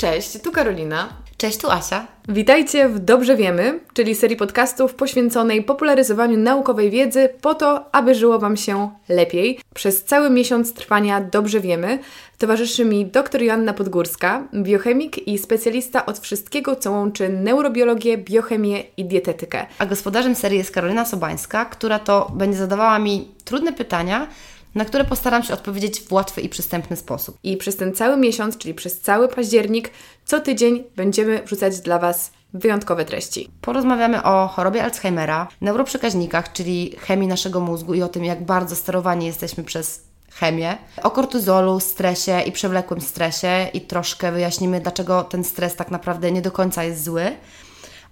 Cześć, 0.00 0.42
tu 0.42 0.52
Karolina. 0.52 1.08
Cześć, 1.36 1.58
tu 1.58 1.70
Asia. 1.70 2.06
Witajcie 2.28 2.88
w 2.88 2.98
Dobrze 2.98 3.36
Wiemy, 3.36 3.80
czyli 3.94 4.14
serii 4.14 4.36
podcastów 4.36 4.94
poświęconej 4.94 5.64
popularyzowaniu 5.64 6.38
naukowej 6.38 6.90
wiedzy 6.90 7.28
po 7.40 7.54
to, 7.54 7.94
aby 7.94 8.14
żyło 8.14 8.38
Wam 8.38 8.56
się 8.56 8.90
lepiej. 9.08 9.58
Przez 9.74 10.04
cały 10.04 10.30
miesiąc 10.30 10.74
trwania 10.74 11.20
Dobrze 11.20 11.60
Wiemy 11.60 11.98
towarzyszy 12.38 12.84
mi 12.84 13.06
dr 13.06 13.42
Joanna 13.42 13.72
Podgórska, 13.72 14.48
biochemik 14.54 15.28
i 15.28 15.38
specjalista 15.38 16.06
od 16.06 16.18
wszystkiego, 16.18 16.76
co 16.76 16.90
łączy 16.90 17.28
neurobiologię, 17.28 18.18
biochemię 18.18 18.82
i 18.96 19.04
dietetykę. 19.04 19.66
A 19.78 19.86
gospodarzem 19.86 20.34
serii 20.34 20.58
jest 20.58 20.70
Karolina 20.70 21.04
Sobańska, 21.04 21.64
która 21.64 21.98
to 21.98 22.32
będzie 22.34 22.58
zadawała 22.58 22.98
mi 22.98 23.28
trudne 23.44 23.72
pytania, 23.72 24.26
na 24.74 24.84
które 24.84 25.04
postaram 25.04 25.42
się 25.42 25.54
odpowiedzieć 25.54 26.00
w 26.00 26.12
łatwy 26.12 26.40
i 26.40 26.48
przystępny 26.48 26.96
sposób. 26.96 27.38
I 27.42 27.56
przez 27.56 27.76
ten 27.76 27.94
cały 27.94 28.16
miesiąc, 28.16 28.58
czyli 28.58 28.74
przez 28.74 29.00
cały 29.00 29.28
październik, 29.28 29.90
co 30.24 30.40
tydzień 30.40 30.84
będziemy 30.96 31.42
wrzucać 31.42 31.80
dla 31.80 31.98
Was 31.98 32.32
wyjątkowe 32.54 33.04
treści. 33.04 33.50
Porozmawiamy 33.60 34.22
o 34.22 34.48
chorobie 34.48 34.84
Alzheimera, 34.84 35.48
neuroprzekaźnikach, 35.60 36.52
czyli 36.52 36.96
chemii 36.98 37.28
naszego 37.28 37.60
mózgu 37.60 37.94
i 37.94 38.02
o 38.02 38.08
tym, 38.08 38.24
jak 38.24 38.44
bardzo 38.44 38.76
sterowani 38.76 39.26
jesteśmy 39.26 39.64
przez 39.64 40.10
chemię, 40.32 40.78
o 41.02 41.10
kortyzolu, 41.10 41.80
stresie 41.80 42.40
i 42.46 42.52
przewlekłym 42.52 43.00
stresie 43.00 43.68
i 43.74 43.80
troszkę 43.80 44.32
wyjaśnimy, 44.32 44.80
dlaczego 44.80 45.24
ten 45.24 45.44
stres 45.44 45.76
tak 45.76 45.90
naprawdę 45.90 46.32
nie 46.32 46.42
do 46.42 46.50
końca 46.50 46.84
jest 46.84 47.04
zły 47.04 47.36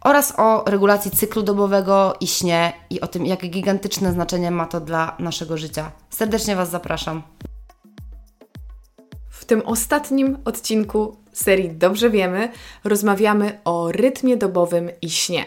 oraz 0.01 0.39
o 0.39 0.65
regulacji 0.67 1.11
cyklu 1.11 1.43
dobowego 1.43 2.15
i 2.21 2.27
śnie 2.27 2.73
i 2.91 3.01
o 3.01 3.07
tym, 3.07 3.27
jakie 3.27 3.49
gigantyczne 3.49 4.13
znaczenie 4.13 4.51
ma 4.51 4.67
to 4.67 4.81
dla 4.81 5.17
naszego 5.19 5.57
życia. 5.57 5.93
Serdecznie 6.11 6.57
Was 6.57 6.71
zapraszam. 6.71 7.23
W 9.31 9.45
tym 9.45 9.63
ostatnim 9.67 10.39
odcinku 10.45 11.17
serii 11.33 11.71
Dobrze 11.71 12.11
Wiemy 12.11 12.53
rozmawiamy 12.85 13.61
o 13.65 13.93
rytmie 13.93 14.37
dobowym 14.37 14.91
i 15.03 15.11
śnie. 15.11 15.45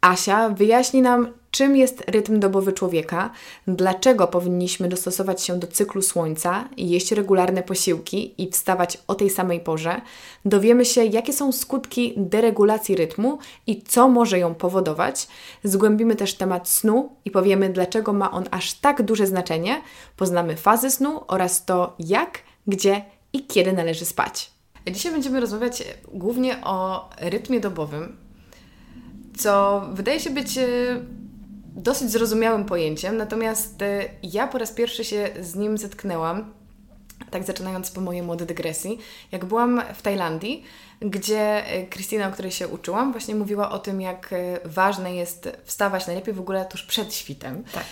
Asia 0.00 0.48
wyjaśni 0.48 1.02
nam, 1.02 1.28
czym 1.54 1.76
jest 1.76 2.04
rytm 2.10 2.40
dobowy 2.40 2.72
człowieka, 2.72 3.30
dlaczego 3.66 4.26
powinniśmy 4.26 4.88
dostosować 4.88 5.42
się 5.42 5.58
do 5.58 5.66
cyklu 5.66 6.02
słońca, 6.02 6.68
jeść 6.76 7.12
regularne 7.12 7.62
posiłki 7.62 8.42
i 8.42 8.50
wstawać 8.50 8.98
o 9.06 9.14
tej 9.14 9.30
samej 9.30 9.60
porze. 9.60 10.00
Dowiemy 10.44 10.84
się, 10.84 11.04
jakie 11.04 11.32
są 11.32 11.52
skutki 11.52 12.14
deregulacji 12.16 12.96
rytmu 12.96 13.38
i 13.66 13.82
co 13.82 14.08
może 14.08 14.38
ją 14.38 14.54
powodować. 14.54 15.28
Zgłębimy 15.64 16.16
też 16.16 16.34
temat 16.34 16.68
snu 16.68 17.12
i 17.24 17.30
powiemy, 17.30 17.68
dlaczego 17.70 18.12
ma 18.12 18.30
on 18.30 18.44
aż 18.50 18.74
tak 18.74 19.02
duże 19.02 19.26
znaczenie. 19.26 19.82
Poznamy 20.16 20.56
fazy 20.56 20.90
snu 20.90 21.20
oraz 21.28 21.64
to, 21.64 21.94
jak, 21.98 22.38
gdzie 22.66 23.04
i 23.32 23.46
kiedy 23.46 23.72
należy 23.72 24.04
spać. 24.04 24.50
Dzisiaj 24.90 25.12
będziemy 25.12 25.40
rozmawiać 25.40 25.84
głównie 26.12 26.64
o 26.64 27.08
rytmie 27.20 27.60
dobowym, 27.60 28.16
co 29.38 29.82
wydaje 29.92 30.20
się 30.20 30.30
być 30.30 30.58
e, 30.58 30.66
dosyć 31.74 32.10
zrozumiałym 32.10 32.64
pojęciem, 32.64 33.16
natomiast 33.16 33.82
e, 33.82 34.04
ja 34.22 34.46
po 34.46 34.58
raz 34.58 34.72
pierwszy 34.72 35.04
się 35.04 35.28
z 35.40 35.54
nim 35.54 35.78
zetknęłam, 35.78 36.52
tak 37.30 37.44
zaczynając 37.44 37.90
po 37.90 38.00
mojej 38.00 38.22
młodej 38.22 38.46
dygresji, 38.46 38.98
jak 39.32 39.44
byłam 39.44 39.82
w 39.94 40.02
Tajlandii, 40.02 40.64
gdzie 41.00 41.66
e, 41.66 41.86
Krystyna, 41.86 42.28
o 42.28 42.30
której 42.30 42.50
się 42.50 42.68
uczyłam, 42.68 43.12
właśnie 43.12 43.34
mówiła 43.34 43.70
o 43.70 43.78
tym, 43.78 44.00
jak 44.00 44.34
ważne 44.64 45.14
jest 45.14 45.48
wstawać 45.64 46.06
najlepiej 46.06 46.34
w 46.34 46.40
ogóle 46.40 46.64
tuż 46.64 46.82
przed 46.82 47.14
świtem 47.14 47.64
tak. 47.72 47.84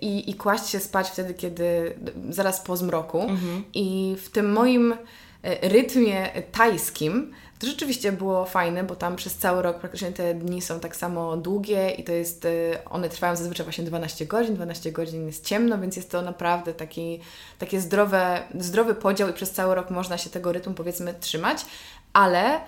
i, 0.00 0.30
i 0.30 0.34
kłaść 0.34 0.68
się 0.68 0.80
spać 0.80 1.08
wtedy, 1.08 1.34
kiedy 1.34 1.94
zaraz 2.30 2.60
po 2.60 2.76
zmroku. 2.76 3.20
Mhm. 3.20 3.64
I 3.74 4.16
w 4.24 4.30
tym 4.30 4.52
moim 4.52 4.94
rytmie 5.42 6.28
tajskim 6.52 7.32
to 7.60 7.66
rzeczywiście 7.66 8.12
było 8.12 8.44
fajne, 8.44 8.84
bo 8.84 8.96
tam 8.96 9.16
przez 9.16 9.36
cały 9.36 9.62
rok 9.62 9.78
praktycznie 9.78 10.12
te 10.12 10.34
dni 10.34 10.62
są 10.62 10.80
tak 10.80 10.96
samo 10.96 11.36
długie 11.36 11.90
i 11.90 12.04
to 12.04 12.12
jest, 12.12 12.44
y, 12.44 12.78
one 12.90 13.08
trwają 13.08 13.36
zazwyczaj 13.36 13.66
właśnie 13.66 13.84
12 13.84 14.26
godzin, 14.26 14.54
12 14.54 14.92
godzin 14.92 15.26
jest 15.26 15.46
ciemno, 15.46 15.78
więc 15.78 15.96
jest 15.96 16.10
to 16.10 16.22
naprawdę 16.22 16.74
taki, 16.74 17.20
takie 17.58 17.80
zdrowe, 17.80 18.42
zdrowy 18.58 18.94
podział 18.94 19.28
i 19.28 19.32
przez 19.32 19.50
cały 19.50 19.74
rok 19.74 19.90
można 19.90 20.18
się 20.18 20.30
tego 20.30 20.52
rytmu 20.52 20.74
powiedzmy 20.74 21.14
trzymać, 21.20 21.66
ale 22.12 22.60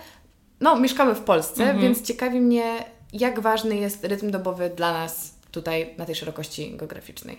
no 0.60 0.76
mieszkamy 0.76 1.14
w 1.14 1.20
Polsce, 1.20 1.62
mhm. 1.62 1.80
więc 1.80 2.02
ciekawi 2.02 2.40
mnie 2.40 2.84
jak 3.12 3.40
ważny 3.40 3.76
jest 3.76 4.04
rytm 4.04 4.30
dobowy 4.30 4.70
dla 4.70 4.92
nas 4.92 5.34
tutaj 5.50 5.94
na 5.98 6.06
tej 6.06 6.14
szerokości 6.14 6.76
geograficznej. 6.76 7.38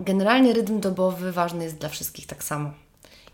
Generalnie 0.00 0.52
rytm 0.52 0.80
dobowy 0.80 1.32
ważny 1.32 1.64
jest 1.64 1.78
dla 1.78 1.88
wszystkich 1.88 2.26
tak 2.26 2.44
samo. 2.44 2.70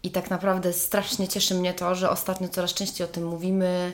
I 0.06 0.11
tak 0.11 0.31
naprawdę 0.31 0.72
strasznie 0.72 1.28
cieszy 1.28 1.55
mnie 1.55 1.75
to, 1.75 1.94
że 1.94 2.11
ostatnio 2.11 2.49
coraz 2.49 2.75
częściej 2.75 3.05
o 3.05 3.11
tym 3.11 3.27
mówimy. 3.27 3.93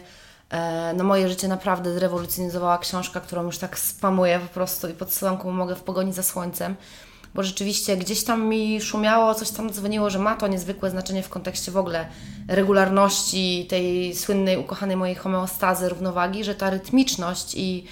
E, 0.51 0.95
no 0.97 1.05
moje 1.05 1.29
życie 1.29 1.49
naprawdę 1.49 1.95
zrewolucjonizowała 1.95 2.79
książka, 2.79 3.21
którą 3.21 3.43
już 3.43 3.59
tak 3.59 3.79
spamuję 3.79 4.39
po 4.39 4.55
prostu 4.55 4.89
i 4.89 4.93
podsyłam 4.93 5.39
komu 5.39 5.53
mogę 5.53 5.75
w 5.77 5.83
pogoni 5.83 6.13
za 6.13 6.23
słońcem, 6.23 6.77
bo 7.35 7.43
rzeczywiście 7.43 7.97
gdzieś 7.97 8.25
tam 8.25 8.49
mi 8.49 8.81
szumiało, 8.81 9.35
coś 9.35 9.51
tam 9.51 9.73
dzwoniło, 9.73 10.11
że 10.11 10.19
ma 10.19 10.37
to 10.37 10.47
niezwykłe 10.47 10.91
znaczenie 10.91 11.23
w 11.23 11.29
kontekście 11.29 11.73
w 11.73 11.77
ogóle 11.77 12.09
regularności, 12.49 13.67
tej 13.71 14.17
słynnej, 14.17 14.59
ukochanej 14.59 14.97
mojej 14.97 15.15
homeostazy, 15.15 15.89
równowagi, 15.89 16.45
że 16.45 16.55
ta 16.55 16.71
rytmiczność 16.71 17.55
i 17.55 17.85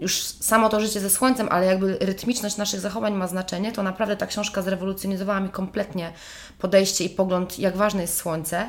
już 0.00 0.22
samo 0.22 0.68
to 0.68 0.80
życie 0.80 1.00
ze 1.00 1.10
słońcem, 1.10 1.48
ale 1.50 1.66
jakby 1.66 1.98
rytmiczność 2.00 2.56
naszych 2.56 2.80
zachowań 2.80 3.14
ma 3.14 3.26
znaczenie, 3.26 3.72
to 3.72 3.82
naprawdę 3.82 4.16
ta 4.16 4.26
książka 4.26 4.62
zrewolucjonizowała 4.62 5.40
mi 5.40 5.48
kompletnie 5.48 6.12
podejście 6.58 7.04
i 7.04 7.10
pogląd, 7.10 7.58
jak 7.58 7.76
ważne 7.76 8.02
jest 8.02 8.16
słońce. 8.16 8.68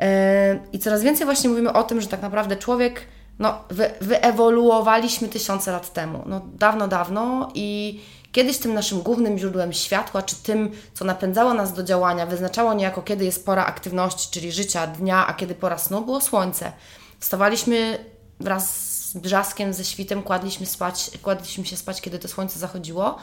E, 0.00 0.60
I 0.72 0.78
coraz 0.78 1.02
więcej 1.02 1.26
właśnie 1.26 1.50
mówimy 1.50 1.72
o 1.72 1.82
tym, 1.82 2.00
że 2.00 2.06
tak 2.06 2.22
naprawdę 2.22 2.56
człowiek, 2.56 3.00
no, 3.38 3.64
wy, 3.70 3.90
wyewoluowaliśmy 4.00 5.28
tysiące 5.28 5.72
lat 5.72 5.92
temu, 5.92 6.22
no 6.26 6.40
dawno, 6.54 6.88
dawno 6.88 7.50
i 7.54 8.00
kiedyś 8.32 8.58
tym 8.58 8.74
naszym 8.74 9.02
głównym 9.02 9.38
źródłem 9.38 9.72
światła, 9.72 10.22
czy 10.22 10.36
tym, 10.36 10.70
co 10.94 11.04
napędzało 11.04 11.54
nas 11.54 11.72
do 11.72 11.82
działania, 11.82 12.26
wyznaczało 12.26 12.74
niejako, 12.74 13.02
kiedy 13.02 13.24
jest 13.24 13.46
pora 13.46 13.66
aktywności, 13.66 14.28
czyli 14.30 14.52
życia, 14.52 14.86
dnia, 14.86 15.26
a 15.26 15.34
kiedy 15.34 15.54
pora 15.54 15.78
snu, 15.78 16.04
było 16.04 16.20
słońce. 16.20 16.72
Wstawaliśmy 17.18 17.98
wraz 18.40 18.91
brzaskiem, 19.16 19.72
ze 19.72 19.84
świtem 19.84 20.22
kładliśmy, 20.22 20.66
spać, 20.66 21.10
kładliśmy 21.22 21.66
się 21.66 21.76
spać, 21.76 22.00
kiedy 22.00 22.18
to 22.18 22.28
słońce 22.28 22.58
zachodziło. 22.58 23.18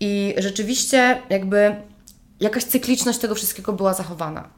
I 0.00 0.34
rzeczywiście 0.38 1.22
jakby 1.30 1.76
jakaś 2.40 2.64
cykliczność 2.64 3.18
tego 3.18 3.34
wszystkiego 3.34 3.72
była 3.72 3.94
zachowana. 3.94 4.48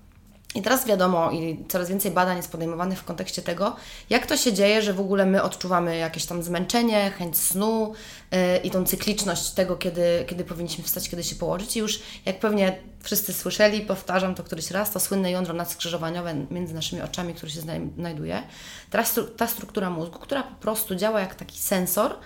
I 0.55 0.63
teraz 0.63 0.87
wiadomo, 0.87 1.31
i 1.31 1.65
coraz 1.69 1.89
więcej 1.89 2.11
badań 2.11 2.37
jest 2.37 2.53
podejmowanych 2.53 2.99
w 2.99 3.05
kontekście 3.05 3.43
tego, 3.43 3.77
jak 4.11 4.27
to 4.27 4.37
się 4.37 4.53
dzieje, 4.53 4.83
że 4.83 4.93
w 4.93 5.01
ogóle 5.01 5.27
my 5.27 5.43
odczuwamy 5.43 5.97
jakieś 5.97 6.27
tam 6.27 6.43
zmęczenie, 6.43 7.11
chęć 7.11 7.37
snu 7.37 7.93
yy, 8.31 8.57
i 8.57 8.71
tą 8.71 8.85
cykliczność 8.85 9.51
tego, 9.51 9.77
kiedy, 9.77 10.25
kiedy 10.29 10.45
powinniśmy 10.45 10.85
wstać, 10.85 11.09
kiedy 11.09 11.25
się 11.25 11.37
położyć. 11.37 11.77
I 11.77 11.79
już 11.79 12.01
jak 12.27 12.39
pewnie 12.39 12.79
wszyscy 13.03 13.33
słyszeli, 13.33 13.81
powtarzam 13.81 14.35
to 14.35 14.45
któryś 14.45 14.71
raz, 14.71 14.91
to 14.91 15.01
słynne 15.01 15.31
jądro 15.31 15.55
nadskrzyżowaniowe 15.55 16.35
między 16.51 16.75
naszymi 16.75 17.03
oczami, 17.03 17.35
które 17.35 17.53
się 17.53 17.61
znajduje. 17.97 18.43
Teraz 18.91 19.21
ta 19.37 19.47
struktura 19.47 19.91
mózgu, 19.91 20.19
która 20.19 20.43
po 20.43 20.55
prostu 20.55 20.95
działa 20.95 21.21
jak 21.21 21.35
taki 21.35 21.59
sensor, 21.59 22.17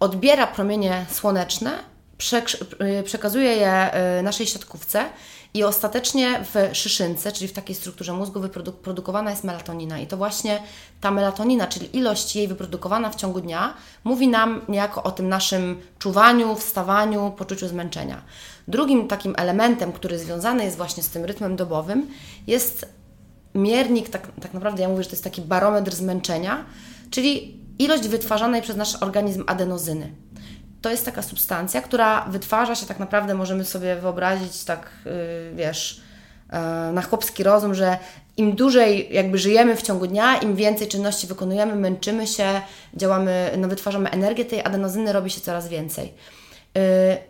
odbiera 0.00 0.46
promienie 0.46 1.06
słoneczne, 1.10 1.78
y, 3.00 3.02
przekazuje 3.02 3.56
je 3.56 3.90
y, 4.18 4.22
naszej 4.22 4.46
siatkówce 4.46 5.10
i 5.54 5.64
ostatecznie 5.64 6.44
w 6.54 6.76
szyszynce, 6.76 7.32
czyli 7.32 7.48
w 7.48 7.52
takiej 7.52 7.76
strukturze 7.76 8.12
mózgu, 8.12 8.40
wyprodukowana 8.40 9.30
jest 9.30 9.44
melatonina. 9.44 9.98
I 9.98 10.06
to 10.06 10.16
właśnie 10.16 10.62
ta 11.00 11.10
melatonina, 11.10 11.66
czyli 11.66 11.96
ilość 11.96 12.36
jej 12.36 12.48
wyprodukowana 12.48 13.10
w 13.10 13.14
ciągu 13.14 13.40
dnia, 13.40 13.74
mówi 14.04 14.28
nam 14.28 14.60
niejako 14.68 15.02
o 15.02 15.10
tym 15.10 15.28
naszym 15.28 15.80
czuwaniu, 15.98 16.56
wstawaniu, 16.56 17.32
poczuciu 17.36 17.68
zmęczenia. 17.68 18.22
Drugim 18.68 19.08
takim 19.08 19.34
elementem, 19.36 19.92
który 19.92 20.18
związany 20.18 20.64
jest 20.64 20.76
właśnie 20.76 21.02
z 21.02 21.08
tym 21.08 21.24
rytmem 21.24 21.56
dobowym, 21.56 22.08
jest 22.46 22.86
miernik, 23.54 24.08
tak, 24.08 24.28
tak 24.40 24.54
naprawdę 24.54 24.82
ja 24.82 24.88
mówię, 24.88 25.02
że 25.02 25.08
to 25.08 25.14
jest 25.14 25.24
taki 25.24 25.42
barometr 25.42 25.94
zmęczenia, 25.94 26.64
czyli 27.10 27.60
ilość 27.78 28.08
wytwarzanej 28.08 28.62
przez 28.62 28.76
nasz 28.76 29.02
organizm 29.02 29.44
adenozyny 29.46 30.12
to 30.82 30.90
jest 30.90 31.04
taka 31.04 31.22
substancja, 31.22 31.82
która 31.82 32.24
wytwarza 32.24 32.74
się 32.74 32.86
tak 32.86 32.98
naprawdę, 32.98 33.34
możemy 33.34 33.64
sobie 33.64 33.96
wyobrazić 33.96 34.64
tak, 34.64 34.90
yy, 35.04 35.12
wiesz, 35.54 36.00
yy, 36.52 36.92
na 36.92 37.02
chłopski 37.02 37.42
rozum, 37.42 37.74
że 37.74 37.98
im 38.36 38.56
dłużej 38.56 39.08
jakby 39.10 39.38
żyjemy 39.38 39.76
w 39.76 39.82
ciągu 39.82 40.06
dnia, 40.06 40.36
im 40.36 40.56
więcej 40.56 40.88
czynności 40.88 41.26
wykonujemy, 41.26 41.76
męczymy 41.76 42.26
się, 42.26 42.60
działamy, 42.94 43.50
no 43.58 43.68
wytwarzamy 43.68 44.10
energię, 44.10 44.44
tej 44.44 44.64
adenozyny 44.64 45.12
robi 45.12 45.30
się 45.30 45.40
coraz 45.40 45.68
więcej. 45.68 46.12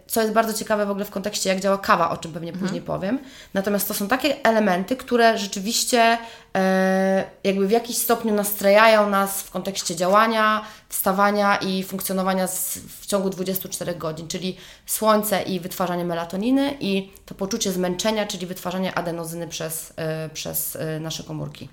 Co 0.06 0.20
jest 0.20 0.32
bardzo 0.32 0.52
ciekawe 0.52 0.86
w 0.86 0.90
ogóle 0.90 1.04
w 1.04 1.10
kontekście, 1.10 1.50
jak 1.50 1.60
działa 1.60 1.78
kawa, 1.78 2.10
o 2.10 2.16
czym 2.16 2.32
pewnie 2.32 2.50
mhm. 2.50 2.66
później 2.66 2.82
powiem. 2.82 3.18
Natomiast 3.54 3.88
to 3.88 3.94
są 3.94 4.08
takie 4.08 4.44
elementy, 4.44 4.96
które 4.96 5.38
rzeczywiście 5.38 6.18
e, 6.54 7.24
jakby 7.44 7.68
w 7.68 7.70
jakiś 7.70 7.98
stopniu 7.98 8.34
nastrajają 8.34 9.10
nas 9.10 9.42
w 9.42 9.50
kontekście 9.50 9.96
działania, 9.96 10.64
wstawania 10.88 11.56
i 11.56 11.82
funkcjonowania 11.82 12.46
z, 12.46 12.78
w 12.78 13.06
ciągu 13.06 13.30
24 13.30 13.94
godzin, 13.94 14.28
czyli 14.28 14.56
słońce 14.86 15.42
i 15.42 15.60
wytwarzanie 15.60 16.04
melatoniny 16.04 16.76
i 16.80 17.10
to 17.26 17.34
poczucie 17.34 17.72
zmęczenia, 17.72 18.26
czyli 18.26 18.46
wytwarzanie 18.46 18.94
adenozyny 18.94 19.48
przez, 19.48 19.92
e, 19.96 20.28
przez 20.28 20.78
nasze 21.00 21.22
komórki. 21.22 21.68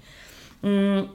Mm, 0.64 1.10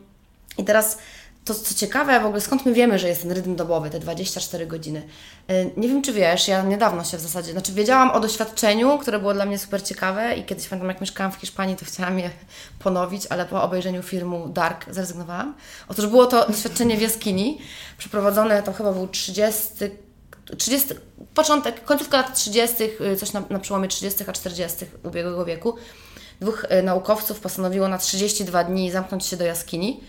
I 0.59 0.65
teraz 0.65 0.99
to, 1.45 1.55
co 1.55 1.75
ciekawe, 1.75 2.21
w 2.21 2.27
ogóle 2.27 2.41
skąd 2.41 2.67
my 2.67 2.73
wiemy, 2.73 2.99
że 2.99 3.09
jest 3.09 3.23
ten 3.23 3.33
rytm 3.33 3.57
dobowy, 3.57 3.91
te 3.91 4.01
24 4.01 4.67
godziny. 4.67 5.03
Y, 5.51 5.71
nie 5.77 5.89
wiem, 5.89 6.03
czy 6.03 6.13
wiesz, 6.13 6.49
ja 6.49 6.63
niedawno 6.63 7.05
się 7.05 7.17
w 7.17 7.21
zasadzie, 7.21 7.53
znaczy 7.53 7.73
wiedziałam 7.73 8.11
o 8.11 8.21
doświadczeniu, 8.21 8.99
które 8.99 9.19
było 9.19 9.35
dla 9.35 9.47
mnie 9.47 9.59
super 9.59 9.83
ciekawe 9.83 10.37
i 10.37 10.45
kiedyś 10.45 10.69
pamiętam, 10.69 10.89
jak 10.89 11.01
mieszkałam 11.01 11.33
w 11.33 11.37
Hiszpanii, 11.37 11.77
to 11.77 11.85
chciałam 11.85 12.19
je 12.19 12.31
ponowić, 12.85 13.27
ale 13.31 13.47
po 13.47 13.63
obejrzeniu 13.63 14.03
filmu 14.03 14.49
Dark 14.49 14.95
zrezygnowałam. 14.95 15.55
Otóż 15.89 16.07
było 16.07 16.27
to 16.27 16.47
doświadczenie 16.47 16.97
w 16.97 17.01
jaskini, 17.01 17.59
przeprowadzone, 17.99 18.63
to 18.63 18.73
chyba 18.73 18.93
był 18.93 19.09
30 19.09 19.65
30, 20.59 20.89
początek, 21.35 21.85
końcówka 21.85 22.17
lat 22.17 22.35
30., 22.35 22.77
y, 23.13 23.17
coś 23.17 23.33
na, 23.33 23.43
na 23.51 23.59
przełomie 23.59 23.89
30. 23.89 24.25
a 24.27 24.33
40. 24.33 24.87
ubiegłego 25.03 25.45
wieku, 25.45 25.75
dwóch 26.41 26.65
y, 26.65 26.83
naukowców 26.83 27.41
postanowiło 27.41 27.89
na 27.89 27.99
32 27.99 28.65
dni 28.65 28.91
zamknąć 28.91 29.27
się 29.27 29.37
do 29.37 29.45
jaskini 29.45 30.01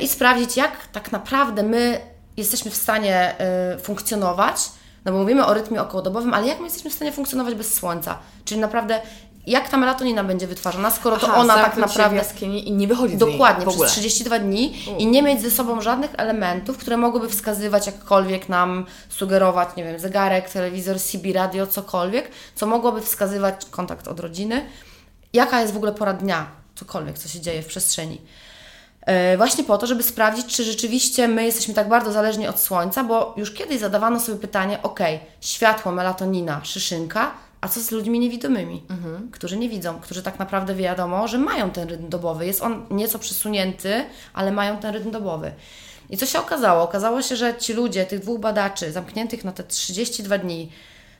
i 0.00 0.08
sprawdzić, 0.08 0.56
jak 0.56 0.86
tak 0.86 1.12
naprawdę 1.12 1.62
my 1.62 2.00
jesteśmy 2.36 2.70
w 2.70 2.76
stanie 2.76 3.38
e, 3.38 3.78
funkcjonować, 3.78 4.56
no 5.04 5.12
bo 5.12 5.18
mówimy 5.18 5.46
o 5.46 5.54
rytmie 5.54 5.82
okołodobowym, 5.82 6.34
ale 6.34 6.46
jak 6.46 6.58
my 6.58 6.64
jesteśmy 6.64 6.90
w 6.90 6.94
stanie 6.94 7.12
funkcjonować 7.12 7.54
bez 7.54 7.74
słońca? 7.74 8.18
Czyli 8.44 8.60
naprawdę 8.60 9.00
jak 9.46 9.68
ta 9.68 9.76
melatonina 9.76 10.24
będzie 10.24 10.46
wytwarzana, 10.46 10.90
skoro 10.90 11.16
Aha, 11.16 11.26
to 11.26 11.34
ona 11.34 11.54
tak 11.54 11.76
naprawdę. 11.76 12.16
jaskini 12.16 12.68
i 12.68 12.72
nie 12.72 12.88
wychodzi 12.88 13.16
Dokładnie, 13.16 13.66
przez 13.66 13.90
32 13.90 14.38
dni 14.38 14.84
U. 14.90 14.98
i 14.98 15.06
nie 15.06 15.22
mieć 15.22 15.42
ze 15.42 15.50
sobą 15.50 15.80
żadnych 15.80 16.10
elementów, 16.16 16.78
które 16.78 16.96
mogłyby 16.96 17.28
wskazywać 17.28 17.86
jakkolwiek 17.86 18.48
nam, 18.48 18.86
sugerować, 19.08 19.68
nie 19.76 19.84
wiem, 19.84 19.98
zegarek, 19.98 20.50
telewizor, 20.50 21.00
CB 21.00 21.32
radio, 21.32 21.66
cokolwiek, 21.66 22.30
co 22.54 22.66
mogłoby 22.66 23.00
wskazywać 23.00 23.66
kontakt 23.70 24.08
od 24.08 24.20
rodziny, 24.20 24.66
jaka 25.32 25.60
jest 25.60 25.72
w 25.72 25.76
ogóle 25.76 25.92
pora 25.92 26.12
dnia, 26.12 26.46
cokolwiek, 26.74 27.18
co 27.18 27.28
się 27.28 27.40
dzieje 27.40 27.62
w 27.62 27.66
przestrzeni. 27.66 28.20
E, 29.06 29.36
właśnie 29.36 29.64
po 29.64 29.78
to, 29.78 29.86
żeby 29.86 30.02
sprawdzić, 30.02 30.46
czy 30.46 30.64
rzeczywiście 30.64 31.28
my 31.28 31.44
jesteśmy 31.44 31.74
tak 31.74 31.88
bardzo 31.88 32.12
zależni 32.12 32.48
od 32.48 32.60
słońca, 32.60 33.04
bo 33.04 33.34
już 33.36 33.50
kiedyś 33.50 33.80
zadawano 33.80 34.20
sobie 34.20 34.38
pytanie, 34.38 34.82
ok, 34.82 35.00
światło, 35.40 35.92
melatonina, 35.92 36.64
szyszynka, 36.64 37.30
a 37.60 37.68
co 37.68 37.80
z 37.80 37.90
ludźmi 37.90 38.18
niewidomymi, 38.18 38.82
mhm. 38.90 39.30
którzy 39.30 39.56
nie 39.56 39.68
widzą, 39.68 40.00
którzy 40.00 40.22
tak 40.22 40.38
naprawdę 40.38 40.74
wiadomo, 40.74 41.28
że 41.28 41.38
mają 41.38 41.70
ten 41.70 41.88
rytm 41.88 42.08
dobowy. 42.08 42.46
Jest 42.46 42.62
on 42.62 42.86
nieco 42.90 43.18
przesunięty, 43.18 44.04
ale 44.34 44.52
mają 44.52 44.78
ten 44.78 44.94
rytm 44.94 45.10
dobowy. 45.10 45.52
I 46.10 46.16
co 46.16 46.26
się 46.26 46.38
okazało? 46.38 46.82
Okazało 46.82 47.22
się, 47.22 47.36
że 47.36 47.54
ci 47.54 47.72
ludzie, 47.72 48.06
tych 48.06 48.20
dwóch 48.20 48.40
badaczy, 48.40 48.92
zamkniętych 48.92 49.44
na 49.44 49.52
te 49.52 49.64
32 49.64 50.38
dni, 50.38 50.72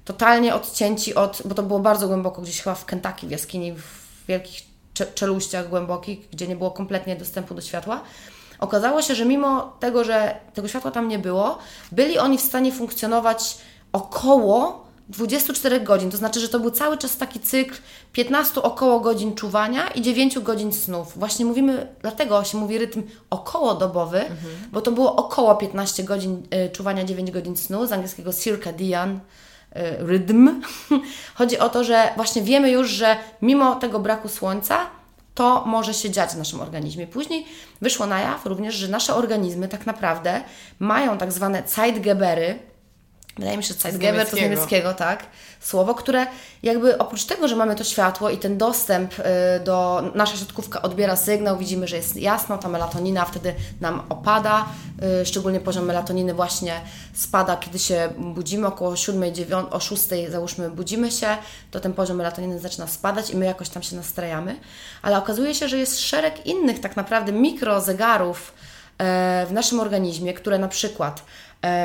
totalnie 0.04 0.54
odcięci 0.54 1.14
od, 1.14 1.42
bo 1.44 1.54
to 1.54 1.62
było 1.62 1.80
bardzo 1.80 2.08
głęboko, 2.08 2.42
gdzieś 2.42 2.62
chyba 2.62 2.74
w 2.74 2.84
Kentucky, 2.84 3.26
w 3.26 3.30
jaskini, 3.30 3.72
w 3.72 4.26
wielkich 4.28 4.71
czeluściach 5.14 5.68
głębokich, 5.68 6.28
gdzie 6.30 6.48
nie 6.48 6.56
było 6.56 6.70
kompletnie 6.70 7.16
dostępu 7.16 7.54
do 7.54 7.60
światła. 7.60 8.02
Okazało 8.58 9.02
się, 9.02 9.14
że 9.14 9.24
mimo 9.24 9.76
tego, 9.80 10.04
że 10.04 10.36
tego 10.54 10.68
światła 10.68 10.90
tam 10.90 11.08
nie 11.08 11.18
było, 11.18 11.58
byli 11.92 12.18
oni 12.18 12.38
w 12.38 12.40
stanie 12.40 12.72
funkcjonować 12.72 13.58
około 13.92 14.86
24 15.08 15.80
godzin. 15.80 16.10
To 16.10 16.16
znaczy, 16.16 16.40
że 16.40 16.48
to 16.48 16.60
był 16.60 16.70
cały 16.70 16.98
czas 16.98 17.16
taki 17.16 17.40
cykl 17.40 17.74
15 18.12 18.62
około 18.62 19.00
godzin 19.00 19.34
czuwania 19.34 19.88
i 19.88 20.02
9 20.02 20.38
godzin 20.38 20.72
snów. 20.72 21.18
Właśnie 21.18 21.44
mówimy, 21.44 21.86
dlatego 22.00 22.44
się 22.44 22.58
mówi 22.58 22.78
rytm 22.78 23.02
okołodobowy, 23.30 24.20
mhm. 24.20 24.54
bo 24.72 24.80
to 24.80 24.92
było 24.92 25.16
około 25.16 25.54
15 25.54 26.04
godzin 26.04 26.42
y, 26.66 26.70
czuwania, 26.70 27.04
9 27.04 27.30
godzin 27.30 27.56
snu, 27.56 27.86
z 27.86 27.92
angielskiego 27.92 28.32
circadian 28.32 29.20
rytm. 29.98 30.62
Chodzi 31.38 31.58
o 31.58 31.68
to, 31.68 31.84
że 31.84 32.12
właśnie 32.16 32.42
wiemy 32.42 32.70
już, 32.70 32.88
że 32.88 33.16
mimo 33.42 33.74
tego 33.74 34.00
braku 34.00 34.28
słońca, 34.28 34.78
to 35.34 35.64
może 35.66 35.94
się 35.94 36.10
dziać 36.10 36.30
w 36.30 36.38
naszym 36.38 36.60
organizmie. 36.60 37.06
Później 37.06 37.46
wyszło 37.80 38.06
na 38.06 38.20
jaw 38.20 38.46
również, 38.46 38.74
że 38.74 38.88
nasze 38.88 39.14
organizmy 39.14 39.68
tak 39.68 39.86
naprawdę 39.86 40.40
mają 40.78 41.18
tak 41.18 41.32
zwane 41.32 41.62
Zeitgebery, 41.66 42.58
Wydaje 43.38 43.56
mi 43.56 43.64
się, 43.64 43.74
że 43.74 43.80
Zeitgeber 43.80 44.30
to 44.30 44.36
z 44.36 44.40
niemieckiego, 44.40 44.94
tak? 44.94 45.26
Słowo, 45.60 45.94
które 45.94 46.26
jakby 46.62 46.98
oprócz 46.98 47.24
tego, 47.24 47.48
że 47.48 47.56
mamy 47.56 47.76
to 47.76 47.84
światło 47.84 48.30
i 48.30 48.38
ten 48.38 48.58
dostęp 48.58 49.18
y, 49.18 49.22
do, 49.64 50.02
nasza 50.14 50.36
środkówka 50.36 50.82
odbiera 50.82 51.16
sygnał, 51.16 51.58
widzimy, 51.58 51.88
że 51.88 51.96
jest 51.96 52.16
jasno, 52.16 52.58
ta 52.58 52.68
melatonina 52.68 53.24
wtedy 53.24 53.54
nam 53.80 54.02
opada, 54.08 54.64
y, 55.22 55.26
szczególnie 55.26 55.60
poziom 55.60 55.84
melatoniny 55.84 56.34
właśnie 56.34 56.80
spada, 57.14 57.56
kiedy 57.56 57.78
się 57.78 58.08
budzimy, 58.18 58.66
około 58.66 58.96
7, 58.96 59.34
9, 59.34 59.66
o 59.70 59.80
6 59.80 60.02
załóżmy 60.28 60.70
budzimy 60.70 61.10
się, 61.10 61.36
to 61.70 61.80
ten 61.80 61.92
poziom 61.92 62.16
melatoniny 62.16 62.60
zaczyna 62.60 62.86
spadać 62.86 63.30
i 63.30 63.36
my 63.36 63.46
jakoś 63.46 63.68
tam 63.68 63.82
się 63.82 63.96
nastrajamy, 63.96 64.56
ale 65.02 65.18
okazuje 65.18 65.54
się, 65.54 65.68
że 65.68 65.78
jest 65.78 66.00
szereg 66.00 66.46
innych 66.46 66.80
tak 66.80 66.96
naprawdę 66.96 67.32
mikrozegarów 67.32 68.52
e, 68.98 69.46
w 69.48 69.52
naszym 69.52 69.80
organizmie, 69.80 70.34
które 70.34 70.58
na 70.58 70.68
przykład 70.68 71.22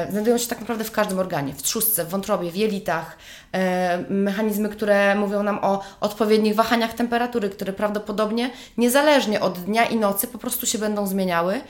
znajdują 0.09 0.37
się 0.37 0.47
tak 0.47 0.59
naprawdę 0.59 0.83
w 0.83 0.91
każdym 0.91 1.19
organie, 1.19 1.53
w 1.53 1.61
trzustce, 1.61 2.05
w 2.05 2.09
wątrobie, 2.09 2.51
w 2.51 2.55
jelitach. 2.55 3.17
E, 3.53 4.03
mechanizmy, 4.09 4.69
które 4.69 5.15
mówią 5.15 5.43
nam 5.43 5.59
o 5.61 5.83
odpowiednich 6.01 6.55
wahaniach 6.55 6.93
temperatury, 6.93 7.49
które 7.49 7.73
prawdopodobnie 7.73 8.49
niezależnie 8.77 9.41
od 9.41 9.59
dnia 9.59 9.85
i 9.85 9.95
nocy 9.95 10.27
po 10.27 10.37
prostu 10.37 10.65
się 10.65 10.77
będą 10.77 11.07
zmieniały. 11.07 11.61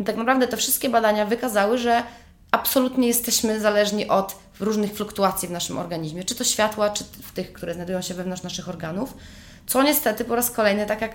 I 0.00 0.04
tak 0.04 0.16
naprawdę 0.16 0.48
te 0.48 0.56
wszystkie 0.56 0.88
badania 0.88 1.26
wykazały, 1.26 1.78
że 1.78 2.02
absolutnie 2.50 3.08
jesteśmy 3.08 3.60
zależni 3.60 4.08
od 4.08 4.36
różnych 4.60 4.92
fluktuacji 4.92 5.48
w 5.48 5.50
naszym 5.50 5.78
organizmie, 5.78 6.24
czy 6.24 6.34
to 6.34 6.44
światła, 6.44 6.90
czy 6.90 7.04
tych, 7.34 7.52
które 7.52 7.74
znajdują 7.74 8.02
się 8.02 8.14
wewnątrz 8.14 8.42
naszych 8.42 8.68
organów, 8.68 9.14
co 9.66 9.82
niestety 9.82 10.24
po 10.24 10.36
raz 10.36 10.50
kolejny, 10.50 10.86
tak 10.86 11.00
jak 11.00 11.12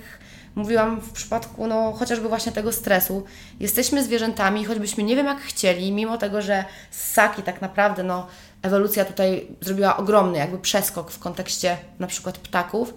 mówiłam 0.55 1.01
w 1.01 1.11
przypadku 1.11 1.67
no, 1.67 1.91
chociażby 1.91 2.29
właśnie 2.29 2.51
tego 2.51 2.71
stresu. 2.71 3.23
Jesteśmy 3.59 4.03
zwierzętami, 4.03 4.65
choćbyśmy 4.65 5.03
nie 5.03 5.15
wiem 5.15 5.25
jak 5.25 5.41
chcieli, 5.41 5.91
mimo 5.91 6.17
tego, 6.17 6.41
że 6.41 6.65
ssaki 6.91 7.43
tak 7.43 7.61
naprawdę, 7.61 8.03
no, 8.03 8.27
ewolucja 8.61 9.05
tutaj 9.05 9.47
zrobiła 9.61 9.97
ogromny 9.97 10.37
jakby 10.37 10.57
przeskok 10.57 11.11
w 11.11 11.19
kontekście 11.19 11.77
na 11.99 12.07
przykład 12.07 12.37
ptaków, 12.37 12.93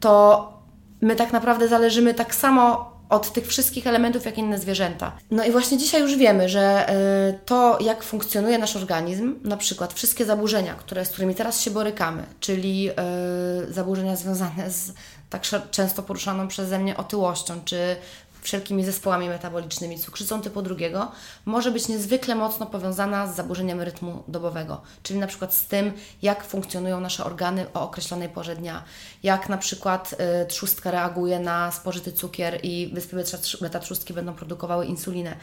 to 0.00 0.52
my 1.00 1.16
tak 1.16 1.32
naprawdę 1.32 1.68
zależymy 1.68 2.14
tak 2.14 2.34
samo 2.34 2.94
od 3.08 3.32
tych 3.32 3.46
wszystkich 3.46 3.86
elementów, 3.86 4.24
jak 4.24 4.38
inne 4.38 4.58
zwierzęta. 4.58 5.12
No 5.30 5.44
i 5.44 5.50
właśnie 5.50 5.78
dzisiaj 5.78 6.00
już 6.00 6.16
wiemy, 6.16 6.48
że 6.48 6.90
y, 6.90 7.38
to, 7.44 7.78
jak 7.80 8.02
funkcjonuje 8.02 8.58
nasz 8.58 8.76
organizm, 8.76 9.34
na 9.44 9.56
przykład 9.56 9.92
wszystkie 9.92 10.24
zaburzenia, 10.24 10.74
które, 10.74 11.04
z 11.04 11.10
którymi 11.10 11.34
teraz 11.34 11.60
się 11.60 11.70
borykamy, 11.70 12.22
czyli 12.40 12.90
y, 12.90 13.72
zaburzenia 13.72 14.16
związane 14.16 14.70
z 14.70 14.92
tak 15.38 15.70
często 15.70 16.02
poruszaną 16.02 16.48
przeze 16.48 16.78
mnie 16.78 16.96
otyłością, 16.96 17.60
czy 17.64 17.96
wszelkimi 18.42 18.84
zespołami 18.84 19.28
metabolicznymi 19.28 19.98
cukrzycą 19.98 20.42
typu 20.42 20.62
drugiego, 20.62 21.12
może 21.44 21.70
być 21.70 21.88
niezwykle 21.88 22.34
mocno 22.34 22.66
powiązana 22.66 23.26
z 23.26 23.36
zaburzeniem 23.36 23.80
rytmu 23.80 24.22
dobowego, 24.28 24.82
czyli 25.02 25.18
na 25.18 25.26
przykład 25.26 25.54
z 25.54 25.66
tym, 25.66 25.92
jak 26.22 26.44
funkcjonują 26.44 27.00
nasze 27.00 27.24
organy 27.24 27.66
o 27.74 27.82
określonej 27.82 28.28
porze 28.28 28.56
dnia, 28.56 28.84
jak 29.22 29.48
na 29.48 29.58
przykład 29.58 30.14
y, 30.42 30.46
trzustka 30.46 30.90
reaguje 30.90 31.40
na 31.40 31.70
spożyty 31.70 32.12
cukier 32.12 32.60
i 32.62 32.90
wyspy 32.94 33.24
beta 33.60 33.78
trzustki 33.78 34.14
będą 34.14 34.34
produkowały 34.34 34.86
insulinę 34.86 35.36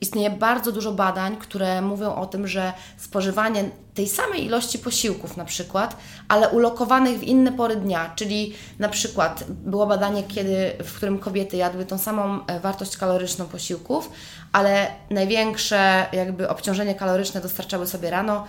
istnieje 0.00 0.30
bardzo 0.30 0.72
dużo 0.72 0.92
badań, 0.92 1.36
które 1.36 1.82
mówią 1.82 2.14
o 2.14 2.26
tym, 2.26 2.48
że 2.48 2.72
spożywanie 2.96 3.64
tej 3.94 4.08
samej 4.08 4.44
ilości 4.44 4.78
posiłków 4.78 5.36
na 5.36 5.44
przykład, 5.44 5.96
ale 6.28 6.48
ulokowanych 6.48 7.18
w 7.18 7.22
inne 7.22 7.52
pory 7.52 7.76
dnia, 7.76 8.12
czyli 8.16 8.54
na 8.78 8.88
przykład 8.88 9.44
było 9.48 9.86
badanie, 9.86 10.22
kiedy, 10.22 10.72
w 10.84 10.96
którym 10.96 11.18
kobiety 11.18 11.56
jadły 11.56 11.86
tą 11.86 11.98
samą 11.98 12.46
e, 12.46 12.60
wartość 12.60 12.96
kaloryczną 12.96 13.46
posiłków, 13.46 14.10
ale 14.52 14.86
największe 15.10 16.06
jakby 16.12 16.48
obciążenie 16.48 16.94
kaloryczne 16.94 17.40
dostarczały 17.40 17.86
sobie 17.86 18.10
rano, 18.10 18.46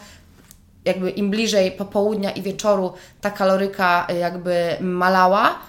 jakby 0.86 1.10
im 1.10 1.32
bliżej 1.32 1.72
popołudnia 1.72 2.32
i 2.32 2.42
wieczoru 2.42 2.94
ta 3.22 3.32
kaloryka 3.32 4.08
e, 4.10 4.16
jakby 4.18 4.78
malała, 4.82 5.60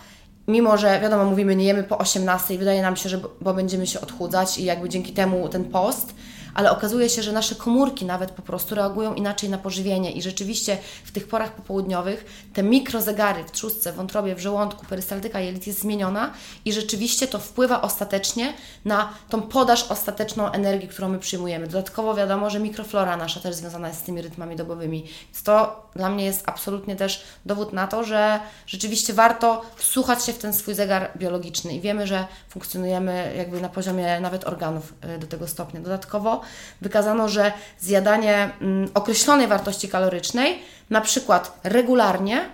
mimo 0.49 0.77
że 0.77 1.01
wiadomo, 1.01 1.25
mówimy 1.25 1.57
nie 1.57 1.65
jemy 1.65 1.83
po 1.83 1.99
18, 1.99 2.59
wydaje 2.59 2.83
nam 2.83 2.97
się, 2.97 3.09
że 3.09 3.21
bo 3.41 3.55
będziemy 3.55 3.87
się 3.87 4.01
odchudzać 4.01 4.59
i 4.59 4.65
jakby 4.65 4.89
dzięki 4.89 5.13
temu 5.13 5.49
ten 5.49 5.65
post, 5.65 6.15
ale 6.55 6.71
okazuje 6.71 7.09
się, 7.09 7.23
że 7.23 7.33
nasze 7.33 7.55
komórki 7.55 8.05
nawet 8.05 8.31
po 8.31 8.43
prostu 8.43 8.75
reagują 8.75 9.15
inaczej 9.15 9.51
na 9.51 9.59
pożywienie 9.59 10.13
i 10.13 10.23
rzeczywiście 10.23 10.79
w 11.05 11.13
tych 11.13 11.29
porach 11.29 11.53
popołudniowych 11.53 12.49
te 12.55 12.63
mikrozegary 12.63 13.45
w 13.45 13.53
trzustce, 13.53 13.93
w 13.93 13.97
wątrobie, 13.97 14.35
w 14.35 14.41
żołądku, 14.41 14.87
perystaltyka 14.87 15.41
jelit 15.41 15.67
jest 15.67 15.81
zmieniona 15.81 16.33
i 16.65 16.73
rzeczywiście 16.73 17.29
to 17.29 17.39
wpływa 17.39 17.83
ostatecznie 17.83 18.55
na 18.85 19.13
tą 19.29 19.43
podaż 19.43 19.91
ostateczną 19.91 20.53
energii, 20.53 20.89
którą 20.89 21.09
my 21.09 21.19
przyjmujemy. 21.19 21.67
Dodatkowo 21.67 22.15
wiadomo, 22.15 22.51
że 22.51 22.61
mikroflora 22.61 23.17
nasza 23.17 23.41
też 23.41 23.55
związana 23.55 23.89
jest 23.89 24.01
z 24.01 24.03
tymi 24.03 24.23
rytmami 24.23 24.57
dobowymi. 24.57 25.05
Więc 25.25 25.43
to 25.43 25.83
dla 25.97 26.11
mnie 26.11 26.25
jest 26.25 26.49
absolutnie 26.49 26.97
też 26.97 27.25
dowód 27.47 27.73
na 27.73 27.87
to, 27.87 28.05
że 28.05 28.41
rzeczywiście 28.67 29.13
warto 29.13 29.63
wsłuchać 29.77 30.25
się 30.25 30.33
w 30.33 30.39
ten 30.39 30.53
swój 30.53 30.75
zegar 30.75 31.11
biologiczny 31.17 31.75
i 31.75 31.81
wiemy, 31.81 32.07
że 32.07 32.27
funkcjonujemy 32.49 33.35
jakby 33.37 33.61
na 33.61 33.69
poziomie 33.69 34.21
nawet 34.21 34.47
organów 34.47 34.95
y, 35.17 35.19
do 35.19 35.27
tego 35.27 35.49
stopnia. 35.49 35.81
Dodatkowo 35.81 36.38
wykazano, 36.81 37.29
że 37.29 37.53
zjadanie 37.79 38.51
mm, 38.61 38.89
określonej 38.95 39.47
wartości 39.47 39.89
kalorycznej, 39.89 40.63
na 40.91 41.01
przykład 41.01 41.61
regularnie, 41.65 42.49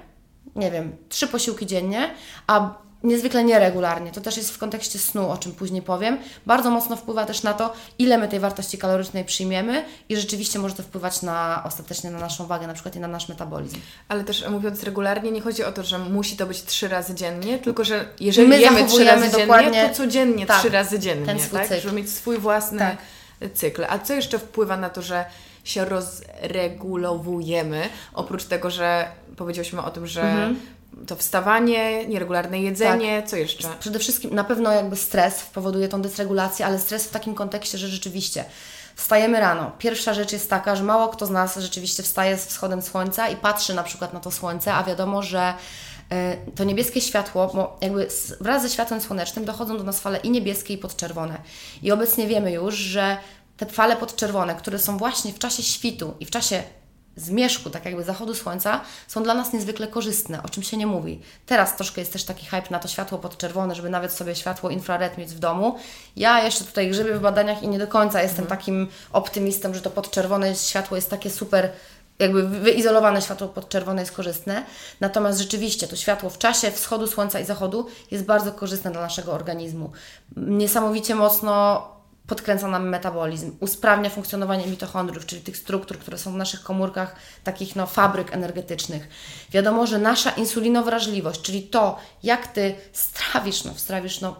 nie 0.57 0.71
wiem, 0.71 0.97
trzy 1.09 1.29
posiłki 1.29 1.67
dziennie, 1.67 2.11
a 2.47 2.85
niezwykle 3.05 3.45
nieregularnie. 3.45 4.13
To 4.13 4.21
też 4.21 4.37
jest 4.37 4.51
w 4.51 4.59
kontekście 4.59 4.99
snu, 4.99 5.31
o 5.31 5.37
czym 5.37 5.53
później 5.53 5.83
powiem. 5.83 6.19
Bardzo 6.47 6.71
mocno 6.71 6.97
wpływa 6.97 7.27
też 7.27 7.43
na 7.43 7.55
to, 7.55 7.73
ile 7.99 8.19
my 8.19 8.29
tej 8.29 8.41
wartości 8.41 8.79
kalorycznej 8.79 9.25
przyjmiemy 9.25 9.85
i 10.09 10.17
rzeczywiście 10.17 10.59
może 10.59 10.75
to 10.75 10.83
wpływać 10.83 11.23
na 11.23 11.63
ostatecznie 11.67 12.11
na 12.11 12.19
naszą 12.19 12.47
wagę, 12.47 12.67
na 12.67 12.75
przykład 12.75 12.97
i 12.97 13.01
na 13.01 13.09
nasz 13.09 13.29
metabolizm. 13.29 13.77
Ale 14.09 14.25
też 14.25 14.49
mówiąc 14.49 14.83
regularnie, 14.83 15.31
nie 15.31 15.41
chodzi 15.41 15.65
o 15.65 15.73
to, 15.73 15.83
że 15.83 15.99
musi 15.99 16.37
to 16.37 16.47
być 16.47 16.63
trzy 16.63 16.89
razy 16.89 17.15
dziennie, 17.15 17.59
tylko 17.59 17.85
że 17.85 18.09
jeżeli 18.21 18.49
My 18.49 18.61
jemy 18.61 18.85
trzy 18.85 19.05
razy 19.05 19.31
dokładnie 19.31 19.73
dziennie, 19.73 19.89
to 19.89 19.95
codziennie 19.95 20.47
tak, 20.47 20.59
trzy 20.59 20.69
razy 20.69 20.99
dziennie, 20.99 21.27
ten 21.27 21.41
swój 21.41 21.59
tak? 21.59 21.69
cykl. 21.69 21.81
Żeby 21.81 21.97
mieć 21.97 22.11
swój 22.11 22.39
własny 22.39 22.79
Tak. 22.79 22.97
Cykl. 23.55 23.85
A 23.89 23.99
co 23.99 24.15
jeszcze 24.15 24.39
wpływa 24.39 24.77
na 24.77 24.91
to, 24.91 25.03
że 25.03 25.25
się 25.65 25.85
rozregulowujemy? 25.85 27.89
Oprócz 28.15 28.45
tego, 28.45 28.71
że 28.71 29.07
powiedzieliśmy 29.37 29.83
o 29.83 29.91
tym, 29.91 30.07
że 30.07 30.23
Mhm. 30.23 30.61
to 31.07 31.17
wstawanie, 31.17 32.07
nieregularne 32.07 32.61
jedzenie, 32.61 33.23
co 33.27 33.37
jeszcze? 33.37 33.69
Przede 33.81 33.99
wszystkim 33.99 34.35
na 34.35 34.45
pewno 34.45 34.73
jakby 34.73 34.97
stres 34.97 35.43
powoduje 35.43 35.89
tą 35.89 36.03
dysregulację, 36.03 36.67
ale 36.67 36.79
stres 36.79 37.07
w 37.07 37.11
takim 37.11 37.35
kontekście, 37.35 37.79
że 37.79 37.89
rzeczywiście 37.89 38.45
wstajemy 38.97 39.41
rano. 39.41 39.73
Pierwsza 39.79 40.15
rzecz 40.15 40.33
jest 40.33 40.51
taka, 40.51 40.77
że 40.77 40.83
mało 40.83 41.09
kto 41.09 41.27
z 41.27 41.31
nas 41.31 41.57
rzeczywiście 41.57 42.03
wstaje 42.03 42.39
z 42.39 42.47
wschodem 42.47 42.83
słońca 42.83 43.29
i 43.29 43.37
patrzy 43.37 43.75
na 43.75 43.83
przykład 43.83 44.13
na 44.13 44.21
to 44.21 44.31
słońce, 44.31 44.75
a 44.75 44.85
wiadomo, 44.85 45.23
że 45.23 45.55
to 46.55 46.65
niebieskie 46.65 47.01
światło, 47.01 47.51
bo 47.55 47.79
jakby 47.81 48.09
wraz 48.41 48.63
ze 48.63 48.71
światłem 48.71 49.01
słonecznym 49.01 49.45
dochodzą 49.45 49.79
do 49.79 49.85
nas 49.85 50.01
fale 50.01 50.19
i 50.19 50.31
niebieskie 50.31 50.75
i 50.75 50.79
podczerwone. 50.79 51.39
I 51.83 51.93
obecnie 51.93 52.27
wiemy 52.27 52.53
już, 52.53 52.75
że 52.75 53.17
te 53.57 53.67
fale 53.67 53.97
podczerwone, 53.97 54.55
które 54.55 54.79
są 54.79 54.99
właśnie 54.99 55.33
w 55.33 55.39
czasie 55.39 55.63
świtu 55.63 56.15
i 56.21 56.27
w 56.27 56.31
czasie 56.31 56.63
zmierzchu, 57.17 57.71
tak 57.71 57.85
jakby 57.85 58.05
zachodu 58.05 58.35
słońca, 58.35 58.81
są 59.09 59.23
dla 59.23 59.35
nas 59.35 59.53
niezwykle 59.53 59.87
korzystne, 59.89 60.43
o 60.43 60.49
czym 60.49 60.63
się 60.63 60.77
nie 60.77 60.87
mówi. 60.87 61.21
Teraz 61.47 61.77
troszkę 61.77 62.01
jest 62.01 62.13
też 62.13 62.25
taki 62.25 62.47
hype 62.47 62.71
na 62.71 62.79
to 62.79 62.89
światło 62.89 63.19
podczerwone, 63.19 63.75
żeby 63.75 63.91
nawet 63.91 64.13
sobie 64.13 64.35
światło 64.35 64.71
infrared 64.71 65.19
mieć 65.19 65.31
w 65.31 65.39
domu. 65.39 65.79
Ja 66.17 66.45
jeszcze 66.45 66.65
tutaj 66.65 66.91
grzebię 66.91 67.15
w 67.15 67.21
badaniach 67.21 67.63
i 67.63 67.69
nie 67.69 67.79
do 67.79 67.87
końca 67.87 68.23
jestem 68.23 68.47
takim 68.47 68.89
optymistą, 69.13 69.75
że 69.75 69.81
to 69.81 69.91
podczerwone 69.91 70.55
światło 70.55 70.97
jest 70.97 71.11
takie 71.11 71.31
super 71.31 71.71
jakby 72.19 72.49
wyizolowane 72.49 73.23
światło 73.23 73.49
podczerwone 73.49 74.03
jest 74.03 74.13
korzystne. 74.13 74.65
Natomiast 75.01 75.39
rzeczywiście 75.39 75.89
to 75.89 75.97
światło 75.97 76.31
w 76.31 76.39
czasie 76.39 76.71
wschodu 76.71 77.07
słońca 77.07 77.41
i 77.41 77.45
zachodu 77.45 77.87
jest 78.11 78.25
bardzo 78.25 78.53
korzystne 78.53 78.91
dla 78.91 79.01
naszego 79.01 79.33
organizmu. 79.33 79.93
Niesamowicie 80.37 81.15
mocno 81.15 81.83
podkręca 82.27 82.69
nam 82.69 82.89
metabolizm, 82.89 83.57
usprawnia 83.61 84.11
funkcjonowanie 84.11 84.67
mitochondriów, 84.67 85.27
czyli 85.27 85.43
tych 85.43 85.57
struktur, 85.57 85.99
które 85.99 86.19
są 86.19 86.33
w 86.33 86.37
naszych 86.37 86.63
komórkach, 86.63 87.17
takich 87.45 87.77
no, 87.77 87.87
fabryk 87.87 88.35
energetycznych. 88.35 89.09
Wiadomo, 89.51 89.87
że 89.87 89.99
nasza 89.99 90.31
insulinowrażliwość, 90.31 91.43
czyli 91.43 91.63
to, 91.63 91.99
jak 92.23 92.47
Ty 92.47 92.75
strawisz, 92.93 93.65
no, 93.65 93.73
strawisz, 93.77 94.21
no, 94.21 94.37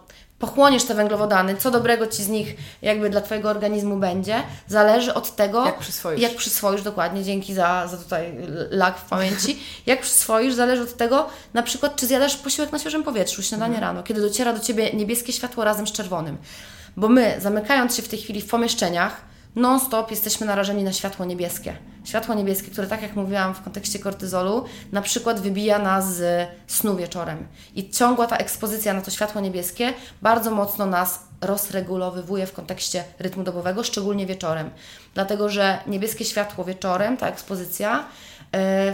pochłoniesz 0.47 0.85
te 0.85 0.95
węglowodany, 0.95 1.57
co 1.57 1.71
dobrego 1.71 2.07
Ci 2.07 2.23
z 2.23 2.29
nich 2.29 2.57
jakby 2.83 3.11
dla 3.11 3.21
Twojego 3.21 3.51
organizmu 3.51 3.97
będzie, 3.97 4.43
zależy 4.69 5.15
od 5.15 5.37
tego, 5.37 5.65
Jak 5.65 5.79
przyswoisz. 5.79 6.21
jak 6.21 6.35
przyswoisz, 6.37 6.83
dokładnie, 6.83 7.25
dzięki 7.25 7.55
za, 7.55 7.89
za 7.89 7.97
tutaj 7.97 8.37
lag 8.71 8.99
w 8.99 9.05
pamięci. 9.05 9.59
Jak 9.87 10.01
przyswoisz, 10.01 10.55
zależy 10.55 10.83
od 10.83 10.97
tego, 10.97 11.27
na 11.55 11.63
przykład, 11.63 11.97
czy 11.97 12.07
zjadasz 12.07 12.37
posiłek 12.37 12.73
na 12.73 12.79
świeżym 12.79 13.03
powietrzu, 13.03 13.43
śniadanie 13.43 13.81
rano, 13.81 14.03
kiedy 14.03 14.21
dociera 14.21 14.53
do 14.53 14.61
Ciebie 14.61 14.93
niebieskie 14.93 15.33
światło 15.33 15.65
razem 15.65 15.87
z 15.87 15.93
czerwonym. 15.93 16.37
Bo 16.97 17.09
my, 17.09 17.37
zamykając 17.41 17.97
się 17.97 18.03
w 18.03 18.09
tej 18.09 18.19
chwili 18.19 18.41
w 18.41 18.49
pomieszczeniach, 18.49 19.21
non-stop 19.57 20.11
jesteśmy 20.11 20.47
narażeni 20.47 20.85
na 20.85 20.93
światło 20.93 21.25
niebieskie. 21.25 21.77
Światło 22.05 22.35
niebieskie, 22.35 22.71
które, 22.71 22.87
tak 22.87 23.03
jak 23.03 23.17
mówiłam 23.17 23.55
w 23.55 23.63
kontekście 23.63 23.99
kortyzolu, 23.99 24.65
na 24.93 25.03
przykład 25.03 25.41
wybija 25.41 25.79
nas 25.79 26.17
z 26.17 26.49
snu 26.67 26.97
wieczorem. 26.97 27.47
I 27.75 27.91
ciągła 27.91 28.27
ta 28.27 28.37
ekspozycja 28.37 28.95
na 28.95 29.01
to 29.01 29.11
światło 29.11 29.41
niebieskie 29.41 29.93
bardzo 30.23 30.51
mocno 30.51 30.87
nas 30.87 31.21
rozregulowywuje 31.41 32.47
w 32.47 32.53
kontekście 32.53 33.05
rytmu 33.19 33.43
dobowego, 33.45 33.85
szczególnie 33.85 34.27
wieczorem. 34.27 34.71
Dlatego, 35.15 35.49
że 35.49 35.79
niebieskie 35.87 36.25
światło 36.25 36.65
wieczorem, 36.65 37.17
ta 37.17 37.29
ekspozycja, 37.29 38.05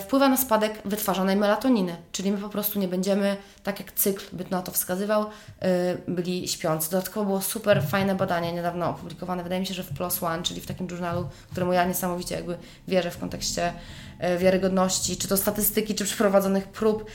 wpływa 0.00 0.28
na 0.28 0.36
spadek 0.36 0.82
wytwarzanej 0.84 1.36
melatoniny, 1.36 1.96
czyli 2.12 2.32
my 2.32 2.38
po 2.38 2.48
prostu 2.48 2.78
nie 2.78 2.88
będziemy, 2.88 3.36
tak 3.62 3.80
jak 3.80 3.92
cykl 3.92 4.24
by 4.32 4.44
na 4.50 4.62
to 4.62 4.72
wskazywał, 4.72 5.26
e, 5.60 5.96
byli 6.08 6.48
śpiący. 6.48 6.90
Dodatkowo 6.90 7.26
było 7.26 7.40
super 7.40 7.82
fajne 7.82 8.14
badanie 8.14 8.52
niedawno 8.52 8.90
opublikowane, 8.90 9.42
wydaje 9.42 9.60
mi 9.60 9.66
się, 9.66 9.74
że 9.74 9.82
w 9.82 9.96
PLOS 9.96 10.22
ONE, 10.22 10.42
czyli 10.42 10.60
w 10.60 10.66
takim 10.66 10.86
journalu, 10.90 11.28
któremu 11.50 11.72
ja 11.72 11.84
niesamowicie 11.84 12.34
jakby 12.34 12.58
wierzę 12.88 13.10
w 13.10 13.18
kontekście 13.18 13.72
e, 14.18 14.38
wiarygodności, 14.38 15.16
czy 15.16 15.28
to 15.28 15.36
statystyki, 15.36 15.94
czy 15.94 16.04
przeprowadzonych 16.04 16.68
prób, 16.68 17.10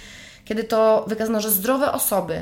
kiedy 0.46 0.64
to 0.64 1.06
wykazano, 1.08 1.42
że 1.42 1.52
zdrowe 1.52 1.92
osoby, 1.92 2.42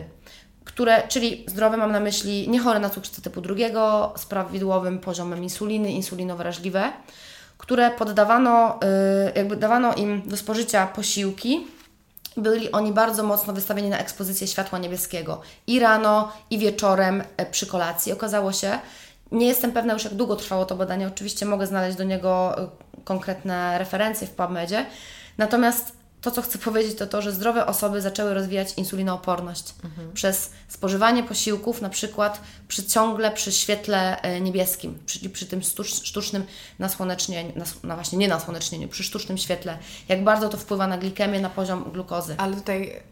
które, 0.64 1.08
czyli 1.08 1.46
zdrowe 1.48 1.78
mam 1.78 1.92
na 1.92 2.00
myśli 2.00 2.50
nie 2.50 2.60
chore 2.60 2.80
na 2.80 2.90
cukrzycę 2.90 3.22
typu 3.22 3.42
drugiego, 3.42 4.14
z 4.18 4.26
prawidłowym 4.26 5.00
poziomem 5.00 5.44
insuliny, 5.44 5.92
insulinowrażliwe, 5.92 6.92
które 7.64 7.92
poddawano, 7.92 8.80
y, 9.30 9.32
jakby 9.36 9.56
dawano 9.56 9.94
im 9.94 10.22
do 10.26 10.38
spożycia 10.38 10.88
posiłki, 10.88 11.68
byli 12.38 12.72
oni 12.72 12.92
bardzo 12.92 13.24
mocno 13.24 13.54
wystawieni 13.54 13.90
na 13.90 13.98
ekspozycję 13.98 14.48
światła 14.48 14.80
niebieskiego. 14.80 15.42
I 15.68 15.80
rano, 15.80 16.32
i 16.50 16.58
wieczorem 16.58 17.24
e, 17.38 17.46
przy 17.46 17.68
kolacji. 17.68 18.12
Okazało 18.12 18.52
się, 18.54 18.80
nie 19.32 19.48
jestem 19.48 19.72
pewna 19.72 19.94
już 19.94 20.04
jak 20.04 20.14
długo 20.14 20.36
trwało 20.36 20.66
to 20.66 20.76
badanie, 20.76 21.08
oczywiście 21.08 21.46
mogę 21.46 21.68
znaleźć 21.68 21.98
do 21.98 22.04
niego 22.04 22.58
e, 22.58 22.68
konkretne 23.04 23.78
referencje 23.78 24.28
w 24.28 24.32
PubMedzie, 24.32 24.86
natomiast 25.38 26.03
to, 26.24 26.32
co 26.32 26.42
chcę 26.42 26.58
powiedzieć, 26.58 26.98
to 26.98 27.08
to, 27.08 27.22
że 27.22 27.32
zdrowe 27.32 27.66
osoby 27.66 28.02
zaczęły 28.02 28.34
rozwijać 28.34 28.74
insulinooporność 28.78 29.74
przez 30.14 30.52
spożywanie 30.68 31.24
posiłków, 31.24 31.82
na 31.82 31.90
przykład 31.90 32.42
przy 32.68 32.84
ciągle 32.84 33.32
przy 33.32 33.52
świetle 33.52 34.22
e, 34.22 34.42
niebieskim, 34.42 35.00
czyli 35.06 35.30
przy 35.30 35.46
tym 35.46 35.60
sztucz- 35.60 36.06
sztucznym 36.06 36.44
nasłonecznieniu, 36.80 37.52
nas, 37.56 37.76
no 37.84 37.96
właśnie 37.96 38.18
nie 38.18 38.28
nasłonecznieniu, 38.28 38.88
przy 38.88 39.04
sztucznym 39.04 39.38
świetle. 39.38 39.78
Jak 40.10 40.24
bardzo 40.24 40.50
to 40.50 40.58
wpływa 40.58 40.88
na 40.88 40.98
glikemię, 40.98 41.42
na 41.42 41.50
poziom 41.50 41.92
glukozy. 41.92 42.36
Ale 42.38 42.56
tutaj, 42.56 43.04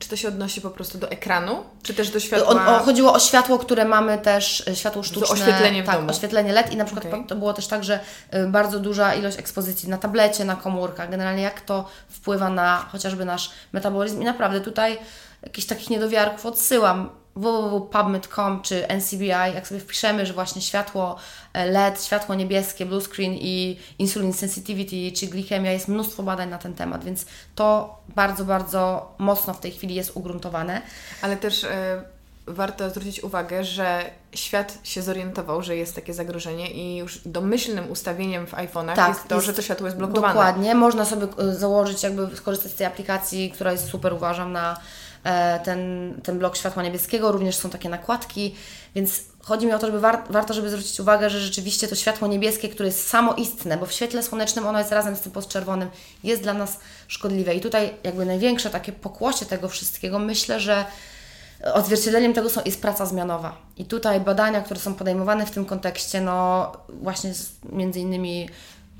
czy 0.00 0.08
to 0.08 0.16
się 0.16 0.28
odnosi 0.28 0.60
po 0.60 0.70
prostu 0.70 0.98
do 0.98 1.10
ekranu, 1.10 1.64
czy 1.82 1.94
też 1.94 2.10
do 2.10 2.20
światła? 2.20 2.66
O, 2.66 2.76
o, 2.76 2.78
chodziło 2.78 3.12
o 3.12 3.18
światło, 3.18 3.58
które 3.58 3.84
mamy 3.84 4.18
też, 4.18 4.68
e, 4.68 4.76
światło 4.76 5.02
sztuczne. 5.02 5.34
oświetlenie 5.34 5.82
w 5.82 5.86
tak, 5.86 5.96
domu. 5.96 6.10
oświetlenie 6.10 6.52
LED 6.52 6.72
i 6.72 6.76
na 6.76 6.84
przykład 6.84 7.06
po- 7.06 7.28
to 7.28 7.36
było 7.36 7.52
też 7.52 7.66
tak, 7.66 7.84
że 7.84 8.00
y, 8.34 8.46
bardzo 8.46 8.78
duża 8.78 9.14
ilość 9.14 9.38
ekspozycji 9.38 9.88
na 9.88 9.98
tablecie, 9.98 10.44
na 10.44 10.56
komórkach, 10.56 11.10
generalnie 11.10 11.42
jak 11.42 11.60
to 11.60 11.88
wpływa 12.10 12.50
na 12.50 12.76
chociażby 12.92 13.24
nasz 13.24 13.50
metabolizm 13.72 14.22
i 14.22 14.24
naprawdę 14.24 14.60
tutaj 14.60 14.98
jakichś 15.42 15.66
takich 15.66 15.90
niedowiarków 15.90 16.46
odsyłam 16.46 17.10
www.pubmed.com 17.36 18.62
czy 18.62 18.86
NCBI, 18.88 19.28
jak 19.54 19.68
sobie 19.68 19.80
wpiszemy, 19.80 20.26
że 20.26 20.32
właśnie 20.32 20.62
światło 20.62 21.16
e, 21.52 21.66
LED, 21.66 22.04
światło 22.04 22.34
niebieskie, 22.34 22.86
blue 22.86 23.00
screen 23.00 23.32
i 23.34 23.78
insulin 23.98 24.32
sensitivity 24.32 25.16
czy 25.16 25.26
glikemia, 25.26 25.72
jest 25.72 25.88
mnóstwo 25.88 26.22
badań 26.22 26.48
na 26.48 26.58
ten 26.58 26.74
temat, 26.74 27.04
więc 27.04 27.26
to 27.54 27.98
bardzo, 28.08 28.44
bardzo 28.44 29.14
mocno 29.18 29.54
w 29.54 29.60
tej 29.60 29.70
chwili 29.72 29.94
jest 29.94 30.12
ugruntowane. 30.14 30.82
Ale 31.22 31.36
też 31.36 31.64
e, 31.64 32.02
warto 32.46 32.90
zwrócić 32.90 33.22
uwagę, 33.24 33.64
że 33.64 34.10
świat 34.34 34.78
się 34.84 35.02
zorientował, 35.02 35.62
że 35.62 35.76
jest 35.76 35.94
takie 35.94 36.14
zagrożenie 36.14 36.70
i 36.70 36.96
już 36.96 37.20
domyślnym 37.26 37.90
ustawieniem 37.90 38.46
w 38.46 38.52
iPhone'ach 38.52 38.94
Tak, 38.94 39.08
jest 39.08 39.28
to, 39.28 39.34
jest- 39.34 39.46
że 39.46 39.54
to 39.54 39.62
światło 39.62 39.86
jest 39.86 39.98
blokowane. 39.98 40.34
Dokładnie. 40.34 40.74
Można 40.74 41.04
sobie 41.04 41.26
y, 41.40 41.54
założyć, 41.56 42.02
jakby 42.02 42.36
skorzystać 42.36 42.72
z 42.72 42.74
tej 42.74 42.86
aplikacji, 42.86 43.50
która 43.50 43.72
jest 43.72 43.88
super, 43.88 44.12
uważam, 44.12 44.52
na 44.52 44.72
e, 44.72 44.76
ten, 45.64 46.14
ten 46.22 46.38
blok 46.38 46.56
światła 46.56 46.82
niebieskiego. 46.82 47.32
Również 47.32 47.56
są 47.56 47.70
takie 47.70 47.88
nakładki, 47.88 48.54
więc 48.94 49.20
chodzi 49.42 49.66
mi 49.66 49.72
o 49.72 49.78
to, 49.78 49.86
żeby 49.86 50.00
war, 50.00 50.22
warto, 50.30 50.54
żeby 50.54 50.70
zwrócić 50.70 51.00
uwagę, 51.00 51.30
że 51.30 51.40
rzeczywiście 51.40 51.88
to 51.88 51.94
światło 51.94 52.28
niebieskie, 52.28 52.68
które 52.68 52.86
jest 52.86 53.08
samoistne, 53.08 53.76
bo 53.76 53.86
w 53.86 53.92
świetle 53.92 54.22
słonecznym 54.22 54.66
ono 54.66 54.78
jest 54.78 54.92
razem 54.92 55.16
z 55.16 55.20
tym 55.20 55.32
podczerwonym, 55.32 55.88
jest 56.24 56.42
dla 56.42 56.54
nas 56.54 56.80
szkodliwe. 57.08 57.54
I 57.54 57.60
tutaj 57.60 57.94
jakby 58.04 58.26
największe 58.26 58.70
takie 58.70 58.92
pokłosie 58.92 59.46
tego 59.46 59.68
wszystkiego, 59.68 60.18
myślę, 60.18 60.60
że 60.60 60.84
odzwierciedleniem 61.74 62.32
tego 62.32 62.50
są, 62.50 62.60
jest 62.64 62.82
praca 62.82 63.06
zmianowa. 63.06 63.56
I 63.76 63.84
tutaj 63.84 64.20
badania, 64.20 64.60
które 64.60 64.80
są 64.80 64.94
podejmowane 64.94 65.46
w 65.46 65.50
tym 65.50 65.64
kontekście, 65.64 66.20
no 66.20 66.72
właśnie 66.88 67.34
z, 67.34 67.52
między 67.72 68.00
innymi 68.00 68.48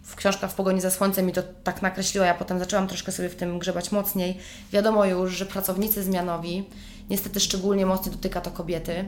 w 0.03 0.17
książkach 0.17 0.51
w 0.51 0.55
pogoni 0.55 0.81
za 0.81 0.91
słońcem 0.91 1.27
mi 1.27 1.33
to 1.33 1.43
tak 1.65 1.83
nakreśliło, 1.83 2.27
ja 2.27 2.35
potem 2.35 2.59
zaczęłam 2.59 2.89
troszkę 2.89 3.13
sobie 3.13 3.29
w 3.29 3.37
tym 3.37 3.59
grzebać 3.59 3.93
mocniej. 3.93 4.39
Wiadomo 4.73 5.05
już, 5.05 5.33
że 5.33 5.47
pracownicy 5.47 6.03
zmianowi, 6.03 6.69
niestety 7.11 7.41
szczególnie 7.41 7.87
mocno 7.87 8.13
dotyka 8.13 8.41
to 8.41 8.51
kobiety, 8.51 9.05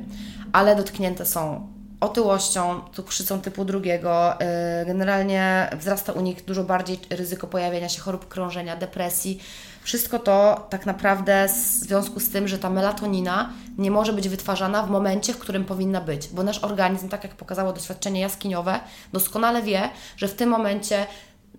ale 0.52 0.76
dotknięte 0.76 1.26
są 1.26 1.68
otyłością, 2.00 2.80
cukrzycą 2.92 3.40
typu 3.40 3.64
drugiego. 3.64 4.34
Y, 4.82 4.86
generalnie 4.86 5.70
wzrasta 5.78 6.12
u 6.12 6.20
nich 6.20 6.44
dużo 6.44 6.64
bardziej 6.64 6.98
ryzyko 7.10 7.46
pojawienia 7.46 7.88
się 7.88 8.00
chorób 8.00 8.28
krążenia, 8.28 8.76
depresji. 8.76 9.42
Wszystko 9.82 10.18
to 10.18 10.66
tak 10.70 10.86
naprawdę 10.86 11.48
w 11.48 11.52
związku 11.56 12.20
z 12.20 12.30
tym, 12.30 12.48
że 12.48 12.58
ta 12.58 12.70
melatonina 12.70 13.50
nie 13.78 13.90
może 13.90 14.12
być 14.12 14.28
wytwarzana 14.28 14.82
w 14.82 14.90
momencie, 14.90 15.32
w 15.32 15.38
którym 15.38 15.64
powinna 15.64 16.00
być, 16.00 16.28
bo 16.28 16.42
nasz 16.42 16.64
organizm, 16.64 17.08
tak 17.08 17.24
jak 17.24 17.34
pokazało 17.34 17.72
doświadczenie 17.72 18.20
jaskiniowe, 18.20 18.80
doskonale 19.12 19.62
wie, 19.62 19.90
że 20.16 20.28
w 20.28 20.34
tym 20.34 20.50
momencie 20.50 21.06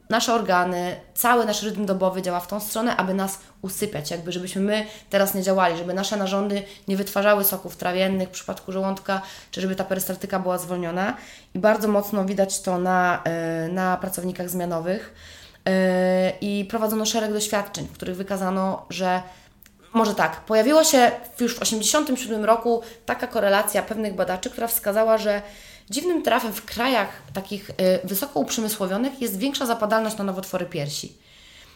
nasze 0.10 0.34
organy, 0.34 0.96
cały 1.14 1.46
nasz 1.46 1.64
rytm 1.64 1.86
dobowy 1.86 2.22
działa 2.22 2.40
w 2.40 2.48
tą 2.48 2.60
stronę, 2.60 2.98
aby 2.98 3.14
nas 3.14 3.40
usypiać, 3.62 4.12
jakby 4.12 4.32
żebyśmy 4.32 4.62
my 4.62 4.86
teraz 5.10 5.34
nie 5.34 5.44
działali, 5.44 5.78
żeby 5.78 5.94
nasze 5.94 6.18
narządy 6.18 6.64
nie 6.88 6.98
wytwarzały 6.98 7.44
soków 7.44 7.76
trawiennych 7.76 8.30
w 8.30 8.32
przypadku 8.32 8.72
żołądka, 8.72 9.22
czy 9.52 9.62
żeby 9.62 9.76
ta 9.76 9.84
perystaltyka 9.84 10.40
była 10.40 10.58
zwolniona. 10.58 11.18
I 11.54 11.60
bardzo 11.60 11.88
mocno 11.88 12.26
widać 12.26 12.62
to 12.62 12.78
na, 12.78 13.22
e, 13.24 13.68
na 13.68 13.98
pracownikach 13.98 14.50
zmianowych. 14.50 15.14
E, 15.66 16.34
I 16.42 16.66
prowadzono 16.70 17.06
szereg 17.06 17.34
doświadczeń, 17.34 17.88
w 17.88 17.92
których 17.92 18.16
wykazano, 18.16 18.86
że 18.90 19.22
może 19.94 20.16
tak, 20.16 20.42
pojawiła 20.42 20.84
się 20.84 21.12
już 21.40 21.56
w 21.56 21.60
1987 21.60 22.46
roku 22.46 22.82
taka 23.06 23.28
korelacja 23.28 23.84
pewnych 23.84 24.16
badaczy, 24.16 24.50
która 24.50 24.68
wskazała, 24.68 25.18
że 25.18 25.42
Dziwnym 25.90 26.24
trafem 26.24 26.54
w 26.54 26.66
krajach 26.66 27.10
takich 27.34 27.70
y, 27.70 27.74
wysoko 28.04 28.40
uprzemysłowionych 28.40 29.22
jest 29.22 29.38
większa 29.38 29.66
zapadalność 29.66 30.18
na 30.18 30.24
nowotwory 30.24 30.66
piersi. 30.66 31.18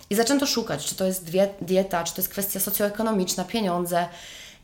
I 0.10 0.16
zaczęto 0.16 0.46
szukać, 0.46 0.86
czy 0.86 0.96
to 0.96 1.06
jest 1.06 1.32
dieta, 1.62 2.04
czy 2.04 2.14
to 2.14 2.22
jest 2.22 2.30
kwestia 2.30 2.60
socjoekonomiczna, 2.60 3.44
pieniądze. 3.44 4.08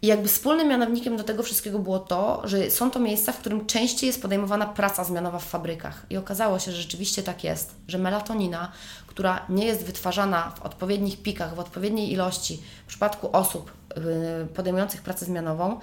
I 0.04 0.08
jakby 0.08 0.28
wspólnym 0.28 0.68
mianownikiem 0.68 1.18
do 1.18 1.24
tego 1.24 1.44
wszystkiego 1.44 1.80
było 1.80 2.00
to, 2.00 2.42
że 2.44 2.72
są 2.72 2.92
to 2.92 3.00
miejsca, 3.00 3.32
w 3.32 3.38
którym 3.38 3.66
częściej 3.66 4.08
jest 4.08 4.22
podejmowana 4.22 4.66
praca 4.66 5.04
zmianowa 5.04 5.40
w 5.40 5.46
fabrykach. 5.46 6.06
I 6.10 6.18
okazało 6.18 6.60
się, 6.60 6.72
że 6.72 6.82
rzeczywiście 6.82 7.24
tak 7.24 7.44
jest, 7.44 7.76
że 7.88 7.98
melatonina, 7.98 8.72
która 9.08 9.46
nie 9.50 9.66
jest 9.66 9.84
wytwarzana 9.84 10.52
w 10.56 10.62
odpowiednich 10.62 11.22
pikach, 11.22 11.56
w 11.56 11.60
odpowiedniej 11.60 12.12
ilości 12.12 12.62
w 12.86 12.88
przypadku 12.88 13.30
osób 13.32 13.72
y, 14.44 14.48
podejmujących 14.48 15.02
pracę 15.02 15.26
zmianową, 15.26 15.80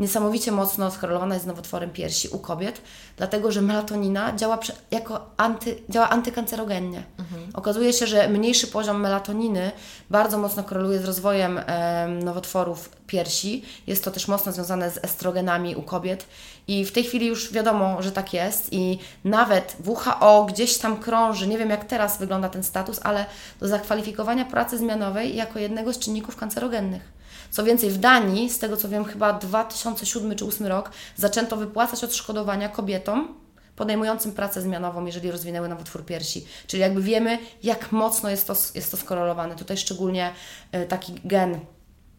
niesamowicie 0.00 0.52
mocno 0.52 0.90
skorelowana 0.90 1.34
jest 1.34 1.44
z 1.44 1.48
nowotworem 1.48 1.90
piersi 1.90 2.28
u 2.28 2.38
kobiet, 2.38 2.82
dlatego 3.16 3.52
że 3.52 3.62
melatonina 3.62 4.36
działa 4.36 4.58
jako 4.90 5.26
anty, 5.36 5.76
działa 5.88 6.10
antykancerogennie. 6.10 7.02
Mhm. 7.18 7.50
Okazuje 7.54 7.92
się, 7.92 8.06
że 8.06 8.28
mniejszy 8.28 8.66
poziom 8.66 9.00
melatoniny 9.00 9.72
bardzo 10.10 10.38
mocno 10.38 10.64
koreluje 10.64 10.98
z 10.98 11.04
rozwojem 11.04 11.60
e, 11.66 12.08
nowotworów 12.08 12.90
piersi. 13.06 13.64
Jest 13.86 14.04
to 14.04 14.10
też 14.10 14.28
mocno 14.28 14.52
związane 14.52 14.90
z 14.90 15.04
estrogenami 15.04 15.76
u 15.76 15.82
kobiet 15.82 16.26
i 16.68 16.84
w 16.84 16.92
tej 16.92 17.04
chwili 17.04 17.26
już 17.26 17.52
wiadomo, 17.52 18.02
że 18.02 18.12
tak 18.12 18.32
jest 18.32 18.72
i 18.72 18.98
nawet 19.24 19.76
WHO 19.86 20.44
gdzieś 20.44 20.78
tam 20.78 20.96
krąży, 20.96 21.46
nie 21.46 21.58
wiem 21.58 21.70
jak 21.70 21.84
teraz 21.84 22.18
wygląda 22.18 22.48
ten 22.48 22.62
status, 22.62 23.00
ale 23.02 23.26
do 23.60 23.68
zakwalifikowania 23.68 24.44
pracy 24.44 24.78
zmianowej 24.78 25.36
jako 25.36 25.58
jednego 25.58 25.92
z 25.92 25.98
czynników 25.98 26.36
kancerogennych. 26.36 27.19
Co 27.50 27.64
więcej, 27.64 27.90
w 27.90 27.98
Danii, 27.98 28.50
z 28.50 28.58
tego 28.58 28.76
co 28.76 28.88
wiem, 28.88 29.04
chyba 29.04 29.32
2007 29.32 30.30
czy 30.30 30.44
2008 30.44 30.66
rok, 30.66 30.90
zaczęto 31.16 31.56
wypłacać 31.56 32.04
odszkodowania 32.04 32.68
kobietom 32.68 33.40
podejmującym 33.80 34.32
pracę 34.32 34.62
zmianową, 34.62 35.06
jeżeli 35.06 35.30
rozwinęły 35.30 35.68
nowotwór 35.68 36.04
piersi. 36.04 36.46
Czyli 36.66 36.80
jakby 36.80 37.02
wiemy, 37.02 37.38
jak 37.62 37.92
mocno 37.92 38.30
jest 38.30 38.46
to, 38.46 38.54
jest 38.74 38.90
to 38.90 38.96
skorelowane. 38.96 39.56
Tutaj 39.56 39.76
szczególnie 39.76 40.32
e, 40.72 40.86
taki 40.86 41.14
gen 41.24 41.60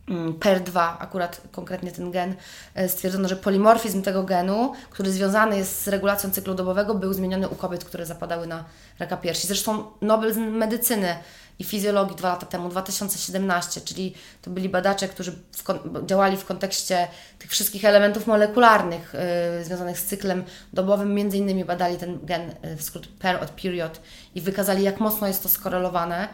mm, 0.09 0.33
PER2, 0.33 0.93
akurat 1.00 1.41
konkretnie 1.51 1.91
ten 1.91 2.11
gen, 2.11 2.35
e, 2.73 2.89
stwierdzono, 2.89 3.27
że 3.27 3.35
polimorfizm 3.35 4.01
tego 4.01 4.23
genu, 4.23 4.73
który 4.89 5.11
związany 5.11 5.57
jest 5.57 5.81
z 5.81 5.88
regulacją 5.88 6.31
cyklu 6.31 6.53
dobowego, 6.53 6.95
był 6.95 7.13
zmieniony 7.13 7.50
u 7.50 7.55
kobiet, 7.55 7.85
które 7.85 8.05
zapadały 8.05 8.47
na 8.47 8.65
raka 9.00 9.17
piersi. 9.17 9.47
Zresztą 9.47 9.83
Nobel 10.01 10.33
z 10.33 10.38
medycyny 10.38 11.15
i 11.62 11.63
fizjologii 11.63 12.15
dwa 12.15 12.30
lata 12.30 12.46
temu, 12.46 12.70
2017, 12.70 13.82
czyli 13.82 14.13
to 14.41 14.50
byli 14.50 14.70
badacze, 14.70 15.08
którzy 15.08 15.32
w 15.32 15.63
działali 16.06 16.38
w 16.38 16.46
kontekście 16.46 17.08
tych 17.39 17.51
wszystkich 17.51 17.86
elementów 17.86 18.27
molekularnych 18.27 19.13
yy, 19.58 19.65
związanych 19.65 20.00
z 20.00 20.06
cyklem 20.06 20.44
dobowym, 20.74 21.13
między 21.13 21.38
innymi 21.38 21.65
badali 21.65 21.98
ten 21.98 22.20
gen, 22.24 22.56
yy, 22.63 22.77
w 22.77 22.84
skrót 22.84 23.08
per 23.08 23.44
od 23.44 23.50
period 23.50 24.01
i 24.36 24.41
wykazali, 24.41 24.84
jak 24.84 25.00
mocno 25.00 25.27
jest 25.27 25.44
to 25.44 25.50
skorelowane. 25.50 26.27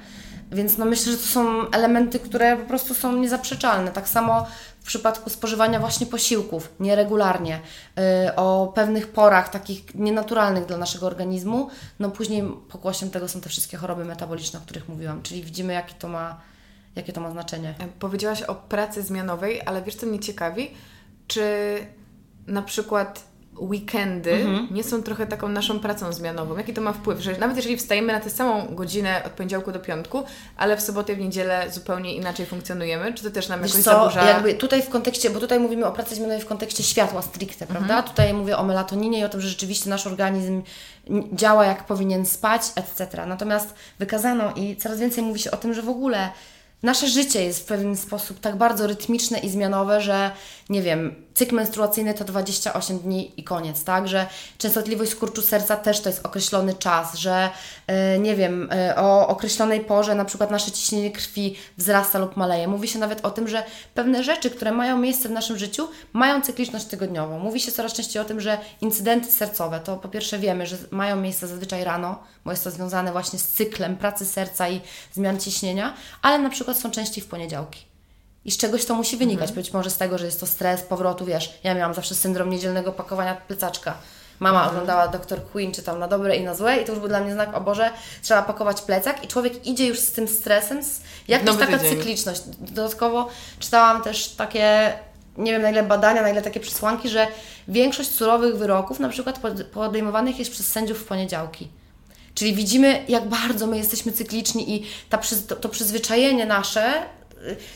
Więc 0.52 0.78
no 0.78 0.86
myślę, 0.86 1.12
że 1.12 1.18
to 1.18 1.24
są 1.24 1.70
elementy, 1.72 2.20
które 2.20 2.58
po 2.58 2.66
prostu 2.68 2.94
są 2.94 3.16
niezaprzeczalne. 3.16 3.92
Tak 3.92 4.10
samo 4.10 4.48
w 4.88 4.90
przypadku 4.90 5.30
spożywania 5.30 5.80
właśnie 5.80 6.06
posiłków 6.06 6.74
nieregularnie, 6.80 7.60
yy, 7.96 8.36
o 8.36 8.72
pewnych 8.76 9.08
porach 9.08 9.50
takich 9.50 9.96
nienaturalnych 9.96 10.66
dla 10.66 10.78
naszego 10.78 11.08
organizmu, 11.08 11.70
no 12.00 12.12
później 12.12 12.44
pokłosiem 12.70 13.10
tego 13.10 13.28
są 13.28 13.42
te 13.42 13.50
wszystkie 13.50 13.78
choroby 13.78 14.06
metaboliczne, 14.06 14.60
o 14.60 14.62
których 14.62 14.90
mówiłam, 14.90 15.22
czyli 15.22 15.44
widzimy 15.44 15.74
jakie 15.74 15.94
to 15.94 16.08
ma, 16.08 16.42
jakie 16.96 17.14
to 17.14 17.22
ma 17.22 17.32
znaczenie. 17.32 17.76
Powiedziałaś 18.00 18.42
o 18.42 18.56
pracy 18.56 19.04
zmianowej, 19.04 19.62
ale 19.66 19.82
wiesz 19.82 19.96
co 19.96 20.06
mnie 20.06 20.20
ciekawi, 20.20 20.72
czy 21.28 21.44
na 22.48 22.62
przykład 22.62 23.24
weekendy 23.60 24.34
mhm. 24.34 24.68
nie 24.72 24.84
są 24.84 25.04
trochę 25.04 25.28
taką 25.28 25.50
naszą 25.50 25.80
pracą 25.80 26.14
zmianową? 26.14 26.58
Jaki 26.58 26.74
to 26.74 26.82
ma 26.82 26.94
wpływ? 26.94 27.20
Że 27.20 27.38
nawet 27.38 27.58
jeżeli 27.58 27.78
wstajemy 27.78 28.14
na 28.14 28.20
tę 28.20 28.30
samą 28.30 28.76
godzinę 28.76 29.22
od 29.26 29.32
poniedziałku 29.32 29.72
do 29.72 29.80
piątku, 29.80 30.24
ale 30.58 30.78
w 30.78 30.82
sobotę 30.82 31.16
w 31.16 31.20
niedzielę 31.20 31.72
zupełnie 31.72 32.16
inaczej 32.16 32.46
funkcjonujemy, 32.46 33.14
czy 33.14 33.24
to 33.24 33.32
też 33.32 33.50
nam 33.50 33.62
Wiesz 33.62 33.72
jakoś 33.72 33.86
co, 33.86 33.92
zaburza? 33.92 34.24
jakby 34.24 34.54
tutaj 34.54 34.82
w 34.82 34.90
kontekście, 34.90 35.30
bo 35.30 35.40
tutaj 35.40 35.60
mówimy 35.60 35.86
o 35.86 35.92
pracy 35.92 36.16
zmianowej 36.16 36.42
w 36.42 36.46
kontekście 36.46 36.84
światła 36.84 37.22
stricte, 37.22 37.66
mhm. 37.66 37.86
prawda? 37.86 38.10
Tutaj 38.10 38.34
mówię 38.34 38.58
o 38.58 38.64
melatoninie 38.64 39.20
i 39.20 39.24
o 39.24 39.30
tym, 39.30 39.42
że 39.42 39.50
rzeczywiście 39.50 39.90
nasz 39.90 40.08
organizm 40.08 40.62
działa 41.34 41.66
jak 41.66 41.86
powinien 41.86 42.26
spać, 42.26 42.62
etc. 42.76 43.26
Natomiast 43.26 43.74
wykazano 44.00 44.54
i 44.56 44.76
coraz 44.76 45.00
więcej 45.00 45.24
mówi 45.24 45.40
się 45.40 45.52
o 45.52 45.58
tym, 45.58 45.74
że 45.74 45.82
w 45.82 45.90
ogóle 45.90 46.30
nasze 46.84 47.08
życie 47.08 47.44
jest 47.44 47.60
w 47.60 47.66
pewien 47.66 47.98
sposób 47.98 48.40
tak 48.40 48.56
bardzo 48.56 48.88
rytmiczne 48.88 49.40
i 49.40 49.50
zmianowe, 49.50 50.02
że 50.02 50.32
nie 50.70 50.82
wiem, 50.82 51.27
cykl 51.38 51.56
menstruacyjny 51.56 52.14
to 52.14 52.24
28 52.24 53.00
dni 53.00 53.32
i 53.38 53.44
koniec, 53.44 53.84
tak? 53.84 54.08
Że 54.08 54.28
częstotliwość 54.58 55.12
skurczu 55.12 55.42
serca 55.42 55.78
też 55.78 56.02
to 56.02 56.10
jest 56.10 56.26
określony 56.26 56.74
czas, 56.74 57.16
że 57.16 57.50
yy, 57.88 58.20
nie 58.20 58.36
wiem, 58.36 58.70
yy, 58.88 58.96
o 58.96 59.28
określonej 59.28 59.80
porze 59.80 60.16
na 60.16 60.26
przykład 60.26 60.52
nasze 60.52 60.72
ciśnienie 60.72 61.12
krwi 61.12 61.56
wzrasta 61.78 62.20
lub 62.20 62.38
maleje. 62.38 62.68
Mówi 62.68 62.88
się 62.88 63.00
nawet 63.00 63.26
o 63.26 63.32
tym, 63.32 63.48
że 63.48 63.64
pewne 63.94 64.24
rzeczy, 64.24 64.50
które 64.50 64.72
mają 64.72 64.98
miejsce 64.98 65.30
w 65.30 65.32
naszym 65.32 65.58
życiu, 65.58 65.88
mają 66.14 66.42
cykliczność 66.42 66.86
tygodniową. 66.86 67.40
Mówi 67.40 67.60
się 67.60 67.72
coraz 67.72 67.94
częściej 67.94 68.22
o 68.22 68.26
tym, 68.26 68.42
że 68.42 68.58
incydenty 68.82 69.32
sercowe, 69.32 69.80
to 69.80 69.98
po 69.98 70.10
pierwsze 70.10 70.40
wiemy, 70.40 70.68
że 70.68 70.78
mają 70.92 71.16
miejsce 71.16 71.48
zazwyczaj 71.48 71.84
rano, 71.84 72.24
bo 72.46 72.52
jest 72.52 72.64
to 72.64 72.72
związane 72.72 73.12
właśnie 73.12 73.40
z 73.40 73.48
cyklem 73.48 73.98
pracy 73.98 74.26
serca 74.26 74.70
i 74.70 74.82
zmian 75.14 75.40
ciśnienia, 75.40 75.94
ale 76.22 76.40
na 76.40 76.50
przykład 76.50 76.78
są 76.78 76.92
częściej 76.92 77.24
w 77.24 77.28
poniedziałki. 77.28 77.97
I 78.48 78.52
z 78.52 78.58
czegoś 78.58 78.86
to 78.86 78.94
musi 78.94 79.18
wynikać. 79.18 79.50
Mhm. 79.50 79.56
Być 79.56 79.74
może 79.74 79.90
z 79.90 79.98
tego, 79.98 80.18
że 80.18 80.26
jest 80.26 80.40
to 80.40 80.46
stres 80.46 80.82
powrotu, 80.82 81.26
wiesz. 81.26 81.60
Ja 81.64 81.76
miałam 81.76 81.94
zawsze 81.94 82.16
syndrom 82.16 82.50
niedzielnego 82.50 82.92
pakowania 82.92 83.36
plecaczka. 83.36 83.94
Mama 84.40 84.60
mhm. 84.60 84.76
oglądała 84.76 85.08
Dr. 85.08 85.44
Queen, 85.52 85.72
czy 85.72 85.84
tam 85.84 86.00
na 86.00 86.08
dobre 86.08 86.36
i 86.36 86.44
na 86.44 86.56
złe, 86.56 86.78
i 86.78 86.86
to 86.86 86.92
już 86.92 87.00
był 87.00 87.10
dla 87.10 87.20
mnie 87.20 87.34
znak, 87.34 87.58
o 87.58 87.62
Boże, 87.62 87.90
trzeba 88.22 88.42
pakować 88.42 88.82
plecak, 88.82 89.24
i 89.24 89.28
człowiek 89.28 89.68
idzie 89.68 89.88
już 89.88 90.00
z 90.00 90.12
tym 90.12 90.28
stresem, 90.28 90.84
z, 90.84 91.02
jak 91.28 91.46
jest 91.46 91.60
taka 91.60 91.78
tydzień. 91.78 91.98
cykliczność. 91.98 92.42
Dodatkowo 92.60 93.30
czytałam 93.60 94.02
też 94.02 94.30
takie, 94.30 94.94
nie 95.38 95.52
wiem 95.52 95.62
na 95.62 95.70
ile 95.70 95.84
badania, 95.84 96.22
na 96.22 96.30
ile 96.30 96.42
takie 96.42 96.60
przesłanki, 96.60 97.10
że 97.10 97.28
większość 97.68 98.12
surowych 98.12 98.58
wyroków, 98.58 99.00
na 99.00 99.10
przykład 99.10 99.40
podejmowanych 99.74 100.40
jest 100.40 100.52
przez 100.52 100.68
sędziów 100.68 101.00
w 101.00 101.06
poniedziałki. 101.06 101.68
Czyli 102.34 102.54
widzimy, 102.54 103.06
jak 103.08 103.30
bardzo 103.30 103.68
my 103.68 103.78
jesteśmy 103.78 104.12
cykliczni 104.12 104.76
i 104.76 104.86
ta, 105.10 105.20
to, 105.48 105.56
to 105.56 105.70
przyzwyczajenie 105.70 106.46
nasze 106.46 107.04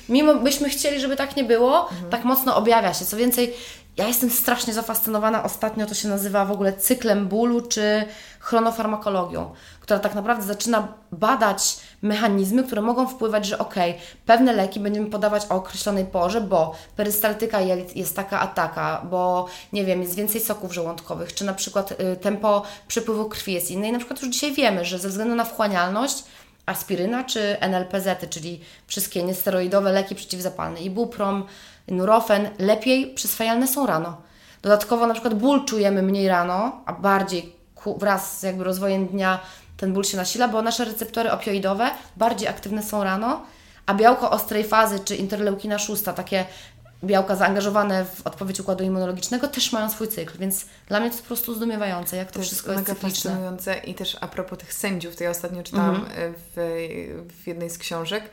mimo 0.09 0.35
byśmy 0.35 0.69
chcieli, 0.69 0.99
żeby 0.99 1.15
tak 1.15 1.35
nie 1.35 1.43
było, 1.43 1.89
mhm. 1.89 2.11
tak 2.11 2.23
mocno 2.23 2.55
objawia 2.55 2.93
się. 2.93 3.05
Co 3.05 3.17
więcej, 3.17 3.53
ja 3.97 4.07
jestem 4.07 4.29
strasznie 4.29 4.73
zafascynowana 4.73 5.43
ostatnio, 5.43 5.85
to 5.85 5.93
się 5.93 6.07
nazywa 6.07 6.45
w 6.45 6.51
ogóle 6.51 6.73
cyklem 6.73 7.27
bólu 7.27 7.61
czy 7.61 8.05
chronofarmakologią, 8.39 9.51
która 9.79 9.99
tak 9.99 10.15
naprawdę 10.15 10.45
zaczyna 10.45 10.87
badać 11.11 11.77
mechanizmy, 12.01 12.63
które 12.63 12.81
mogą 12.81 13.07
wpływać, 13.07 13.45
że 13.45 13.57
ok, 13.57 13.75
pewne 14.25 14.53
leki 14.53 14.79
będziemy 14.79 15.09
podawać 15.09 15.45
o 15.49 15.55
określonej 15.55 16.05
porze, 16.05 16.41
bo 16.41 16.75
perystaltyka 16.95 17.59
jest 17.95 18.15
taka 18.15 18.39
a 18.39 18.47
taka, 18.47 19.01
bo 19.09 19.45
nie 19.73 19.85
wiem, 19.85 20.01
jest 20.01 20.15
więcej 20.15 20.41
soków 20.41 20.73
żołądkowych, 20.73 21.33
czy 21.33 21.45
na 21.45 21.53
przykład 21.53 21.91
y, 21.91 22.15
tempo 22.15 22.63
przepływu 22.87 23.25
krwi 23.25 23.53
jest 23.53 23.71
inne 23.71 23.89
i 23.89 23.91
na 23.91 23.97
przykład 23.97 24.21
już 24.21 24.31
dzisiaj 24.31 24.53
wiemy, 24.53 24.85
że 24.85 24.99
ze 24.99 25.09
względu 25.09 25.35
na 25.35 25.45
wchłanialność 25.45 26.23
aspiryna 26.65 27.23
czy 27.23 27.57
NLPZ, 27.59 28.29
czyli 28.29 28.61
wszystkie 28.87 29.23
niesteroidowe 29.23 29.91
leki 29.91 30.15
przeciwzapalne. 30.15 30.81
Ibuprom, 30.81 31.45
Nurofen 31.87 32.49
lepiej 32.59 33.13
przyswajalne 33.13 33.67
są 33.67 33.85
rano. 33.85 34.21
Dodatkowo 34.61 35.07
na 35.07 35.13
przykład 35.13 35.33
ból 35.33 35.65
czujemy 35.65 36.01
mniej 36.01 36.27
rano, 36.27 36.81
a 36.85 36.93
bardziej 36.93 37.55
wraz 37.97 38.39
z 38.39 38.43
jakby 38.43 38.63
rozwojem 38.63 39.07
dnia 39.07 39.39
ten 39.77 39.93
ból 39.93 40.03
się 40.03 40.17
nasila, 40.17 40.47
bo 40.47 40.61
nasze 40.61 40.85
receptory 40.85 41.31
opioidowe 41.31 41.89
bardziej 42.17 42.47
aktywne 42.47 42.83
są 42.83 43.03
rano, 43.03 43.41
a 43.85 43.93
białko 43.93 44.31
ostrej 44.31 44.63
fazy 44.63 44.99
czy 44.99 45.15
interleukina 45.15 45.79
szósta, 45.79 46.13
takie 46.13 46.45
białka 47.03 47.35
zaangażowane 47.35 48.05
w 48.05 48.27
odpowiedź 48.27 48.59
układu 48.59 48.83
immunologicznego 48.83 49.47
też 49.47 49.71
mają 49.71 49.89
swój 49.89 50.07
cykl, 50.07 50.37
więc 50.37 50.65
dla 50.87 50.99
mnie 50.99 51.09
to 51.09 51.13
jest 51.13 51.23
po 51.23 51.27
prostu 51.27 51.53
zdumiewające, 51.53 52.17
jak 52.17 52.31
to, 52.31 52.39
to 52.39 52.45
wszystko 52.45 52.71
jest, 52.71 52.85
cykliczne. 52.85 53.09
fascynujące 53.09 53.77
i 53.77 53.93
też 53.93 54.17
a 54.21 54.27
propos 54.27 54.59
tych 54.59 54.73
sędziów, 54.73 55.15
to 55.15 55.23
ja 55.23 55.29
ostatnio 55.29 55.63
czytałam 55.63 55.95
mhm. 55.95 56.33
w, 56.55 57.33
w 57.43 57.47
jednej 57.47 57.69
z 57.69 57.77
książek, 57.77 58.23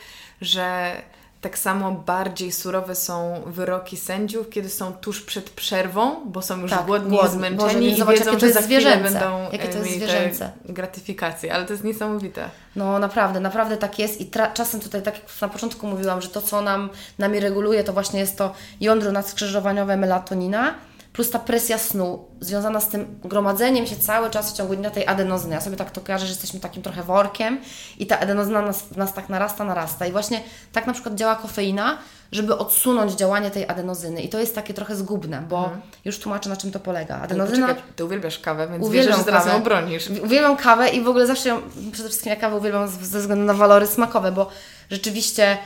że 0.40 0.96
tak 1.40 1.59
samo 1.59 1.92
bardziej 1.92 2.53
surowe 2.53 2.94
są 2.94 3.42
wyroki 3.46 3.96
sędziów, 3.96 4.51
kiedy 4.51 4.68
są 4.68 4.92
tuż 4.92 5.22
przed 5.22 5.51
przerwą, 5.51 6.16
bo 6.24 6.42
są 6.42 6.61
już 6.61 6.70
tak, 6.70 6.87
głodni, 6.87 7.11
głodni, 7.11 7.38
zmęczeni 7.38 7.90
Boże, 7.96 8.12
i 8.12 8.18
wiedzą, 8.18 8.38
że 8.38 8.53
za 8.53 8.62
chwilę 8.62 8.96
będą 8.96 9.42
jakie 9.53 9.68
to 9.68 9.79
jest 9.79 9.90
zwierzęce. 9.90 10.53
gratyfikacje. 10.64 11.55
Ale 11.55 11.64
to 11.64 11.72
jest 11.72 11.85
niesamowite. 11.85 12.48
No 12.77 12.98
naprawdę, 12.98 13.40
naprawdę 13.40 13.77
tak 13.77 13.98
jest 13.98 14.20
i 14.20 14.31
czasem 14.55 14.81
tutaj, 14.81 15.03
tak 15.03 15.14
jak 15.14 15.40
na 15.40 15.48
początku 15.48 15.87
mówiłam, 15.87 16.22
że 16.22 16.29
to, 16.29 16.42
co 16.42 16.62
nam, 16.62 16.90
nami 17.18 17.40
reguluje, 17.40 17.85
to 17.85 17.92
właśnie 17.92 18.20
jest 18.20 18.38
to 18.38 18.55
jądro 18.81 19.12
nadskrzyżowaniowe 19.12 19.96
melatonina, 19.96 20.74
plus 21.12 21.30
ta 21.30 21.38
presja 21.38 21.78
snu 21.78 22.24
związana 22.40 22.80
z 22.80 22.88
tym 22.88 23.20
gromadzeniem 23.24 23.86
się 23.86 23.96
cały 23.96 24.30
czas 24.30 24.52
w 24.52 24.56
ciągu 24.56 24.76
dnia 24.76 24.90
tej 24.90 25.06
adenozyny. 25.06 25.54
Ja 25.54 25.60
sobie 25.60 25.76
tak 25.76 25.90
to 25.90 26.00
kojarzę, 26.00 26.26
że 26.26 26.32
jesteśmy 26.32 26.60
takim 26.60 26.82
trochę 26.82 27.02
workiem 27.02 27.60
i 27.98 28.06
ta 28.06 28.20
adenozyna 28.20 28.62
nas, 28.62 28.82
w 28.82 28.96
nas 28.96 29.14
tak 29.14 29.28
narasta, 29.28 29.64
narasta. 29.64 30.06
I 30.06 30.12
właśnie 30.12 30.42
tak 30.72 30.86
na 30.86 30.92
przykład 30.92 31.14
działa 31.14 31.36
kofeina, 31.36 31.98
żeby 32.32 32.58
odsunąć 32.58 33.12
działanie 33.12 33.50
tej 33.50 33.68
adenozyny. 33.68 34.22
I 34.22 34.28
to 34.28 34.38
jest 34.38 34.54
takie 34.54 34.74
trochę 34.74 34.96
zgubne, 34.96 35.42
bo 35.48 35.58
mhm. 35.64 35.80
już 36.04 36.18
tłumaczę, 36.18 36.48
na 36.48 36.56
czym 36.56 36.72
to 36.72 36.80
polega. 36.80 37.20
Adenozyna... 37.20 37.66
Poczekaj, 37.66 37.92
ty 37.96 38.04
uwielbiasz 38.04 38.38
kawę, 38.38 38.68
więc 38.68 38.84
uwielbiam 38.84 39.16
wierzę, 39.16 39.18
że 39.18 39.32
zaraz 39.32 39.46
ją 39.46 39.56
obronisz. 39.56 40.10
Uwielbiam 40.24 40.56
kawę 40.56 40.88
i 40.88 41.02
w 41.02 41.08
ogóle 41.08 41.26
zawsze 41.26 41.48
ją, 41.48 41.62
przede 41.92 42.08
wszystkim 42.08 42.30
ja 42.30 42.36
kawę 42.36 42.56
uwielbiam 42.56 42.88
ze 42.88 43.20
względu 43.20 43.44
na 43.44 43.54
walory 43.54 43.86
smakowe, 43.86 44.32
bo 44.32 44.50
rzeczywiście, 44.90 45.58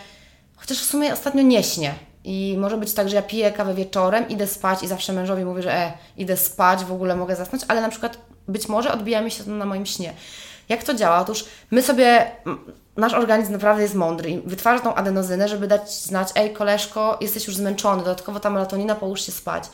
chociaż 0.56 0.78
w 0.78 0.84
sumie 0.84 1.12
ostatnio 1.12 1.42
nie 1.42 1.64
śnię, 1.64 1.94
i 2.24 2.56
może 2.58 2.76
być 2.76 2.92
tak, 2.92 3.08
że 3.08 3.16
ja 3.16 3.22
piję 3.22 3.52
kawę 3.52 3.74
wieczorem, 3.74 4.28
idę 4.28 4.46
spać 4.46 4.82
i 4.82 4.88
zawsze 4.88 5.12
mężowi 5.12 5.44
mówię, 5.44 5.62
że 5.62 5.72
e, 5.72 5.92
idę 6.16 6.36
spać, 6.36 6.84
w 6.84 6.92
ogóle 6.92 7.16
mogę 7.16 7.36
zasnąć, 7.36 7.64
ale 7.68 7.80
na 7.80 7.88
przykład 7.88 8.18
być 8.48 8.68
może 8.68 8.92
odbija 8.92 9.20
mi 9.20 9.30
się 9.30 9.44
to 9.44 9.50
na 9.50 9.64
moim 9.64 9.86
śnie. 9.86 10.12
Jak 10.68 10.84
to 10.84 10.94
działa? 10.94 11.20
Otóż 11.20 11.44
my 11.70 11.82
sobie, 11.82 12.30
nasz 12.96 13.14
organizm 13.14 13.52
naprawdę 13.52 13.82
jest 13.82 13.94
mądry 13.94 14.30
i 14.30 14.40
wytwarza 14.40 14.84
tą 14.84 14.94
adenozynę, 14.94 15.48
żeby 15.48 15.66
dać 15.66 15.94
znać, 15.94 16.28
ej 16.34 16.52
koleżko, 16.52 17.18
jesteś 17.20 17.46
już 17.46 17.56
zmęczony, 17.56 18.02
dodatkowo 18.02 18.40
ta 18.40 18.50
melatonina, 18.50 18.94
połóż 18.94 19.26
się 19.26 19.32
spać. 19.32 19.64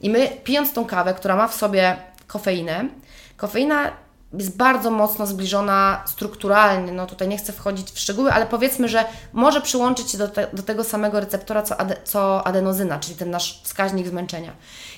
I 0.00 0.10
my 0.10 0.28
pijąc 0.44 0.72
tą 0.72 0.84
kawę, 0.84 1.14
która 1.14 1.36
ma 1.36 1.48
w 1.48 1.54
sobie 1.54 1.96
kofeinę, 2.26 2.88
kofeina 3.36 3.92
jest 4.32 4.56
bardzo 4.56 4.90
mocno 4.90 5.26
zbliżona 5.26 6.02
strukturalnie, 6.06 6.92
no 6.92 7.06
tutaj 7.06 7.28
nie 7.28 7.38
chcę 7.38 7.52
wchodzić 7.52 7.90
w 7.90 7.98
szczegóły, 7.98 8.32
ale 8.32 8.46
powiedzmy, 8.46 8.88
że 8.88 9.04
może 9.32 9.60
przyłączyć 9.60 10.10
się 10.10 10.18
do, 10.18 10.28
te, 10.28 10.46
do 10.52 10.62
tego 10.62 10.84
samego 10.84 11.20
receptora 11.20 11.62
co, 11.62 11.80
ade, 11.80 11.96
co 12.04 12.46
adenozyna, 12.46 12.98
czyli 12.98 13.16
ten 13.16 13.30
nasz 13.30 13.62
wskaźnik 13.62 14.08
zmęczenia. 14.08 14.52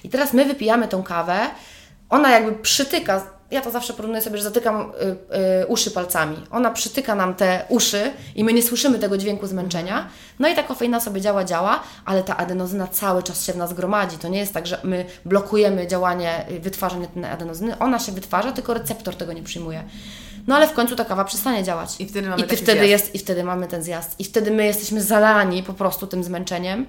I 0.05 0.09
teraz 0.09 0.33
my 0.33 0.45
wypijamy 0.45 0.89
tą 0.89 1.03
kawę, 1.03 1.41
ona 2.11 2.31
jakby 2.31 2.53
przytyka 2.53 3.27
ja 3.53 3.61
to 3.61 3.71
zawsze 3.71 3.93
porównuję 3.93 4.23
sobie, 4.23 4.37
że 4.37 4.43
zatykam 4.43 4.81
y, 4.81 5.63
y, 5.63 5.67
uszy 5.67 5.91
palcami. 5.91 6.37
Ona 6.51 6.71
przytyka 6.71 7.15
nam 7.15 7.35
te 7.35 7.65
uszy 7.69 8.11
i 8.35 8.45
my 8.45 8.53
nie 8.53 8.63
słyszymy 8.63 8.99
tego 8.99 9.19
dźwięku 9.19 9.47
zmęczenia. 9.47 10.09
No 10.39 10.49
i 10.49 10.55
ta 10.55 10.63
kofeina 10.63 11.01
sobie 11.01 11.21
działa, 11.21 11.45
działa, 11.45 11.81
ale 12.05 12.23
ta 12.23 12.37
adenozyna 12.37 12.87
cały 12.87 13.23
czas 13.23 13.47
się 13.47 13.53
w 13.53 13.57
nas 13.57 13.73
gromadzi. 13.73 14.19
To 14.19 14.29
nie 14.29 14.39
jest 14.39 14.55
tak, 14.55 14.67
że 14.67 14.79
my 14.85 15.05
blokujemy 15.25 15.87
działanie, 15.87 16.47
wytwarzanie 16.61 17.07
tej 17.07 17.25
adenozyny. 17.25 17.79
Ona 17.79 17.99
się 17.99 18.13
wytwarza, 18.13 18.53
tylko 18.53 18.75
receptor 18.75 19.17
tego 19.17 19.33
nie 19.33 19.43
przyjmuje. 19.43 19.85
No 20.47 20.57
ale 20.57 20.69
w 20.69 20.73
końcu 20.73 20.97
ta 20.97 21.05
kawa 21.05 21.25
przestanie 21.25 21.65
działać. 21.65 22.01
I 22.01 22.07
wtedy 22.07 22.29
mamy 22.29 22.43
I 22.43 22.57
wtedy 22.57 22.87
jest 22.87 23.15
I 23.15 23.19
wtedy 23.19 23.45
mamy 23.45 23.69
ten 23.69 23.83
zjazd. 23.83 24.21
I 24.21 24.25
wtedy 24.25 24.51
my 24.51 24.65
jesteśmy 24.65 25.03
zalani 25.03 25.63
po 25.63 25.73
prostu 25.73 26.07
tym 26.07 26.25
zmęczeniem. 26.25 26.87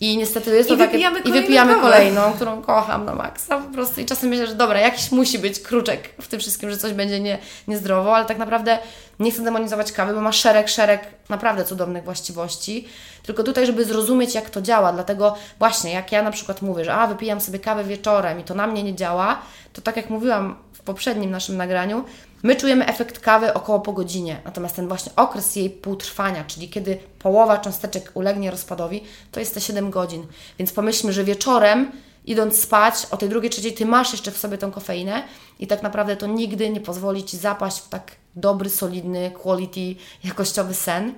I 0.00 0.16
niestety 0.16 0.56
jest 0.56 0.68
to 0.68 0.74
I 0.74 0.78
takie... 0.78 0.90
Wypijamy 0.92 1.18
I 1.18 1.32
wypijamy 1.32 1.74
kolejną, 1.74 2.32
którą 2.32 2.62
kocham 2.62 3.04
na 3.04 3.14
maksa 3.14 3.58
po 3.58 3.74
prostu. 3.74 4.00
I 4.00 4.04
czasem 4.04 4.28
myślę, 4.28 4.46
że 4.46 4.54
dobra, 4.54 4.80
jakiś 4.80 5.12
musi 5.12 5.38
być 5.38 5.60
kruczek 5.60 6.08
w 6.20 6.28
tym 6.28 6.40
wszystkim, 6.40 6.70
że 6.70 6.76
coś 6.76 6.92
będzie 6.92 7.20
nie, 7.20 7.38
niezdrowo, 7.68 8.16
ale 8.16 8.24
tak 8.24 8.38
naprawdę 8.38 8.78
nie 9.20 9.30
chcę 9.30 9.42
demonizować 9.42 9.92
kawy, 9.92 10.14
bo 10.14 10.20
ma 10.20 10.32
szereg, 10.32 10.68
szereg 10.68 11.06
naprawdę 11.28 11.64
cudownych 11.64 12.04
właściwości. 12.04 12.88
Tylko 13.22 13.42
tutaj, 13.42 13.66
żeby 13.66 13.84
zrozumieć, 13.84 14.34
jak 14.34 14.50
to 14.50 14.62
działa. 14.62 14.92
Dlatego 14.92 15.34
właśnie, 15.58 15.92
jak 15.92 16.12
ja 16.12 16.22
na 16.22 16.30
przykład 16.30 16.62
mówię, 16.62 16.84
że 16.84 16.94
a, 16.94 17.06
wypijam 17.06 17.40
sobie 17.40 17.58
kawę 17.58 17.84
wieczorem 17.84 18.40
i 18.40 18.44
to 18.44 18.54
na 18.54 18.66
mnie 18.66 18.82
nie 18.82 18.94
działa, 18.94 19.38
to 19.72 19.82
tak 19.82 19.96
jak 19.96 20.10
mówiłam 20.10 20.56
w 20.72 20.80
poprzednim 20.80 21.30
naszym 21.30 21.56
nagraniu, 21.56 22.04
My 22.42 22.56
czujemy 22.56 22.86
efekt 22.86 23.18
kawy 23.18 23.54
około 23.54 23.80
po 23.80 23.92
godzinie, 23.92 24.40
natomiast 24.44 24.76
ten 24.76 24.88
właśnie 24.88 25.12
okres 25.16 25.56
jej 25.56 25.70
półtrwania, 25.70 26.44
czyli 26.44 26.68
kiedy 26.68 26.98
połowa 27.18 27.58
cząsteczek 27.58 28.10
ulegnie 28.14 28.50
rozpadowi, 28.50 29.04
to 29.32 29.40
jest 29.40 29.54
te 29.54 29.60
7 29.60 29.90
godzin. 29.90 30.26
Więc 30.58 30.72
pomyślmy, 30.72 31.12
że 31.12 31.24
wieczorem 31.24 31.92
idąc 32.24 32.60
spać 32.60 33.06
o 33.10 33.16
tej 33.16 33.28
drugiej, 33.28 33.50
trzeciej, 33.50 33.72
Ty 33.72 33.86
masz 33.86 34.12
jeszcze 34.12 34.30
w 34.30 34.38
sobie 34.38 34.58
tą 34.58 34.70
kofeinę 34.70 35.22
i 35.58 35.66
tak 35.66 35.82
naprawdę 35.82 36.16
to 36.16 36.26
nigdy 36.26 36.70
nie 36.70 36.80
pozwoli 36.80 37.24
Ci 37.24 37.36
zapaść 37.36 37.78
w 37.78 37.88
tak 37.88 38.12
dobry, 38.36 38.70
solidny, 38.70 39.30
quality, 39.30 39.94
jakościowy 40.24 40.74
sen. 40.74 41.14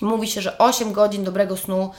Mówi 0.00 0.28
się, 0.28 0.40
że 0.40 0.58
8 0.58 0.92
godzin 0.92 1.24
dobrego 1.24 1.56
snu 1.56 1.90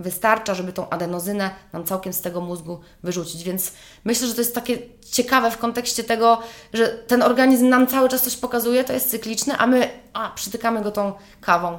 wystarcza, 0.00 0.54
żeby 0.54 0.72
tą 0.72 0.88
adenozynę 0.88 1.50
nam 1.72 1.84
całkiem 1.84 2.12
z 2.12 2.20
tego 2.20 2.40
mózgu 2.40 2.80
wyrzucić. 3.02 3.42
Więc 3.42 3.72
myślę, 4.04 4.26
że 4.26 4.34
to 4.34 4.40
jest 4.40 4.54
takie 4.54 4.78
ciekawe 5.10 5.50
w 5.50 5.58
kontekście 5.58 6.04
tego, 6.04 6.38
że 6.72 6.88
ten 6.88 7.22
organizm 7.22 7.68
nam 7.68 7.86
cały 7.86 8.08
czas 8.08 8.22
coś 8.22 8.36
pokazuje, 8.36 8.84
to 8.84 8.92
jest 8.92 9.10
cykliczne, 9.10 9.58
a 9.58 9.66
my 9.66 9.88
a, 10.12 10.30
przytykamy 10.34 10.82
go 10.82 10.90
tą 10.90 11.12
kawą. 11.40 11.78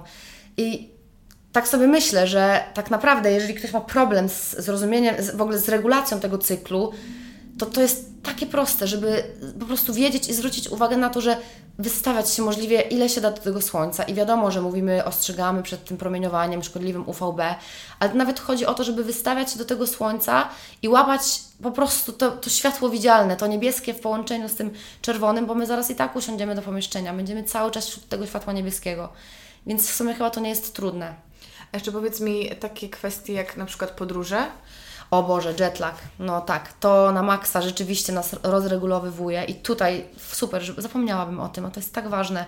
I 0.58 0.92
tak 1.52 1.68
sobie 1.68 1.88
myślę, 1.88 2.28
że 2.28 2.64
tak 2.74 2.92
naprawdę, 2.92 3.32
jeżeli 3.32 3.54
ktoś 3.54 3.74
ma 3.74 3.82
problem 3.82 4.30
z 4.30 4.52
zrozumieniem, 4.52 5.16
w 5.36 5.42
ogóle 5.42 5.60
z 5.60 5.70
regulacją 5.70 6.20
tego 6.20 6.38
cyklu, 6.38 6.92
to 7.66 7.66
to 7.66 7.82
jest 7.82 8.06
takie 8.24 8.46
proste, 8.46 8.88
żeby 8.88 9.24
po 9.60 9.66
prostu 9.66 9.94
wiedzieć 9.94 10.28
i 10.30 10.34
zwrócić 10.34 10.68
uwagę 10.68 10.98
na 10.98 11.10
to, 11.10 11.22
że 11.22 11.38
wystawiać 11.80 12.30
się 12.30 12.42
możliwie 12.42 12.82
ile 12.82 13.10
się 13.10 13.22
da 13.22 13.32
do 13.32 13.42
tego 13.42 13.62
słońca. 13.62 14.04
I 14.04 14.14
wiadomo, 14.14 14.52
że 14.52 14.62
mówimy, 14.62 15.06
ostrzegamy 15.06 15.64
przed 15.64 15.86
tym 15.86 15.98
promieniowaniem 15.98 16.64
szkodliwym 16.64 17.10
UVB, 17.10 17.42
ale 18.00 18.14
nawet 18.14 18.40
chodzi 18.40 18.66
o 18.66 18.74
to, 18.74 18.84
żeby 18.84 19.04
wystawiać 19.04 19.52
się 19.52 19.58
do 19.58 19.66
tego 19.66 19.88
słońca 19.88 20.50
i 20.82 20.90
łapać 20.90 21.22
po 21.64 21.72
prostu 21.72 22.14
to, 22.14 22.32
to 22.32 22.50
światło 22.50 22.90
widzialne, 22.90 23.38
to 23.38 23.48
niebieskie 23.48 23.94
w 23.94 24.00
połączeniu 24.00 24.50
z 24.50 24.56
tym 24.56 24.72
czerwonym, 25.02 25.46
bo 25.46 25.56
my 25.56 25.66
zaraz 25.66 25.92
i 25.92 25.96
tak 25.96 26.16
usiądziemy 26.16 26.56
do 26.56 26.62
pomieszczenia, 26.62 27.14
będziemy 27.14 27.44
cały 27.44 27.72
czas 27.72 27.88
wśród 27.88 28.10
tego 28.10 28.26
światła 28.26 28.54
niebieskiego. 28.54 29.10
Więc 29.68 29.90
w 29.90 29.96
sumie 29.96 30.14
chyba 30.14 30.30
to 30.30 30.40
nie 30.40 30.50
jest 30.50 30.76
trudne. 30.76 31.14
A 31.72 31.78
jeszcze 31.78 31.92
powiedz 31.92 32.20
mi 32.20 32.50
takie 32.50 32.90
kwestie 32.90 33.34
jak 33.34 33.58
na 33.58 33.66
przykład 33.66 33.92
podróże. 33.92 34.48
O 35.12 35.24
Boże, 35.24 35.54
jetlag. 35.60 35.96
No 36.20 36.42
tak, 36.42 36.74
to 36.74 37.12
na 37.12 37.24
maksa 37.24 37.62
rzeczywiście 37.62 38.14
nas 38.14 38.36
rozregulowywuje 38.44 39.44
i 39.44 39.56
tutaj 39.56 40.06
super, 40.18 40.64
zapomniałabym 40.78 41.40
o 41.40 41.50
tym, 41.50 41.66
a 41.66 41.72
to 41.72 41.80
jest 41.80 41.94
tak 41.94 42.10
ważne 42.10 42.46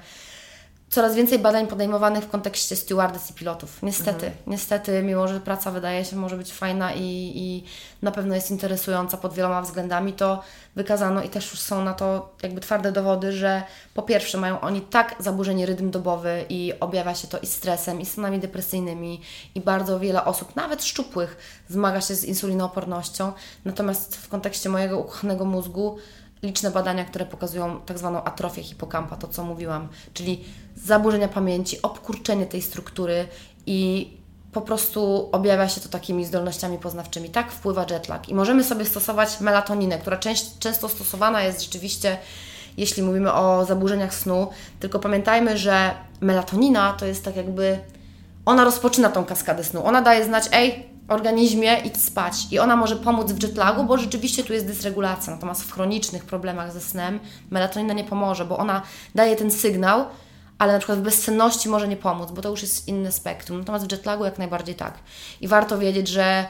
coraz 0.93 1.15
więcej 1.15 1.39
badań 1.39 1.67
podejmowanych 1.67 2.23
w 2.23 2.29
kontekście 2.29 2.75
stewardess 2.75 3.29
i 3.29 3.34
pilotów. 3.34 3.84
Niestety, 3.84 4.25
mhm. 4.25 4.34
niestety, 4.47 5.03
mimo 5.03 5.27
że 5.27 5.39
praca 5.39 5.71
wydaje 5.71 6.06
się 6.06 6.15
może 6.15 6.38
być 6.38 6.53
fajna 6.53 6.93
i, 6.93 7.32
i 7.36 7.63
na 8.01 8.12
pewno 8.12 8.36
jest 8.36 8.51
interesująca 8.51 9.17
pod 9.17 9.34
wieloma 9.34 9.62
względami, 9.62 10.13
to 10.13 10.41
wykazano 10.75 11.23
i 11.23 11.29
też 11.29 11.51
już 11.51 11.60
są 11.60 11.84
na 11.84 11.93
to 11.93 12.36
jakby 12.43 12.62
twarde 12.62 12.91
dowody, 12.91 13.32
że 13.32 13.63
po 13.93 14.01
pierwsze 14.01 14.38
mają 14.38 14.62
oni 14.62 14.82
tak 14.82 15.15
zaburzenie 15.19 15.65
rytm 15.65 15.91
dobowy 15.91 16.45
i 16.49 16.73
objawia 16.79 17.15
się 17.15 17.27
to 17.27 17.39
i 17.39 17.47
stresem, 17.47 18.01
i 18.01 18.06
stanami 18.06 18.39
depresyjnymi 18.39 19.21
i 19.56 19.62
bardzo 19.62 19.99
wiele 19.99 20.25
osób, 20.25 20.56
nawet 20.56 20.84
szczupłych, 20.84 21.38
zmaga 21.69 22.01
się 22.01 22.15
z 22.15 22.23
insulinoopornością. 22.23 23.32
Natomiast 23.65 24.15
w 24.17 24.29
kontekście 24.29 24.69
mojego 24.69 24.99
ukochanego 24.99 25.45
mózgu 25.45 25.97
liczne 26.43 26.71
badania, 26.71 27.06
które 27.06 27.25
pokazują 27.25 27.82
tak 27.82 27.97
zwaną 27.97 28.23
atrofię 28.23 28.63
hipokampa, 28.63 29.15
to 29.15 29.27
co 29.27 29.43
mówiłam, 29.43 29.88
czyli 30.13 30.43
zaburzenia 30.75 31.27
pamięci, 31.27 31.82
obkurczenie 31.82 32.45
tej 32.45 32.62
struktury 32.62 33.27
i 33.65 34.10
po 34.51 34.62
prostu 34.62 35.29
objawia 35.32 35.69
się 35.69 35.82
to 35.82 35.89
takimi 35.89 36.25
zdolnościami 36.25 36.77
poznawczymi. 36.77 37.29
Tak 37.29 37.51
wpływa 37.51 37.86
jetlag. 37.89 38.29
I 38.29 38.36
możemy 38.36 38.63
sobie 38.63 38.86
stosować 38.86 39.39
melatoninę, 39.39 39.99
która 39.99 40.17
część, 40.17 40.58
często 40.60 40.89
stosowana 40.89 41.43
jest 41.43 41.62
rzeczywiście, 41.62 42.17
jeśli 42.77 43.03
mówimy 43.03 43.34
o 43.34 43.65
zaburzeniach 43.65 44.15
snu. 44.15 44.47
Tylko 44.79 44.99
pamiętajmy, 44.99 45.58
że 45.58 45.91
melatonina 46.21 46.93
to 46.93 47.06
jest 47.06 47.25
tak 47.25 47.36
jakby. 47.36 47.79
Ona 48.45 48.63
rozpoczyna 48.63 49.10
tą 49.10 49.25
kaskadę 49.25 49.63
snu. 49.63 49.86
Ona 49.86 50.01
daje 50.01 50.25
znać, 50.25 50.43
ej, 50.51 50.86
organizmie 51.07 51.77
idź 51.85 51.97
spać. 51.97 52.33
I 52.51 52.59
ona 52.59 52.75
może 52.75 52.95
pomóc 52.95 53.31
w 53.31 53.43
jetlagu, 53.43 53.83
bo 53.83 53.97
rzeczywiście 53.97 54.43
tu 54.43 54.53
jest 54.53 54.67
dysregulacja. 54.67 55.33
Natomiast 55.33 55.63
w 55.63 55.71
chronicznych 55.71 56.25
problemach 56.25 56.71
ze 56.71 56.81
snem 56.81 57.19
melatonina 57.51 57.93
nie 57.93 58.03
pomoże, 58.03 58.45
bo 58.45 58.57
ona 58.57 58.81
daje 59.15 59.35
ten 59.35 59.51
sygnał, 59.51 60.05
ale 60.57 60.73
na 60.73 60.79
przykład 60.79 60.99
w 60.99 61.01
bezsenności 61.01 61.69
może 61.69 61.87
nie 61.87 61.97
pomóc, 61.97 62.31
bo 62.31 62.41
to 62.41 62.49
już 62.49 62.61
jest 62.61 62.87
inne 62.87 63.11
spektrum. 63.11 63.59
Natomiast 63.59 63.87
w 63.87 63.91
jetlagu 63.91 64.25
jak 64.25 64.37
najbardziej 64.37 64.75
tak. 64.75 64.93
I 65.41 65.47
warto 65.47 65.77
wiedzieć, 65.77 66.07
że 66.07 66.45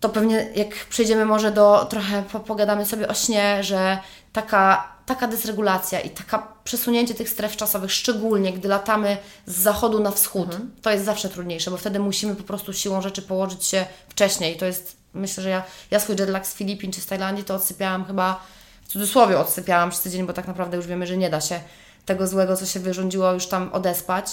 to 0.00 0.08
pewnie 0.08 0.46
jak 0.54 0.68
przejdziemy 0.88 1.24
może 1.24 1.52
do, 1.52 1.86
trochę 1.90 2.22
pogadamy 2.46 2.86
sobie 2.86 3.08
o 3.08 3.14
śnie, 3.14 3.64
że 3.64 3.98
taka, 4.32 4.91
taka 5.14 5.28
dysregulacja 5.28 6.00
i 6.00 6.10
taka 6.10 6.46
przesunięcie 6.64 7.14
tych 7.14 7.28
stref 7.28 7.56
czasowych, 7.56 7.92
szczególnie 7.92 8.52
gdy 8.52 8.68
latamy 8.68 9.16
z 9.46 9.56
zachodu 9.56 10.00
na 10.00 10.10
wschód, 10.10 10.48
mhm. 10.48 10.70
to 10.82 10.90
jest 10.90 11.04
zawsze 11.04 11.28
trudniejsze, 11.28 11.70
bo 11.70 11.76
wtedy 11.76 11.98
musimy 11.98 12.36
po 12.36 12.42
prostu 12.42 12.72
siłą 12.72 13.02
rzeczy 13.02 13.22
położyć 13.22 13.64
się 13.64 13.86
wcześniej. 14.08 14.56
To 14.56 14.66
jest, 14.66 14.96
myślę, 15.14 15.42
że 15.42 15.50
ja, 15.50 15.62
ja 15.90 16.00
swój 16.00 16.16
jetlag 16.18 16.46
z 16.46 16.54
Filipin 16.54 16.92
czy 16.92 17.00
z 17.00 17.06
Tajlandii 17.06 17.44
to 17.44 17.54
odsypiałam 17.54 18.04
chyba, 18.04 18.40
w 18.84 18.88
cudzysłowie 18.88 19.38
odsypiałam 19.38 19.90
przez 19.90 20.02
tydzień, 20.02 20.26
bo 20.26 20.32
tak 20.32 20.46
naprawdę 20.46 20.76
już 20.76 20.86
wiemy, 20.86 21.06
że 21.06 21.16
nie 21.16 21.30
da 21.30 21.40
się 21.40 21.60
tego 22.06 22.26
złego, 22.26 22.56
co 22.56 22.66
się 22.66 22.80
wyrządziło, 22.80 23.32
już 23.32 23.46
tam 23.46 23.72
odespać. 23.72 24.26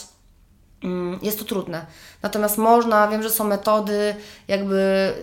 Mm, 0.84 1.20
jest 1.22 1.40
to 1.40 1.46
trudne. 1.46 1.86
Natomiast 2.22 2.58
można, 2.58 3.08
wiem, 3.08 3.24
że 3.24 3.30
są 3.30 3.44
metody, 3.44 4.16
jakby 4.48 5.14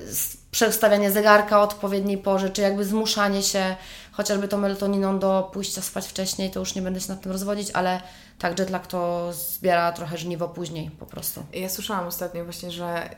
przestawianie 0.51 1.11
zegarka 1.11 1.61
o 1.61 1.63
odpowiedniej 1.63 2.19
porze, 2.19 2.51
czy 2.51 2.63
jakby 2.63 2.85
zmuszanie 2.85 3.43
się 3.43 3.77
chociażby 4.17 4.49
tą 4.49 4.59
melatoniną 4.59 5.19
do 5.19 5.51
pójścia 5.53 5.83
spać 5.83 6.07
wcześniej, 6.07 6.51
to 6.51 6.61
już 6.61 6.75
nie 6.75 6.83
będę 6.83 7.01
się 7.01 7.09
nad 7.09 7.21
tym 7.21 7.33
rozwodzić, 7.33 7.71
ale 7.71 8.01
tak, 8.39 8.59
jetlag 8.59 8.87
to 8.87 9.33
zbiera 9.33 9.93
trochę 9.93 10.19
żniwo 10.19 10.49
później 10.49 10.91
po 10.91 11.07
prostu. 11.07 11.43
Ja 11.53 11.69
słyszałam 11.69 12.07
ostatnio 12.07 12.45
właśnie, 12.45 12.71
że, 12.71 13.11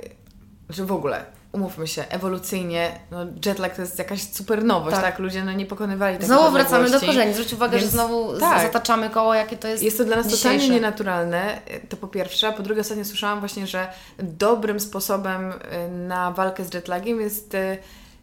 że 0.69 0.85
w 0.85 0.93
ogóle 0.93 1.25
umówmy 1.53 1.87
się, 1.87 2.05
ewolucyjnie, 2.09 2.99
no 3.11 3.19
jetlag 3.47 3.77
to 3.77 3.83
jest 3.83 3.99
jakaś 3.99 4.23
super 4.33 4.65
nowość, 4.65 4.97
tak? 4.97 5.05
tak? 5.05 5.19
Ludzie 5.19 5.45
no, 5.45 5.53
nie 5.53 5.67
pokonywali 5.67 6.17
takich 6.17 6.29
Znowu 6.29 6.53
wracamy 6.53 6.91
do 6.91 7.01
korzeni. 7.01 7.33
Zwróć 7.35 7.53
uwagę, 7.53 7.79
Więc, 7.79 7.85
że 7.85 7.91
znowu 7.91 8.39
tak. 8.41 8.63
zataczamy 8.63 9.11
koło, 9.11 9.35
jakie 9.35 9.57
to 9.57 9.69
jest 9.69 9.83
Jest 9.83 9.99
to 9.99 10.05
dla 10.05 10.17
nas 10.17 10.27
dzisiejsze. 10.27 10.49
totalnie 10.49 10.75
nienaturalne, 10.75 11.61
to 11.89 11.97
po 11.97 12.09
pierwsze. 12.09 12.49
A 12.49 12.53
po 12.53 12.63
drugie, 12.63 12.81
ostatnio 12.81 13.05
słyszałam 13.05 13.41
właśnie, 13.41 13.67
że 13.67 13.89
dobrym 14.19 14.81
sposobem 14.81 15.53
y, 15.53 15.89
na 15.91 16.33
walkę 16.33 16.65
z 16.65 16.75
jetlagiem 16.75 17.21
jest 17.21 17.55
y, 17.55 17.79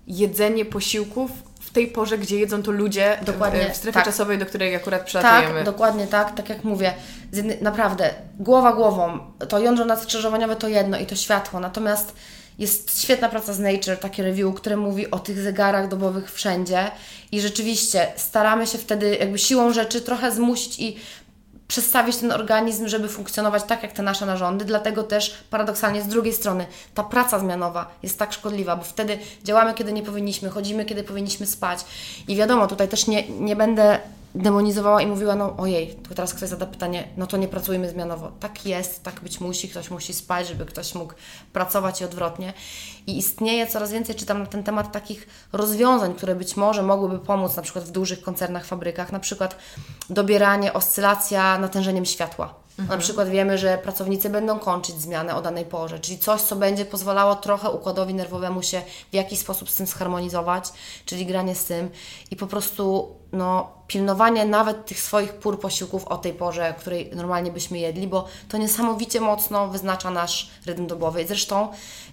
jedzenie 0.07 0.65
posiłków 0.65 1.31
w 1.65 1.69
tej 1.71 1.87
porze, 1.87 2.17
gdzie 2.17 2.39
jedzą 2.39 2.63
to 2.63 2.71
ludzie 2.71 3.17
dokładnie, 3.25 3.69
w 3.73 3.75
strefie 3.75 3.93
tak. 3.93 4.05
czasowej, 4.05 4.37
do 4.37 4.45
której 4.45 4.75
akurat 4.75 5.05
przylatujemy. 5.05 5.55
Tak, 5.55 5.65
dokładnie 5.65 6.07
tak, 6.07 6.35
tak 6.35 6.49
jak 6.49 6.63
mówię. 6.63 6.93
Naprawdę, 7.61 8.13
głowa 8.39 8.73
głową, 8.73 9.19
to 9.49 9.59
jądro 9.59 9.85
nadskrzyżowaniowe 9.85 10.55
to 10.55 10.67
jedno 10.67 10.99
i 10.99 11.05
to 11.05 11.15
światło, 11.15 11.59
natomiast 11.59 12.13
jest 12.59 13.01
świetna 13.01 13.29
praca 13.29 13.53
z 13.53 13.59
Nature, 13.59 13.97
takie 13.97 14.23
review, 14.23 14.55
które 14.55 14.77
mówi 14.77 15.11
o 15.11 15.19
tych 15.19 15.39
zegarach 15.39 15.87
dobowych 15.87 16.31
wszędzie 16.31 16.91
i 17.31 17.41
rzeczywiście 17.41 18.07
staramy 18.15 18.67
się 18.67 18.77
wtedy 18.77 19.15
jakby 19.15 19.37
siłą 19.37 19.73
rzeczy 19.73 20.01
trochę 20.01 20.31
zmusić 20.31 20.79
i 20.79 20.97
przestawić 21.67 22.17
ten 22.17 22.31
organizm, 22.31 22.87
żeby 22.87 23.09
funkcjonować 23.09 23.63
tak 23.63 23.83
jak 23.83 23.91
te 23.91 24.03
nasze 24.03 24.25
narządy. 24.25 24.65
Dlatego 24.65 25.03
też 25.03 25.43
paradoksalnie 25.49 26.01
z 26.01 26.07
drugiej 26.07 26.33
strony 26.33 26.65
ta 26.93 27.03
praca 27.03 27.39
zmianowa 27.39 27.91
jest 28.03 28.19
tak 28.19 28.33
szkodliwa, 28.33 28.75
bo 28.75 28.83
wtedy 28.83 29.19
działamy, 29.43 29.73
kiedy 29.73 29.93
nie 29.93 30.03
powinniśmy, 30.03 30.49
chodzimy, 30.49 30.85
kiedy 30.85 31.03
powinniśmy 31.03 31.45
spać. 31.45 31.79
I 32.27 32.35
wiadomo, 32.35 32.67
tutaj 32.67 32.87
też 32.87 33.07
nie, 33.07 33.29
nie 33.29 33.55
będę 33.55 33.99
demonizowała 34.35 35.01
i 35.01 35.07
mówiła, 35.07 35.35
no 35.35 35.57
ojej, 35.57 35.95
to 36.09 36.15
teraz 36.15 36.33
ktoś 36.33 36.49
zada 36.49 36.65
pytanie, 36.65 37.07
no 37.17 37.27
to 37.27 37.37
nie 37.37 37.47
pracujmy 37.47 37.89
zmianowo. 37.89 38.31
Tak 38.39 38.65
jest, 38.65 39.03
tak 39.03 39.19
być 39.19 39.39
musi, 39.39 39.69
ktoś 39.69 39.89
musi 39.89 40.13
spać, 40.13 40.47
żeby 40.47 40.65
ktoś 40.65 40.95
mógł 40.95 41.13
pracować 41.53 42.01
i 42.01 42.05
odwrotnie. 42.05 42.53
I 43.07 43.17
istnieje 43.17 43.67
coraz 43.67 43.91
więcej, 43.91 44.15
czytam 44.15 44.39
na 44.39 44.45
ten 44.45 44.63
temat 44.63 44.91
takich 44.91 45.27
rozwiązań, 45.53 46.13
które 46.13 46.35
być 46.35 46.57
może 46.57 46.83
mogłyby 46.83 47.19
pomóc 47.19 47.55
na 47.55 47.61
przykład 47.61 47.85
w 47.85 47.91
dużych 47.91 48.21
koncernach, 48.21 48.65
fabrykach, 48.65 49.11
na 49.11 49.19
przykład 49.19 49.57
dobieranie, 50.09 50.73
oscylacja 50.73 51.57
natężeniem 51.57 52.05
światła. 52.05 52.65
Mhm. 52.79 52.99
Na 52.99 53.03
przykład 53.03 53.29
wiemy, 53.29 53.57
że 53.57 53.77
pracownicy 53.77 54.29
będą 54.29 54.59
kończyć 54.59 54.95
zmianę 54.95 55.35
o 55.35 55.41
danej 55.41 55.65
porze, 55.65 55.99
czyli 55.99 56.19
coś, 56.19 56.41
co 56.41 56.55
będzie 56.55 56.85
pozwalało 56.85 57.35
trochę 57.35 57.69
układowi 57.71 58.13
nerwowemu 58.13 58.63
się 58.63 58.81
w 59.11 59.13
jakiś 59.13 59.39
sposób 59.39 59.69
z 59.69 59.75
tym 59.75 59.85
zharmonizować, 59.85 60.71
czyli 61.05 61.25
granie 61.25 61.55
z 61.55 61.65
tym 61.65 61.89
i 62.31 62.35
po 62.35 62.47
prostu 62.47 63.15
no, 63.35 63.75
pilnowanie 63.87 64.45
nawet 64.45 64.85
tych 64.85 64.99
swoich 64.99 65.33
pór 65.33 65.59
posiłków 65.59 66.07
o 66.07 66.17
tej 66.17 66.33
porze, 66.33 66.75
której 66.79 67.11
normalnie 67.15 67.51
byśmy 67.51 67.79
jedli, 67.79 68.07
bo 68.07 68.27
to 68.49 68.57
niesamowicie 68.57 69.21
mocno 69.21 69.67
wyznacza 69.67 70.11
nasz 70.11 70.49
rytm 70.65 70.87
dobowy. 70.87 71.21
I 71.21 71.27
zresztą 71.27 71.67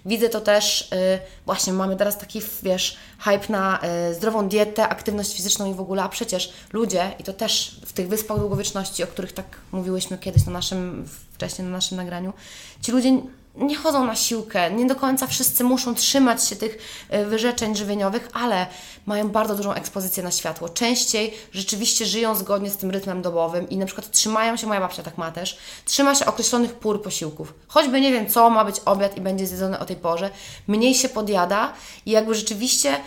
widzę 0.05 0.29
to 0.29 0.41
też, 0.41 0.91
yy, 0.91 0.97
właśnie 1.45 1.73
mamy 1.73 1.95
teraz 1.95 2.17
taki, 2.17 2.41
wiesz, 2.63 2.97
hype 3.19 3.49
na 3.49 3.79
yy, 4.07 4.15
zdrową 4.15 4.47
dietę, 4.49 4.89
aktywność 4.89 5.35
fizyczną 5.35 5.71
i 5.71 5.73
w 5.73 5.81
ogóle, 5.81 6.03
a 6.03 6.09
przecież 6.09 6.53
ludzie, 6.73 7.11
i 7.19 7.23
to 7.23 7.33
też 7.33 7.81
w 7.85 7.93
tych 7.93 8.07
wyspach 8.07 8.39
długowieczności, 8.39 9.03
o 9.03 9.07
których 9.07 9.33
tak 9.33 9.45
mówiłyśmy 9.71 10.17
kiedyś 10.17 10.45
na 10.45 10.51
naszym, 10.51 11.07
wcześniej 11.33 11.65
na 11.65 11.71
naszym 11.71 11.97
nagraniu, 11.97 12.33
ci 12.81 12.91
ludzie 12.91 13.21
nie 13.55 13.75
chodzą 13.75 14.05
na 14.05 14.15
siłkę, 14.15 14.71
nie 14.71 14.85
do 14.85 14.95
końca 14.95 15.27
wszyscy 15.27 15.63
muszą 15.63 15.95
trzymać 15.95 16.47
się 16.47 16.55
tych 16.55 16.77
e, 17.09 17.25
wyrzeczeń 17.25 17.75
żywieniowych, 17.75 18.29
ale 18.33 18.67
mają 19.05 19.29
bardzo 19.29 19.55
dużą 19.55 19.73
ekspozycję 19.73 20.23
na 20.23 20.31
światło. 20.31 20.69
Częściej 20.69 21.33
rzeczywiście 21.51 22.05
żyją 22.05 22.35
zgodnie 22.35 22.69
z 22.69 22.77
tym 22.77 22.91
rytmem 22.91 23.21
dobowym 23.21 23.69
i 23.69 23.77
na 23.77 23.85
przykład 23.85 24.11
trzymają 24.11 24.57
się, 24.57 24.67
moja 24.67 24.79
babcia 24.79 25.03
tak 25.03 25.17
ma 25.17 25.31
też, 25.31 25.57
trzyma 25.85 26.15
się 26.15 26.25
określonych 26.25 26.73
pór 26.73 27.03
posiłków. 27.03 27.53
Choćby 27.67 28.01
nie 28.01 28.11
wiem 28.11 28.29
co, 28.29 28.49
ma 28.49 28.65
być 28.65 28.75
obiad 28.85 29.17
i 29.17 29.21
będzie 29.21 29.47
zjedzony 29.47 29.79
o 29.79 29.85
tej 29.85 29.95
porze, 29.95 30.29
mniej 30.67 30.95
się 30.95 31.09
podjada 31.09 31.73
i 32.05 32.11
jakby 32.11 32.35
rzeczywiście 32.35 32.97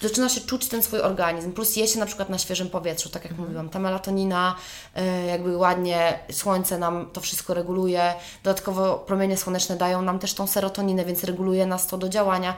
zaczyna 0.00 0.28
się 0.28 0.40
czuć 0.40 0.68
ten 0.68 0.82
swój 0.82 1.00
organizm, 1.00 1.52
plus 1.52 1.76
je 1.76 1.88
się 1.88 1.98
na 1.98 2.06
przykład 2.06 2.28
na 2.28 2.38
świeżym 2.38 2.70
powietrzu, 2.70 3.08
tak 3.08 3.22
jak 3.22 3.32
mhm. 3.32 3.48
mówiłam, 3.48 3.68
ta 3.68 3.78
melatonina, 3.78 4.56
y, 4.96 5.26
jakby 5.26 5.56
ładnie 5.56 6.18
słońce 6.32 6.78
nam 6.78 7.10
to 7.12 7.20
wszystko 7.20 7.54
reguluje, 7.54 8.14
dodatkowo 8.42 8.98
promienie 8.98 9.36
słoneczne 9.36 9.76
dają 9.76 10.02
nam 10.02 10.18
też 10.18 10.34
tą 10.34 10.46
serotoninę, 10.46 11.04
więc 11.04 11.24
reguluje 11.24 11.66
nas 11.66 11.86
to 11.86 11.98
do 11.98 12.08
działania. 12.08 12.54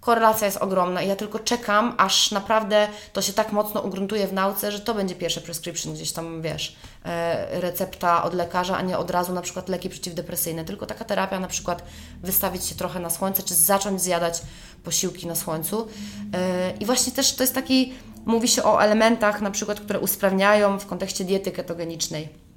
Korelacja 0.00 0.46
jest 0.46 0.56
ogromna 0.58 1.02
i 1.02 1.08
ja 1.08 1.16
tylko 1.16 1.38
czekam, 1.38 1.94
aż 1.96 2.30
naprawdę 2.30 2.88
to 3.12 3.22
się 3.22 3.32
tak 3.32 3.52
mocno 3.52 3.80
ugruntuje 3.80 4.26
w 4.26 4.32
nauce, 4.32 4.72
że 4.72 4.80
to 4.80 4.94
będzie 4.94 5.14
pierwsze 5.14 5.40
prescription, 5.40 5.94
gdzieś 5.94 6.12
tam, 6.12 6.42
wiesz, 6.42 6.76
recepta 7.50 8.22
od 8.22 8.34
lekarza, 8.34 8.76
a 8.76 8.82
nie 8.82 8.98
od 8.98 9.10
razu 9.10 9.32
na 9.32 9.42
przykład 9.42 9.68
leki 9.68 9.88
przeciwdepresyjne, 9.88 10.64
tylko 10.64 10.86
taka 10.86 11.04
terapia 11.04 11.40
na 11.40 11.48
przykład 11.48 11.82
wystawić 12.22 12.64
się 12.64 12.74
trochę 12.74 13.00
na 13.00 13.10
słońce, 13.10 13.42
czy 13.42 13.54
zacząć 13.54 14.02
zjadać 14.02 14.42
posiłki 14.84 15.26
na 15.26 15.34
słońcu. 15.34 15.88
E, 16.34 16.70
I 16.80 16.86
właśnie 16.86 17.12
też 17.12 17.34
to 17.34 17.42
jest 17.42 17.54
taki, 17.54 17.92
mówi 18.26 18.48
się 18.48 18.62
o 18.62 18.82
elementach 18.82 19.40
na 19.40 19.50
przykład, 19.50 19.80
które 19.80 20.00
usprawniają 20.00 20.78
w 20.78 20.86
kontekście 20.86 21.24
diety 21.24 21.52
ketogenicznej 21.52 22.47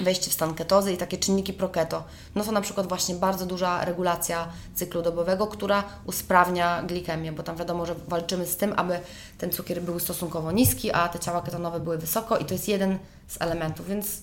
wejście 0.00 0.30
w 0.30 0.32
stan 0.32 0.54
ketozy 0.54 0.92
i 0.92 0.96
takie 0.96 1.18
czynniki 1.18 1.52
proketo. 1.52 2.04
No 2.34 2.44
to 2.44 2.52
na 2.52 2.60
przykład 2.60 2.86
właśnie 2.88 3.14
bardzo 3.14 3.46
duża 3.46 3.84
regulacja 3.84 4.48
cyklu 4.74 5.02
dobowego, 5.02 5.46
która 5.46 5.84
usprawnia 6.06 6.82
glikemię, 6.82 7.32
bo 7.32 7.42
tam 7.42 7.56
wiadomo, 7.56 7.86
że 7.86 7.94
walczymy 8.08 8.46
z 8.46 8.56
tym, 8.56 8.72
aby 8.76 9.00
ten 9.38 9.50
cukier 9.50 9.82
był 9.82 9.98
stosunkowo 9.98 10.52
niski, 10.52 10.92
a 10.92 11.08
te 11.08 11.18
ciała 11.18 11.42
ketonowe 11.42 11.80
były 11.80 11.98
wysoko 11.98 12.38
i 12.38 12.44
to 12.44 12.54
jest 12.54 12.68
jeden 12.68 12.98
z 13.28 13.42
elementów, 13.42 13.86
więc 13.86 14.20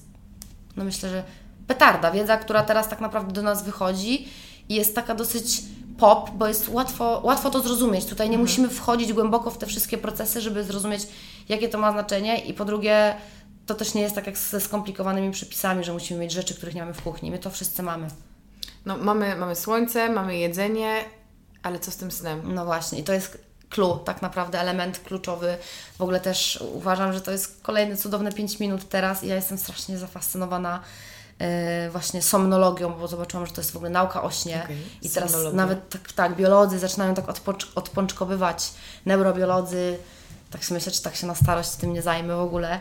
no 0.75 0.83
myślę, 0.83 1.09
że 1.09 1.23
petarda, 1.67 2.11
wiedza, 2.11 2.37
która 2.37 2.63
teraz 2.63 2.89
tak 2.89 3.01
naprawdę 3.01 3.33
do 3.33 3.41
nas 3.41 3.63
wychodzi 3.63 4.27
i 4.69 4.75
jest 4.75 4.95
taka 4.95 5.15
dosyć 5.15 5.63
pop, 5.97 6.29
bo 6.29 6.47
jest 6.47 6.69
łatwo, 6.69 7.21
łatwo 7.23 7.49
to 7.49 7.59
zrozumieć. 7.59 8.05
Tutaj 8.05 8.29
nie 8.29 8.35
mhm. 8.35 8.41
musimy 8.41 8.69
wchodzić 8.69 9.13
głęboko 9.13 9.51
w 9.51 9.57
te 9.57 9.65
wszystkie 9.65 9.97
procesy, 9.97 10.41
żeby 10.41 10.63
zrozumieć, 10.63 11.07
jakie 11.49 11.69
to 11.69 11.77
ma 11.77 11.91
znaczenie 11.91 12.39
i 12.39 12.53
po 12.53 12.65
drugie 12.65 13.15
to 13.65 13.75
też 13.75 13.93
nie 13.93 14.01
jest 14.01 14.15
tak 14.15 14.27
jak 14.27 14.37
ze 14.37 14.61
skomplikowanymi 14.61 15.31
przepisami, 15.31 15.83
że 15.83 15.93
musimy 15.93 16.19
mieć 16.19 16.31
rzeczy, 16.31 16.55
których 16.55 16.75
nie 16.75 16.81
mamy 16.81 16.93
w 16.93 17.01
kuchni. 17.01 17.31
My 17.31 17.39
to 17.39 17.49
wszyscy 17.49 17.83
mamy. 17.83 18.07
No, 18.85 18.97
mamy, 18.97 19.35
mamy 19.35 19.55
słońce, 19.55 20.09
mamy 20.09 20.37
jedzenie, 20.37 21.03
ale 21.63 21.79
co 21.79 21.91
z 21.91 21.97
tym 21.97 22.11
snem? 22.11 22.53
No 22.53 22.65
właśnie, 22.65 22.99
i 22.99 23.03
to 23.03 23.13
jest 23.13 23.51
clue, 23.69 23.99
tak 24.05 24.21
naprawdę 24.21 24.59
element 24.59 24.99
kluczowy. 24.99 25.57
W 25.97 26.01
ogóle 26.01 26.19
też 26.19 26.63
uważam, 26.73 27.13
że 27.13 27.21
to 27.21 27.31
jest 27.31 27.61
kolejne 27.61 27.97
cudowne 27.97 28.31
5 28.31 28.59
minut 28.59 28.89
teraz 28.89 29.23
i 29.23 29.27
ja 29.27 29.35
jestem 29.35 29.57
strasznie 29.57 29.97
zafascynowana 29.97 30.79
yy, 31.39 31.45
właśnie 31.91 32.21
somnologią, 32.21 32.93
bo 32.93 33.07
zobaczyłam, 33.07 33.45
że 33.45 33.53
to 33.53 33.61
jest 33.61 33.71
w 33.71 33.75
ogóle 33.75 33.89
nauka 33.89 34.23
o 34.23 34.31
śnie 34.31 34.61
okay. 34.63 34.77
i 35.01 35.09
teraz 35.09 35.35
nawet 35.53 35.89
tak, 35.89 36.11
tak, 36.11 36.35
biolodzy 36.35 36.79
zaczynają 36.79 37.13
tak 37.13 37.25
odpoczkowywać, 37.75 38.73
neurobiolodzy, 39.05 39.97
tak 40.51 40.65
sobie 40.65 40.77
myślę, 40.77 40.91
czy 40.91 41.01
tak 41.01 41.15
się 41.15 41.27
na 41.27 41.35
starość 41.35 41.71
tym 41.71 41.93
nie 41.93 42.01
zajmę 42.01 42.35
w 42.35 42.39
ogóle. 42.39 42.79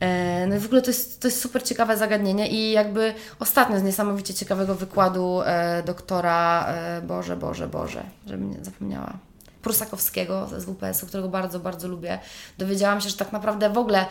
E, 0.00 0.46
no 0.46 0.56
i 0.56 0.58
w 0.58 0.66
ogóle 0.66 0.82
to 0.82 0.90
jest, 0.90 1.20
to 1.20 1.28
jest 1.28 1.40
super 1.40 1.62
ciekawe 1.62 1.96
zagadnienie 1.96 2.48
i 2.48 2.72
jakby 2.72 3.14
ostatnio 3.38 3.78
z 3.78 3.82
niesamowicie 3.82 4.34
ciekawego 4.34 4.74
wykładu 4.74 5.42
e, 5.44 5.82
doktora, 5.82 6.66
e, 6.68 7.02
Boże, 7.02 7.36
Boże, 7.36 7.68
Boże, 7.68 8.02
żebym 8.26 8.50
nie 8.50 8.64
zapomniała, 8.64 9.18
Prusakowskiego 9.62 10.48
z 10.58 10.64
WPS-u, 10.64 11.06
którego 11.06 11.28
bardzo, 11.28 11.60
bardzo 11.60 11.88
lubię, 11.88 12.18
dowiedziałam 12.58 13.00
się, 13.00 13.08
że 13.08 13.16
tak 13.16 13.32
naprawdę 13.32 13.70
w 13.70 13.78
ogóle 13.78 14.06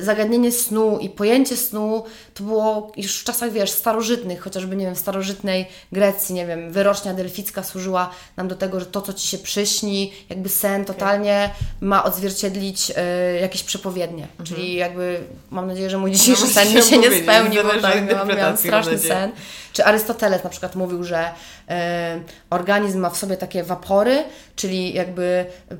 zagadnienie 0.00 0.52
snu 0.52 0.98
i 0.98 1.10
pojęcie 1.10 1.56
snu 1.56 2.04
to 2.34 2.44
było 2.44 2.92
już 2.96 3.20
w 3.20 3.24
czasach, 3.24 3.52
wiesz, 3.52 3.70
starożytnych, 3.70 4.40
chociażby, 4.40 4.76
nie 4.76 4.86
wiem, 4.86 4.94
w 4.94 4.98
starożytnej 4.98 5.66
Grecji, 5.92 6.34
nie 6.34 6.46
wiem, 6.46 6.72
wyrocznia 6.72 7.14
delficka 7.14 7.62
służyła 7.62 8.10
nam 8.36 8.48
do 8.48 8.56
tego, 8.56 8.80
że 8.80 8.86
to, 8.86 9.02
co 9.02 9.12
Ci 9.12 9.28
się 9.28 9.38
przyśni, 9.38 10.12
jakby 10.28 10.48
sen 10.48 10.84
totalnie 10.84 11.50
ma 11.80 12.04
odzwierciedlić 12.04 12.90
y, 12.90 12.94
jakieś 13.40 13.62
przepowiednie. 13.62 14.22
Mhm. 14.22 14.46
Czyli 14.46 14.74
jakby 14.74 15.20
mam 15.50 15.66
nadzieję, 15.66 15.90
że 15.90 15.98
mój 15.98 16.10
dzisiejszy 16.10 16.42
no, 16.42 16.48
sen 16.48 16.74
mi 16.74 16.82
się 16.82 16.98
nie 16.98 17.22
spełni, 17.22 17.56
bo 17.62 17.80
tak, 17.82 18.08
miałam, 18.08 18.28
miałam 18.28 18.56
straszny 18.56 18.98
sen. 18.98 19.32
Czy 19.74 19.84
Arystoteles 19.84 20.44
na 20.44 20.50
przykład 20.50 20.74
mówił, 20.76 21.04
że 21.04 21.30
e, 21.68 22.20
organizm 22.50 23.00
ma 23.00 23.10
w 23.10 23.16
sobie 23.16 23.36
takie 23.36 23.64
wapory, 23.64 24.24
czyli 24.56 24.94
jakby 24.94 25.24
e, 25.70 25.76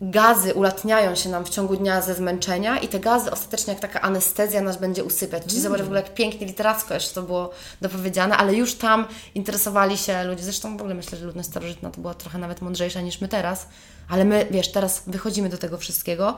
gazy 0.00 0.54
ulatniają 0.54 1.14
się 1.14 1.28
nam 1.28 1.44
w 1.44 1.48
ciągu 1.48 1.76
dnia 1.76 2.00
ze 2.00 2.14
zmęczenia 2.14 2.78
i 2.78 2.88
te 2.88 3.00
gazy 3.00 3.30
ostatecznie 3.30 3.72
jak 3.72 3.82
taka 3.82 4.00
anestezja 4.00 4.60
nas 4.60 4.76
będzie 4.76 5.04
usypiać. 5.04 5.42
Czyli 5.42 5.58
mm. 5.58 5.62
zobacz 5.62 5.80
w 5.80 5.84
ogóle 5.84 6.00
jak 6.00 6.14
pięknie 6.14 6.46
literacko 6.46 6.94
jeszcze 6.94 7.14
to 7.14 7.22
było 7.22 7.50
dopowiedziane, 7.80 8.36
ale 8.36 8.54
już 8.54 8.74
tam 8.74 9.06
interesowali 9.34 9.98
się 9.98 10.24
ludzie. 10.24 10.42
Zresztą 10.44 10.76
w 10.76 10.80
ogóle 10.80 10.94
myślę, 10.94 11.18
że 11.18 11.26
ludność 11.26 11.48
starożytna 11.48 11.90
to 11.90 12.00
była 12.00 12.14
trochę 12.14 12.38
nawet 12.38 12.62
mądrzejsza 12.62 13.00
niż 13.00 13.20
my 13.20 13.28
teraz, 13.28 13.68
ale 14.08 14.24
my, 14.24 14.46
wiesz, 14.50 14.72
teraz 14.72 15.02
wychodzimy 15.06 15.48
do 15.48 15.58
tego 15.58 15.78
wszystkiego. 15.78 16.36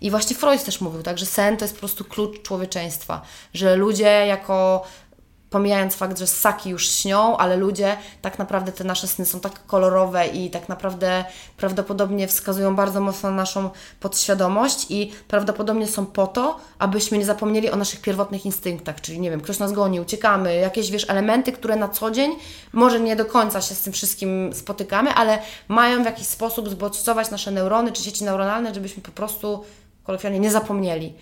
I 0.00 0.10
właśnie 0.10 0.36
Freud 0.36 0.64
też 0.64 0.80
mówił, 0.80 1.02
tak, 1.02 1.18
że 1.18 1.26
sen 1.26 1.56
to 1.56 1.64
jest 1.64 1.74
po 1.74 1.80
prostu 1.80 2.04
klucz 2.04 2.42
człowieczeństwa, 2.42 3.22
że 3.54 3.76
ludzie 3.76 4.26
jako 4.26 4.84
pomijając 5.50 5.94
fakt, 5.94 6.18
że 6.18 6.26
ssaki 6.26 6.70
już 6.70 6.90
śnią, 6.90 7.36
ale 7.36 7.56
ludzie, 7.56 7.96
tak 8.22 8.38
naprawdę 8.38 8.72
te 8.72 8.84
nasze 8.84 9.08
sny 9.08 9.26
są 9.26 9.40
tak 9.40 9.66
kolorowe 9.66 10.26
i 10.26 10.50
tak 10.50 10.68
naprawdę 10.68 11.24
prawdopodobnie 11.56 12.28
wskazują 12.28 12.76
bardzo 12.76 13.00
mocno 13.00 13.30
na 13.30 13.36
naszą 13.36 13.70
podświadomość 14.00 14.86
i 14.90 15.12
prawdopodobnie 15.28 15.86
są 15.86 16.06
po 16.06 16.26
to, 16.26 16.60
abyśmy 16.78 17.18
nie 17.18 17.24
zapomnieli 17.24 17.70
o 17.70 17.76
naszych 17.76 18.00
pierwotnych 18.00 18.46
instynktach, 18.46 19.00
czyli 19.00 19.20
nie 19.20 19.30
wiem, 19.30 19.40
ktoś 19.40 19.58
nas 19.58 19.72
goni, 19.72 20.00
uciekamy, 20.00 20.56
jakieś 20.56 20.90
wiesz, 20.90 21.10
elementy, 21.10 21.52
które 21.52 21.76
na 21.76 21.88
co 21.88 22.10
dzień 22.10 22.32
może 22.72 23.00
nie 23.00 23.16
do 23.16 23.24
końca 23.24 23.60
się 23.60 23.74
z 23.74 23.80
tym 23.80 23.92
wszystkim 23.92 24.50
spotykamy, 24.54 25.14
ale 25.14 25.38
mają 25.68 26.02
w 26.02 26.06
jakiś 26.06 26.26
sposób 26.26 26.68
zbodźcować 26.68 27.30
nasze 27.30 27.50
neurony 27.50 27.92
czy 27.92 28.02
sieci 28.02 28.24
neuronalne, 28.24 28.74
żebyśmy 28.74 29.02
po 29.02 29.12
prostu 29.12 29.64
kolokwialnie 30.04 30.38
nie 30.38 30.50
zapomnieli. 30.50 31.14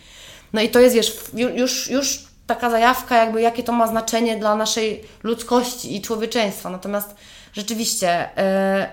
No 0.53 0.61
i 0.61 0.69
to 0.69 0.81
jest, 0.81 0.95
wiesz, 0.95 1.17
już, 1.55 1.91
już 1.91 2.36
taka 2.47 2.71
zajawka, 2.71 3.17
jakby 3.17 3.41
jakie 3.41 3.63
to 3.63 3.73
ma 3.73 3.87
znaczenie 3.87 4.37
dla 4.37 4.57
naszej 4.57 5.05
ludzkości 5.23 5.97
i 5.97 6.03
człowieczeństwa. 6.03 6.71
Natomiast 6.71 7.15
rzeczywiście 7.53 8.29
yy, 8.37 8.87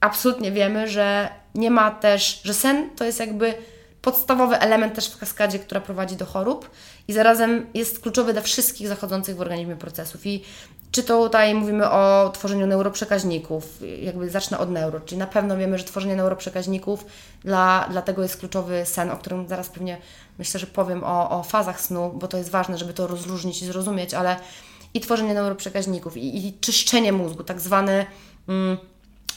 absolutnie 0.00 0.52
wiemy, 0.52 0.88
że 0.88 1.28
nie 1.54 1.70
ma 1.70 1.90
też, 1.90 2.40
że 2.44 2.54
sen 2.54 2.90
to 2.96 3.04
jest 3.04 3.20
jakby 3.20 3.54
podstawowy 4.02 4.58
element 4.58 4.94
też 4.94 5.08
w 5.08 5.18
kaskadzie, 5.18 5.58
która 5.58 5.80
prowadzi 5.80 6.16
do 6.16 6.26
chorób 6.26 6.70
i 7.08 7.12
zarazem 7.12 7.66
jest 7.74 8.00
kluczowy 8.00 8.32
dla 8.32 8.42
wszystkich 8.42 8.88
zachodzących 8.88 9.36
w 9.36 9.40
organizmie 9.40 9.76
procesów. 9.76 10.26
I 10.26 10.44
czy 10.92 11.02
to 11.02 11.22
tutaj 11.22 11.54
mówimy 11.54 11.90
o 11.90 12.30
tworzeniu 12.34 12.66
neuroprzekaźników, 12.66 13.64
jakby 14.02 14.30
zacznę 14.30 14.58
od 14.58 14.70
neuro, 14.70 15.00
czyli 15.00 15.18
na 15.18 15.26
pewno 15.26 15.56
wiemy, 15.56 15.78
że 15.78 15.84
tworzenie 15.84 16.16
neuroprzekaźników, 16.16 17.06
dla, 17.44 17.88
dlatego 17.90 18.22
jest 18.22 18.36
kluczowy 18.36 18.82
sen, 18.86 19.10
o 19.10 19.16
którym 19.16 19.48
zaraz 19.48 19.68
pewnie 19.68 19.98
myślę, 20.38 20.60
że 20.60 20.66
powiem 20.66 21.04
o, 21.04 21.30
o 21.30 21.42
fazach 21.42 21.80
snu, 21.80 22.12
bo 22.14 22.28
to 22.28 22.38
jest 22.38 22.50
ważne, 22.50 22.78
żeby 22.78 22.94
to 22.94 23.06
rozróżnić 23.06 23.62
i 23.62 23.66
zrozumieć, 23.66 24.14
ale 24.14 24.36
i 24.94 25.00
tworzenie 25.00 25.34
neuroprzekaźników, 25.34 26.16
i, 26.16 26.46
i 26.46 26.58
czyszczenie 26.60 27.12
mózgu, 27.12 27.44
tak 27.44 27.60
zwany. 27.60 28.06
Mm, 28.48 28.78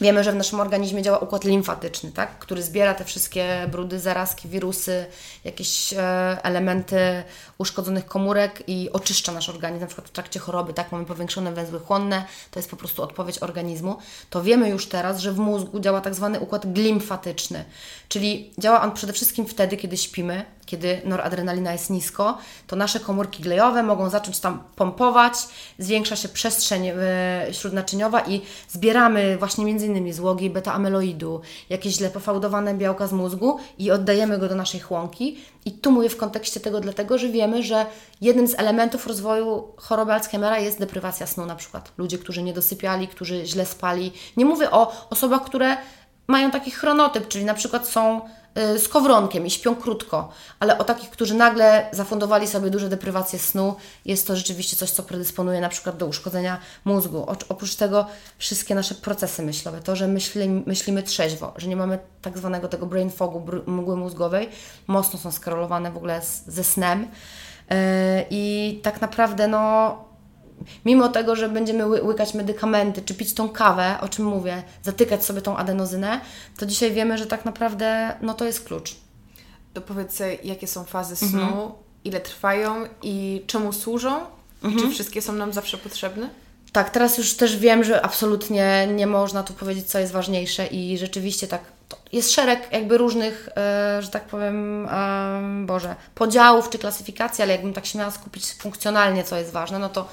Wiemy, 0.02 0.24
że 0.24 0.32
w 0.32 0.36
naszym 0.36 0.60
organizmie 0.60 1.02
działa 1.02 1.18
układ 1.18 1.44
limfatyczny, 1.44 2.12
tak? 2.12 2.40
który 2.40 2.64
zbiera 2.64 2.94
te 2.94 3.06
wszystkie 3.06 3.68
brudy, 3.72 4.00
zarazki, 4.00 4.50
wirusy, 4.50 5.06
jakieś 5.44 5.94
e, 5.94 5.98
elementy 6.44 7.24
uszkodzonych 7.58 8.06
komórek 8.06 8.64
i 8.68 8.90
oczyszcza 8.94 9.32
nasz 9.32 9.50
organizm, 9.50 9.82
na 9.82 9.88
przykład 9.88 10.08
w 10.08 10.12
trakcie 10.12 10.40
choroby, 10.40 10.74
tak? 10.74 10.92
Mamy 10.92 11.06
powiększone 11.06 11.54
węzły 11.54 11.80
chłonne, 11.80 12.26
to 12.52 12.60
jest 12.60 12.70
po 12.70 12.78
prostu 12.78 13.04
odpowiedź 13.04 13.40
organizmu. 13.40 13.98
To 14.30 14.44
wiemy 14.44 14.70
już 14.70 14.90
teraz, 14.90 15.20
że 15.20 15.32
w 15.32 15.38
mózgu 15.38 15.80
działa 15.80 16.02
tak 16.02 16.16
zwany 16.16 16.40
układ 16.40 16.74
glimfatyczny, 16.74 17.66
czyli 18.10 18.54
działa 18.58 18.82
on 18.82 18.92
przede 18.92 19.14
wszystkim 19.14 19.48
wtedy, 19.48 19.78
kiedy 19.78 19.98
śpimy, 19.98 20.46
kiedy 20.66 21.02
noradrenalina 21.06 21.72
jest 21.74 21.90
nisko, 21.90 22.38
to 22.68 22.76
nasze 22.76 23.00
komórki 23.00 23.44
glejowe 23.44 23.84
mogą 23.84 24.10
zacząć 24.10 24.40
tam 24.40 24.64
pompować, 24.76 25.34
zwiększa 25.80 26.16
się 26.16 26.30
przestrzeń 26.30 26.88
e, 26.88 26.96
śródnaczyniowa 27.52 28.22
i 28.22 28.42
zbieramy 28.70 29.38
właśnie 29.38 29.70
innymi 29.70 30.14
złogi 30.14 30.52
beta-amyloidu, 30.52 31.40
jakieś 31.70 31.94
źle 31.94 32.10
pofałdowane 32.10 32.74
białka 32.74 33.08
z 33.08 33.14
mózgu 33.14 33.60
i 33.78 33.92
oddajemy 33.92 34.38
go 34.38 34.50
do 34.50 34.56
naszej 34.56 34.80
chłonki. 34.80 35.38
I 35.66 35.72
tu 35.72 35.92
mówię 35.92 36.10
w 36.10 36.18
kontekście 36.18 36.60
tego 36.60 36.80
dlatego, 36.80 37.18
że 37.18 37.30
wiemy, 37.30 37.64
że 37.64 37.86
jednym 38.22 38.48
z 38.48 38.60
elementów 38.60 39.08
rozwoju 39.08 39.68
choroby 39.78 40.14
Alzheimera 40.14 40.60
jest 40.60 40.80
deprywacja 40.80 41.28
snu 41.28 41.46
na 41.46 41.56
przykład. 41.56 41.92
Ludzie, 41.98 42.18
którzy 42.18 42.44
nie 42.44 42.54
dosypiali, 42.54 43.08
którzy 43.08 43.46
źle 43.46 43.66
spali. 43.66 44.12
Nie 44.38 44.46
mówię 44.46 44.72
o 44.72 45.10
osobach, 45.10 45.44
które 45.44 45.78
mają 46.28 46.52
taki 46.52 46.72
chronotyp, 46.72 47.28
czyli 47.28 47.46
na 47.46 47.54
przykład 47.54 47.88
są 47.88 48.22
z 48.56 48.88
kowronkiem 48.88 49.46
i 49.46 49.52
śpią 49.52 49.76
krótko, 49.76 50.30
ale 50.60 50.78
o 50.78 50.84
takich, 50.84 51.10
którzy 51.10 51.34
nagle 51.34 51.90
zafundowali 51.92 52.48
sobie 52.48 52.70
duże 52.70 52.90
deprywacje 52.90 53.40
snu, 53.40 53.76
jest 54.06 54.28
to 54.28 54.36
rzeczywiście 54.36 54.76
coś, 54.76 54.92
co 54.92 55.04
predysponuje 55.04 55.62
na 55.62 55.70
przykład 55.70 55.98
do 55.98 56.06
uszkodzenia 56.06 56.60
mózgu. 56.86 57.26
Oprócz 57.50 57.76
tego 57.76 58.06
wszystkie 58.38 58.76
nasze 58.76 58.96
procesy 58.96 59.44
myślowe, 59.44 59.82
to, 59.82 59.96
że 59.96 60.08
myśli, 60.08 60.50
myślimy 60.50 61.04
trzeźwo, 61.04 61.54
że 61.58 61.68
nie 61.68 61.76
mamy 61.76 62.00
tak 62.22 62.38
zwanego 62.38 62.68
tego 62.68 62.86
brain 62.86 63.12
fogu, 63.12 63.46
mgły 63.68 63.96
mózgowej, 63.96 64.50
mocno 64.88 65.20
są 65.20 65.32
skorelowane 65.32 65.92
w 65.92 65.98
ogóle 65.98 66.22
z, 66.22 66.46
ze 66.48 66.64
snem. 66.64 67.08
Yy, 67.70 67.78
I 68.30 68.80
tak 68.84 69.02
naprawdę, 69.02 69.48
no, 69.48 70.05
mimo 70.86 71.10
tego, 71.10 71.36
że 71.36 71.50
będziemy 71.50 71.86
łykać 71.86 72.34
medykamenty, 72.34 73.02
czy 73.02 73.14
pić 73.14 73.34
tą 73.34 73.50
kawę, 73.50 73.98
o 74.02 74.10
czym 74.10 74.26
mówię, 74.26 74.64
zatykać 74.84 75.26
sobie 75.26 75.42
tą 75.42 75.58
adenozynę, 75.58 76.22
to 76.58 76.66
dzisiaj 76.66 76.92
wiemy, 76.92 77.18
że 77.18 77.26
tak 77.26 77.46
naprawdę 77.46 78.16
no 78.22 78.34
to 78.34 78.46
jest 78.46 78.66
klucz. 78.66 78.96
To 79.74 79.82
powiedz, 79.82 80.20
jakie 80.44 80.68
są 80.68 80.84
fazy 80.84 81.16
snu, 81.16 81.42
mhm. 81.42 81.72
ile 82.04 82.20
trwają 82.20 82.76
i 83.02 83.44
czemu 83.48 83.74
służą? 83.74 84.20
Mhm. 84.64 84.84
Czy 84.84 84.90
wszystkie 84.90 85.22
są 85.22 85.34
nam 85.34 85.54
zawsze 85.54 85.78
potrzebne? 85.78 86.30
Tak, 86.72 86.90
teraz 86.90 87.18
już 87.18 87.34
też 87.34 87.58
wiem, 87.58 87.84
że 87.84 88.06
absolutnie 88.06 88.88
nie 88.96 89.08
można 89.08 89.44
tu 89.44 89.54
powiedzieć, 89.54 89.88
co 89.88 90.00
jest 90.00 90.14
ważniejsze 90.14 90.68
i 90.68 90.98
rzeczywiście 90.98 91.48
tak, 91.48 91.62
jest 92.12 92.32
szereg 92.32 92.72
jakby 92.72 92.98
różnych, 92.98 93.50
e, 93.58 94.02
że 94.02 94.10
tak 94.10 94.24
powiem, 94.24 94.88
e, 94.90 95.66
Boże, 95.66 95.96
podziałów 96.16 96.70
czy 96.70 96.78
klasyfikacji, 96.80 97.42
ale 97.42 97.52
jakbym 97.52 97.74
tak 97.74 97.86
się 97.86 98.00
miała 98.00 98.12
skupić 98.12 98.54
funkcjonalnie, 98.54 99.24
co 99.24 99.38
jest 99.38 99.52
ważne, 99.52 99.80
no 99.80 99.90
to 99.90 100.08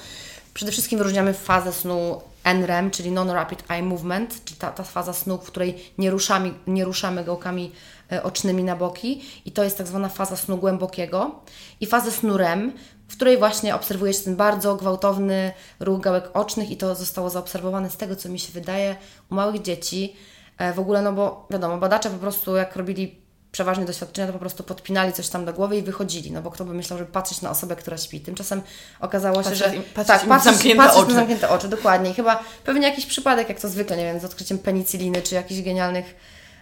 Przede 0.53 0.71
wszystkim 0.71 0.97
wyróżniamy 0.97 1.33
fazę 1.33 1.73
snu 1.73 2.21
NREM, 2.43 2.91
czyli 2.91 3.11
Non-Rapid 3.11 3.63
Eye 3.69 3.83
Movement, 3.83 4.45
czyli 4.45 4.59
ta, 4.59 4.71
ta 4.71 4.83
faza 4.83 5.13
snu, 5.13 5.37
w 5.37 5.47
której 5.47 5.91
nie 5.97 6.11
ruszamy, 6.11 6.53
nie 6.67 6.85
ruszamy 6.85 7.23
gałkami 7.23 7.71
e, 8.11 8.23
ocznymi 8.23 8.63
na 8.63 8.75
boki 8.75 9.21
i 9.45 9.51
to 9.51 9.63
jest 9.63 9.77
tak 9.77 9.87
zwana 9.87 10.09
faza 10.09 10.35
snu 10.35 10.57
głębokiego 10.57 11.41
i 11.81 11.85
fazę 11.85 12.11
snu 12.11 12.37
REM, 12.37 12.73
w 13.07 13.15
której 13.15 13.37
właśnie 13.37 13.75
obserwuje 13.75 14.13
się 14.13 14.23
ten 14.23 14.35
bardzo 14.35 14.75
gwałtowny 14.75 15.51
ruch 15.79 16.01
gałek 16.01 16.29
ocznych 16.33 16.71
i 16.71 16.77
to 16.77 16.95
zostało 16.95 17.29
zaobserwowane 17.29 17.89
z 17.89 17.97
tego, 17.97 18.15
co 18.15 18.29
mi 18.29 18.39
się 18.39 18.53
wydaje 18.53 18.95
u 19.31 19.35
małych 19.35 19.61
dzieci. 19.61 20.15
E, 20.57 20.73
w 20.73 20.79
ogóle, 20.79 21.01
no 21.01 21.13
bo 21.13 21.47
wiadomo, 21.49 21.77
badacze 21.77 22.09
po 22.09 22.17
prostu 22.17 22.55
jak 22.55 22.75
robili 22.75 23.22
przeważnie 23.53 23.85
doświadczenia, 23.85 24.27
to 24.27 24.33
po 24.33 24.39
prostu 24.39 24.63
podpinali 24.63 25.13
coś 25.13 25.29
tam 25.29 25.45
do 25.45 25.53
głowy 25.53 25.77
i 25.77 25.81
wychodzili, 25.81 26.31
no 26.31 26.41
bo 26.41 26.51
kto 26.51 26.65
by 26.65 26.73
myślał, 26.73 26.99
żeby 26.99 27.11
patrzeć 27.11 27.41
na 27.41 27.49
osobę, 27.49 27.75
która 27.75 27.97
śpi. 27.97 28.21
Tymczasem 28.21 28.61
okazało 28.99 29.43
się, 29.43 29.55
że 29.55 29.75
im, 29.75 29.83
patrzeć 29.83 30.07
tak, 30.07 30.27
patrzeć, 30.27 30.53
zamknięte 30.53 30.83
patrzeć 30.83 31.03
oczy. 31.03 31.13
zamknięte 31.13 31.49
oczy, 31.49 31.67
dokładnie. 31.67 32.11
I 32.11 32.13
chyba 32.13 32.43
pewnie 32.63 32.87
jakiś 32.87 33.05
przypadek, 33.05 33.49
jak 33.49 33.59
to 33.59 33.69
zwykle, 33.69 33.97
nie 33.97 34.03
wiem, 34.03 34.19
z 34.19 34.25
odkryciem 34.25 34.59
penicyliny, 34.59 35.21
czy 35.21 35.35
jakichś 35.35 35.61
genialnych 35.61 36.15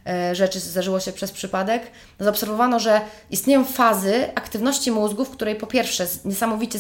e, 0.08 0.36
rzeczy 0.36 0.60
zdarzyło 0.60 1.00
się 1.00 1.12
przez 1.12 1.32
przypadek, 1.32 1.84
zaobserwowano, 2.20 2.80
że 2.80 3.02
istnieją 3.30 3.66
fazy 3.66 4.36
aktywności 4.36 4.92
mózgu, 4.92 5.26
w 5.26 5.30
której 5.30 5.56
po 5.56 5.68
pierwsze 5.68 6.08
niesamowicie 6.26 6.80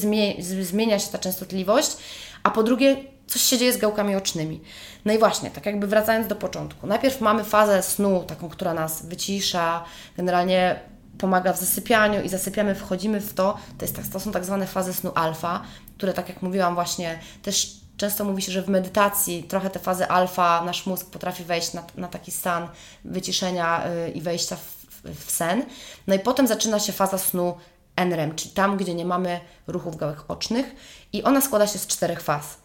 zmienia 0.62 1.00
się 1.00 1.12
ta 1.12 1.18
częstotliwość, 1.18 1.98
a 2.44 2.52
po 2.52 2.64
drugie 2.64 2.98
coś 3.32 3.42
się 3.42 3.58
dzieje 3.58 3.74
z 3.74 3.78
gałkami 3.78 4.16
ocznymi. 4.16 4.62
No 5.06 5.14
i 5.14 5.18
właśnie, 5.18 5.52
tak 5.52 5.66
jakby 5.66 5.88
wracając 5.88 6.28
do 6.28 6.36
początku. 6.36 6.88
Najpierw 6.88 7.22
mamy 7.22 7.44
fazę 7.44 7.84
snu, 7.84 8.24
taką, 8.24 8.50
która 8.50 8.74
nas 8.74 9.06
wycisza, 9.06 9.84
generalnie 10.18 10.80
pomaga 11.18 11.54
w 11.54 11.60
zasypianiu 11.60 12.24
i 12.24 12.30
zasypiamy, 12.30 12.76
wchodzimy 12.76 13.22
w 13.22 13.34
to. 13.34 13.58
To, 13.78 13.86
jest, 13.86 13.96
tak, 13.96 14.08
to 14.08 14.20
są 14.20 14.32
tak 14.32 14.46
zwane 14.46 14.68
fazy 14.68 14.94
snu 14.94 15.12
alfa, 15.16 15.62
które 15.98 16.14
tak 16.14 16.30
jak 16.30 16.42
mówiłam 16.42 16.76
właśnie 16.76 17.20
też 17.42 17.82
często 17.98 18.26
mówi 18.26 18.42
się, 18.42 18.52
że 18.52 18.62
w 18.62 18.70
medytacji 18.70 19.44
trochę 19.44 19.70
te 19.70 19.80
fazy 19.80 20.08
alfa 20.08 20.64
nasz 20.66 20.86
mózg 20.86 21.10
potrafi 21.10 21.44
wejść 21.44 21.74
na, 21.74 21.84
na 21.96 22.08
taki 22.08 22.32
stan 22.32 22.68
wyciszenia 23.06 23.84
yy, 23.88 24.10
i 24.10 24.22
wejścia 24.22 24.56
w, 24.56 25.26
w, 25.26 25.32
sen. 25.32 25.66
No 26.08 26.16
i 26.16 26.20
potem 26.20 26.48
zaczyna 26.48 26.80
się 26.80 26.94
faza 26.94 27.18
snu 27.18 27.58
NREM, 27.96 28.36
czyli 28.36 28.52
tam, 28.52 28.78
gdzie 28.78 28.94
nie 28.94 29.06
mamy 29.06 29.40
ruchów 29.68 29.98
gałek 29.98 30.18
ocznych 30.28 30.66
i 31.14 31.24
ona 31.24 31.42
składa 31.42 31.68
się 31.68 31.80
z 31.80 31.88
czterech 31.88 32.22
faz. 32.22 32.61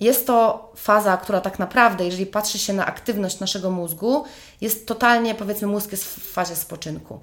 Jest 0.00 0.26
to 0.26 0.68
faza, 0.76 1.16
która 1.16 1.40
tak 1.40 1.58
naprawdę, 1.58 2.04
jeżeli 2.04 2.26
patrzy 2.26 2.58
się 2.58 2.72
na 2.72 2.86
aktywność 2.86 3.40
naszego 3.40 3.70
mózgu, 3.70 4.24
jest 4.60 4.86
totalnie, 4.86 5.34
powiedzmy, 5.34 5.68
mózg 5.68 5.92
jest 5.92 6.04
w 6.04 6.32
fazie 6.32 6.56
spoczynku. 6.56 7.20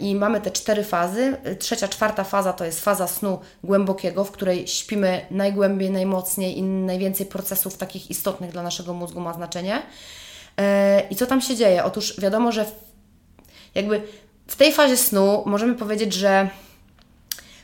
I 0.00 0.14
mamy 0.14 0.40
te 0.40 0.50
cztery 0.50 0.84
fazy. 0.84 1.36
Trzecia, 1.58 1.88
czwarta 1.88 2.24
faza 2.24 2.52
to 2.52 2.64
jest 2.64 2.84
faza 2.84 3.06
snu 3.06 3.38
głębokiego, 3.64 4.24
w 4.24 4.30
której 4.30 4.66
śpimy 4.66 5.26
najgłębiej, 5.30 5.90
najmocniej 5.90 6.58
i 6.58 6.62
najwięcej 6.62 7.26
procesów 7.26 7.76
takich 7.76 8.10
istotnych 8.10 8.52
dla 8.52 8.62
naszego 8.62 8.94
mózgu 8.94 9.20
ma 9.20 9.32
znaczenie. 9.32 9.82
I 11.10 11.16
co 11.16 11.26
tam 11.26 11.40
się 11.40 11.56
dzieje? 11.56 11.84
Otóż 11.84 12.20
wiadomo, 12.20 12.52
że 12.52 12.66
jakby 13.74 14.02
w 14.46 14.56
tej 14.56 14.72
fazie 14.72 14.96
snu 14.96 15.42
możemy 15.46 15.74
powiedzieć, 15.74 16.12
że 16.12 16.48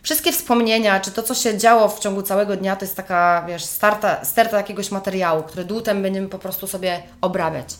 wszystkie 0.05 0.33
wspomnienia, 0.33 1.01
czy 1.01 1.11
to, 1.11 1.23
co 1.23 1.35
się 1.35 1.59
działo 1.59 1.89
w 1.89 2.01
ciągu 2.01 2.23
całego 2.23 2.57
dnia, 2.57 2.77
to 2.77 2.85
jest 2.85 2.97
taka, 2.97 3.45
wiesz, 3.49 3.65
starta, 3.65 4.25
sterta 4.25 4.57
jakiegoś 4.57 4.91
materiału, 4.91 5.43
który 5.43 5.65
dłutem 5.65 6.03
będziemy 6.03 6.29
po 6.29 6.39
prostu 6.39 6.67
sobie 6.67 7.03
obrabiać. 7.21 7.75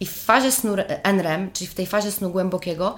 I 0.00 0.06
w 0.06 0.12
fazie 0.12 0.52
snu 0.52 0.74
NREM, 1.02 1.50
czyli 1.52 1.66
w 1.66 1.74
tej 1.74 1.86
fazie 1.86 2.12
snu 2.12 2.30
głębokiego, 2.30 2.94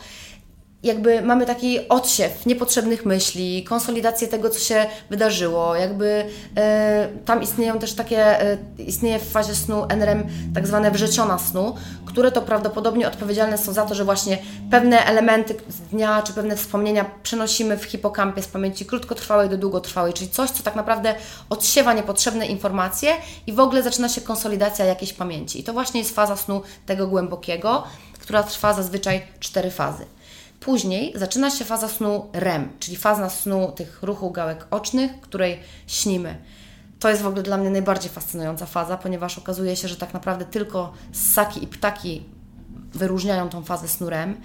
jakby 0.83 1.23
mamy 1.23 1.47
taki 1.47 1.89
odsiew 1.89 2.47
niepotrzebnych 2.47 3.07
myśli, 3.07 3.65
konsolidację 3.65 4.29
tego, 4.29 4.51
co 4.51 4.59
się 4.59 4.87
wydarzyło, 5.11 5.77
jakby 5.77 6.27
e, 6.57 7.09
tam 7.25 7.43
istnieją 7.43 7.79
też 7.79 7.95
takie, 7.95 8.43
e, 8.43 8.59
istnieje 8.79 9.19
w 9.19 9.31
fazie 9.31 9.55
snu 9.55 9.87
NREM 9.89 10.25
tak 10.55 10.67
zwane 10.67 10.91
wrzeciona 10.91 11.39
snu, 11.39 11.75
które 12.07 12.33
to 12.33 12.43
prawdopodobnie 12.43 13.09
odpowiedzialne 13.09 13.59
są 13.59 13.73
za 13.73 13.87
to, 13.87 13.95
że 13.95 14.05
właśnie 14.05 14.39
pewne 14.71 15.05
elementy 15.05 15.55
z 15.69 15.81
dnia, 15.81 16.23
czy 16.23 16.33
pewne 16.33 16.57
wspomnienia 16.57 17.05
przenosimy 17.23 17.77
w 17.77 17.85
hipokampie 17.85 18.43
z 18.43 18.49
pamięci 18.49 18.87
krótkotrwałej 18.87 19.49
do 19.49 19.59
długotrwałej, 19.59 20.13
czyli 20.13 20.31
coś, 20.31 20.51
co 20.51 20.63
tak 20.63 20.77
naprawdę 20.77 21.15
odsiewa 21.51 21.93
niepotrzebne 21.93 22.47
informacje 22.47 23.13
i 23.47 23.53
w 23.53 23.61
ogóle 23.61 23.83
zaczyna 23.83 24.09
się 24.09 24.21
konsolidacja 24.21 24.85
jakiejś 24.85 25.13
pamięci. 25.13 25.61
I 25.61 25.65
to 25.65 25.73
właśnie 25.73 26.01
jest 26.01 26.15
faza 26.15 26.37
snu 26.37 26.63
tego 26.87 27.07
głębokiego, 27.07 27.85
która 28.21 28.43
trwa 28.43 28.75
zazwyczaj 28.75 29.23
cztery 29.41 29.71
fazy. 29.71 30.05
Później 30.65 31.13
zaczyna 31.17 31.51
się 31.51 31.65
faza 31.65 31.89
snu 31.89 32.31
REM, 32.33 32.73
czyli 32.81 32.97
faza 32.97 33.31
snu 33.31 33.73
tych 33.77 34.03
ruchów 34.03 34.33
gałek 34.33 34.67
ocznych, 34.71 35.21
której 35.21 35.61
śnimy. 35.87 36.37
To 37.01 37.09
jest 37.09 37.23
w 37.23 37.27
ogóle 37.27 37.43
dla 37.43 37.57
mnie 37.57 37.71
najbardziej 37.71 38.11
fascynująca 38.11 38.67
faza, 38.67 38.97
ponieważ 38.97 39.39
okazuje 39.39 39.77
się, 39.77 39.89
że 39.89 39.97
tak 39.97 40.15
naprawdę 40.15 40.45
tylko 40.45 40.93
ssaki 41.13 41.65
i 41.65 41.67
ptaki 41.67 42.25
wyróżniają 42.95 43.49
tą 43.49 43.65
fazę 43.65 43.89
snu 43.89 44.11
REM. 44.11 44.41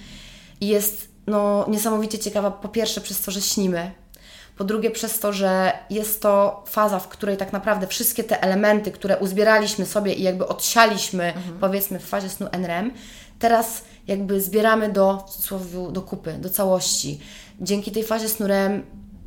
I 0.62 0.68
jest 0.68 1.08
no, 1.28 1.66
niesamowicie 1.70 2.20
ciekawa, 2.20 2.52
po 2.52 2.70
pierwsze 2.70 3.02
przez 3.02 3.22
to, 3.22 3.32
że 3.32 3.42
śnimy, 3.42 3.92
po 4.58 4.64
drugie 4.64 4.92
przez 4.92 5.20
to, 5.20 5.34
że 5.34 5.72
jest 5.90 6.22
to 6.22 6.64
faza, 6.68 7.00
w 7.00 7.08
której 7.08 7.38
tak 7.38 7.54
naprawdę 7.54 7.88
wszystkie 7.88 8.24
te 8.24 8.42
elementy, 8.42 8.92
które 8.92 9.18
uzbieraliśmy 9.18 9.86
sobie 9.86 10.14
i 10.14 10.24
jakby 10.24 10.48
odsialiśmy, 10.48 11.24
mhm. 11.34 11.58
powiedzmy 11.60 12.00
w 12.00 12.06
fazie 12.06 12.30
snu 12.30 12.48
NREM, 12.52 12.92
teraz 13.40 13.84
jakby 14.08 14.42
zbieramy 14.42 14.90
do, 14.90 15.26
do 15.92 16.02
kupy, 16.02 16.34
do 16.34 16.50
całości. 16.50 17.20
Dzięki 17.62 17.92
tej 17.92 18.04
fazie 18.04 18.30
snurem 18.30 18.84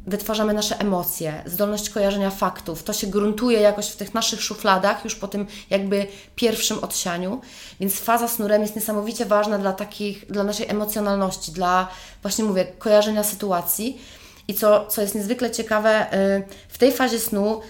wytwarzamy 0.06 0.54
nasze 0.54 0.78
emocje, 0.78 1.42
zdolność 1.46 1.90
kojarzenia 1.90 2.30
faktów. 2.30 2.82
To 2.82 2.92
się 2.92 3.06
gruntuje 3.06 3.60
jakoś 3.60 3.88
w 3.88 3.96
tych 3.96 4.14
naszych 4.14 4.42
szufladach 4.42 5.04
już 5.04 5.14
po 5.14 5.28
tym 5.28 5.46
jakby 5.70 6.06
pierwszym 6.36 6.78
odsianiu. 6.78 7.40
Więc 7.80 8.00
faza 8.00 8.28
snurem 8.28 8.62
jest 8.62 8.76
niesamowicie 8.76 9.26
ważna 9.26 9.58
dla 9.58 9.72
takich, 9.72 10.26
dla 10.26 10.44
naszej 10.44 10.68
emocjonalności, 10.68 11.52
dla 11.52 11.88
właśnie 12.22 12.44
mówię, 12.44 12.64
kojarzenia 12.64 13.24
sytuacji. 13.24 14.00
I 14.48 14.54
co, 14.54 14.86
co 14.86 15.02
jest 15.02 15.14
niezwykle 15.14 15.50
ciekawe, 15.50 16.14
y, 16.38 16.42
w 16.68 16.78
tej 16.78 16.92
fazie 16.92 17.18
snu 17.18 17.60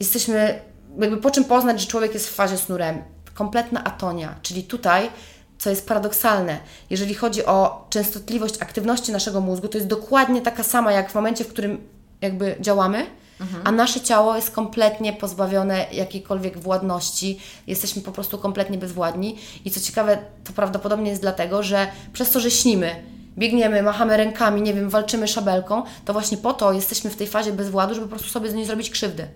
jesteśmy, 0.00 0.60
jakby 0.98 1.16
po 1.16 1.30
czym 1.30 1.44
poznać, 1.44 1.80
że 1.80 1.86
człowiek 1.86 2.14
jest 2.14 2.28
w 2.28 2.34
fazie 2.34 2.58
snurem? 2.58 3.02
Kompletna 3.34 3.84
atonia, 3.84 4.34
czyli 4.42 4.62
tutaj 4.62 5.10
co 5.58 5.70
jest 5.70 5.88
paradoksalne, 5.88 6.58
jeżeli 6.90 7.14
chodzi 7.14 7.46
o 7.46 7.86
częstotliwość 7.90 8.54
aktywności 8.62 9.12
naszego 9.12 9.40
mózgu, 9.40 9.68
to 9.68 9.78
jest 9.78 9.88
dokładnie 9.88 10.42
taka 10.42 10.62
sama 10.62 10.92
jak 10.92 11.10
w 11.10 11.14
momencie, 11.14 11.44
w 11.44 11.48
którym 11.48 11.88
jakby 12.20 12.56
działamy, 12.60 13.06
mhm. 13.40 13.62
a 13.66 13.72
nasze 13.72 14.00
ciało 14.00 14.36
jest 14.36 14.50
kompletnie 14.50 15.12
pozbawione 15.12 15.86
jakiejkolwiek 15.92 16.58
władności, 16.58 17.40
jesteśmy 17.66 18.02
po 18.02 18.12
prostu 18.12 18.38
kompletnie 18.38 18.78
bezwładni. 18.78 19.38
I 19.64 19.70
co 19.70 19.80
ciekawe, 19.80 20.18
to 20.44 20.52
prawdopodobnie 20.52 21.10
jest 21.10 21.22
dlatego, 21.22 21.62
że 21.62 21.86
przez 22.12 22.30
to, 22.30 22.40
że 22.40 22.50
śnimy, 22.50 23.02
biegniemy, 23.38 23.82
machamy 23.82 24.16
rękami, 24.16 24.62
nie 24.62 24.74
wiem, 24.74 24.90
walczymy 24.90 25.28
szabelką, 25.28 25.82
to 26.04 26.12
właśnie 26.12 26.38
po 26.38 26.52
to 26.52 26.72
jesteśmy 26.72 27.10
w 27.10 27.16
tej 27.16 27.26
fazie 27.26 27.52
bezwładu, 27.52 27.94
żeby 27.94 28.06
po 28.06 28.10
prostu 28.10 28.30
sobie 28.30 28.50
z 28.50 28.54
niej 28.54 28.66
zrobić 28.66 28.90
krzywdę. 28.90 29.28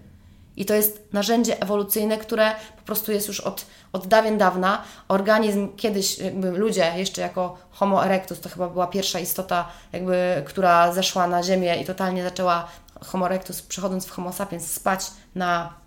I 0.56 0.64
to 0.64 0.74
jest 0.74 1.02
narzędzie 1.12 1.62
ewolucyjne, 1.62 2.18
które 2.18 2.52
po 2.76 2.82
prostu 2.82 3.12
jest 3.12 3.28
już 3.28 3.40
od, 3.40 3.66
od 3.92 4.06
dawien 4.06 4.38
dawna. 4.38 4.82
Organizm 5.08 5.76
kiedyś, 5.76 6.16
ludzie 6.52 6.92
jeszcze 6.96 7.20
jako 7.20 7.56
Homo 7.70 8.04
erectus, 8.06 8.40
to 8.40 8.48
chyba 8.48 8.68
była 8.68 8.86
pierwsza 8.86 9.18
istota, 9.18 9.68
jakby, 9.92 10.42
która 10.46 10.92
zeszła 10.92 11.26
na 11.26 11.42
ziemię 11.42 11.76
i 11.76 11.84
totalnie 11.84 12.22
zaczęła 12.22 12.68
Homo 13.00 13.26
erectus, 13.26 13.62
przechodząc 13.62 14.06
w 14.06 14.10
Homo 14.10 14.32
sapiens, 14.32 14.72
spać 14.72 15.10
na 15.34 15.82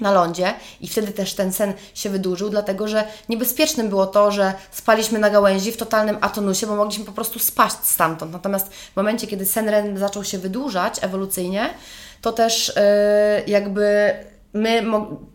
na 0.00 0.12
lądzie 0.12 0.54
i 0.80 0.88
wtedy 0.88 1.12
też 1.12 1.34
ten 1.34 1.52
sen 1.52 1.72
się 1.94 2.10
wydłużył, 2.10 2.50
dlatego 2.50 2.88
że 2.88 3.04
niebezpiecznym 3.28 3.88
było 3.88 4.06
to, 4.06 4.30
że 4.30 4.54
spaliśmy 4.70 5.18
na 5.18 5.30
gałęzi 5.30 5.72
w 5.72 5.76
totalnym 5.76 6.18
atonusie, 6.20 6.66
bo 6.66 6.76
mogliśmy 6.76 7.04
po 7.04 7.12
prostu 7.12 7.38
spaść 7.38 7.76
stamtąd. 7.82 8.32
Natomiast 8.32 8.74
w 8.74 8.96
momencie, 8.96 9.26
kiedy 9.26 9.46
sen 9.46 9.68
REM 9.68 9.98
zaczął 9.98 10.24
się 10.24 10.38
wydłużać 10.38 10.94
ewolucyjnie, 11.00 11.70
to 12.20 12.32
też 12.32 12.72
yy, 12.76 13.52
jakby 13.52 14.14
my 14.52 14.82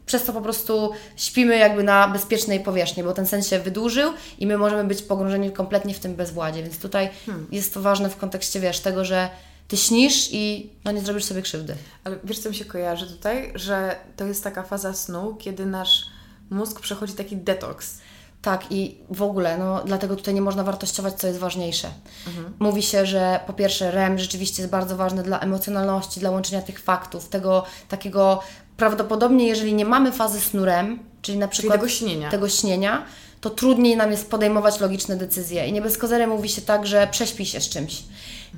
przez 0.05 0.24
to 0.24 0.34
po 0.34 0.41
prostu 0.41 0.91
śpimy 1.16 1.57
jakby 1.57 1.84
na 1.84 2.07
bezpiecznej 2.07 2.59
powierzchni, 2.59 3.03
bo 3.03 3.13
ten 3.13 3.28
sen 3.28 3.43
się 3.43 3.59
wydłużył 3.59 4.13
i 4.39 4.47
my 4.47 4.57
możemy 4.57 4.84
być 4.84 5.01
pogrążeni 5.01 5.51
kompletnie 5.51 5.93
w 5.93 5.99
tym 5.99 6.16
bezwładzie. 6.16 6.63
Więc 6.63 6.80
tutaj 6.80 7.09
hmm. 7.26 7.47
jest 7.51 7.74
to 7.74 7.82
ważne 7.82 8.09
w 8.09 8.18
kontekście, 8.18 8.59
wiesz, 8.59 8.80
tego, 8.80 9.05
że 9.05 9.30
ty 9.68 9.78
śnisz 9.78 10.30
i 10.32 10.70
no 10.86 10.91
nie 10.91 11.01
zrobisz 11.01 11.24
sobie 11.24 11.41
krzywdy. 11.41 11.76
Ale 12.03 12.18
wiesz, 12.24 12.39
co 12.39 12.49
mi 12.49 12.55
się 12.55 12.66
kojarzy 12.66 13.07
tutaj? 13.07 13.51
Że 13.55 13.95
to 14.16 14.26
jest 14.26 14.43
taka 14.43 14.63
faza 14.63 14.93
snu, 14.93 15.36
kiedy 15.39 15.66
nasz 15.66 16.05
mózg 16.49 16.80
przechodzi 16.80 17.13
taki 17.13 17.38
detoks. 17.38 17.97
Tak, 18.41 18.72
i 18.72 18.97
w 19.09 19.22
ogóle, 19.22 19.57
no 19.57 19.84
dlatego 19.86 20.16
tutaj 20.16 20.34
nie 20.34 20.41
można 20.41 20.63
wartościować, 20.63 21.13
co 21.13 21.28
jest 21.28 21.39
ważniejsze. 21.39 21.89
Mhm. 22.28 22.53
Mówi 22.59 22.84
się, 22.84 23.05
że 23.05 23.39
po 23.47 23.53
pierwsze 23.53 23.91
REM 23.91 24.20
rzeczywiście 24.20 24.61
jest 24.61 24.72
bardzo 24.72 24.97
ważny 24.97 25.24
dla 25.24 25.39
emocjonalności, 25.39 26.20
dla 26.20 26.30
łączenia 26.30 26.61
tych 26.61 26.80
faktów, 26.80 27.30
tego 27.30 27.63
takiego 27.89 28.39
prawdopodobnie, 28.78 29.47
jeżeli 29.47 29.73
nie 29.73 29.86
mamy 29.86 30.11
fazy 30.11 30.41
snu 30.41 30.65
REM, 30.65 30.99
czyli 31.21 31.38
na 31.38 31.47
przykład 31.47 31.73
czyli 31.73 31.82
tego 31.82 31.97
śnienia, 31.97 32.32
tego 32.32 32.49
śnienia 32.49 33.05
to 33.41 33.49
trudniej 33.49 33.97
nam 33.97 34.11
jest 34.11 34.30
podejmować 34.30 34.80
logiczne 34.80 35.15
decyzje. 35.15 35.67
I 35.67 35.73
nie 35.73 35.82
bez 35.82 35.97
kozery 35.97 36.28
mówi 36.28 36.49
się 36.49 36.61
tak, 36.61 36.88
że 36.88 37.07
prześpi 37.11 37.45
się 37.45 37.61
z 37.61 37.69
czymś. 37.69 38.03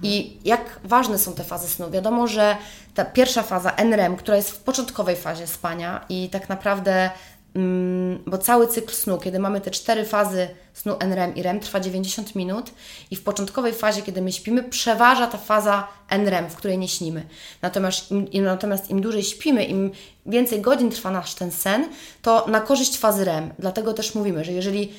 I 0.04 0.38
jak 0.46 0.80
ważne 0.84 1.18
są 1.18 1.34
te 1.34 1.44
fazy 1.44 1.68
snu? 1.68 1.92
Wiadomo, 1.92 2.28
że 2.28 2.58
ta 2.94 3.06
pierwsza 3.06 3.44
faza 3.44 3.72
NREM, 3.72 4.16
która 4.16 4.38
jest 4.38 4.52
w 4.52 4.58
początkowej 4.58 5.16
fazie 5.16 5.48
spania 5.48 6.06
i 6.10 6.30
tak 6.30 6.50
naprawdę 6.50 7.10
bo 8.26 8.38
cały 8.38 8.68
cykl 8.68 8.94
snu, 8.94 9.18
kiedy 9.18 9.40
mamy 9.40 9.62
te 9.62 9.72
cztery 9.72 10.06
fazy 10.06 10.48
snu 10.74 10.96
NREM 11.00 11.36
i 11.36 11.44
REM, 11.44 11.60
trwa 11.60 11.80
90 11.80 12.36
minut 12.36 12.72
i 13.12 13.16
w 13.16 13.24
początkowej 13.24 13.74
fazie, 13.74 14.02
kiedy 14.02 14.22
my 14.22 14.32
śpimy, 14.32 14.64
przeważa 14.64 15.28
ta 15.28 15.38
faza 15.38 15.88
NREM, 16.10 16.50
w 16.50 16.56
której 16.56 16.78
nie 16.78 16.88
śnimy. 16.88 17.24
Natomiast 17.62 18.12
im, 18.12 18.44
natomiast 18.44 18.90
im 18.90 19.02
dłużej 19.02 19.24
śpimy, 19.24 19.66
im 19.66 19.92
więcej 20.26 20.62
godzin 20.62 20.92
trwa 20.92 21.12
nasz 21.12 21.34
ten 21.34 21.52
sen, 21.52 21.90
to 22.22 22.46
na 22.48 22.62
korzyść 22.62 22.98
fazy 22.98 23.26
REM. 23.26 23.54
Dlatego 23.60 23.94
też 23.94 24.16
mówimy, 24.16 24.46
że 24.46 24.52
jeżeli 24.52 24.94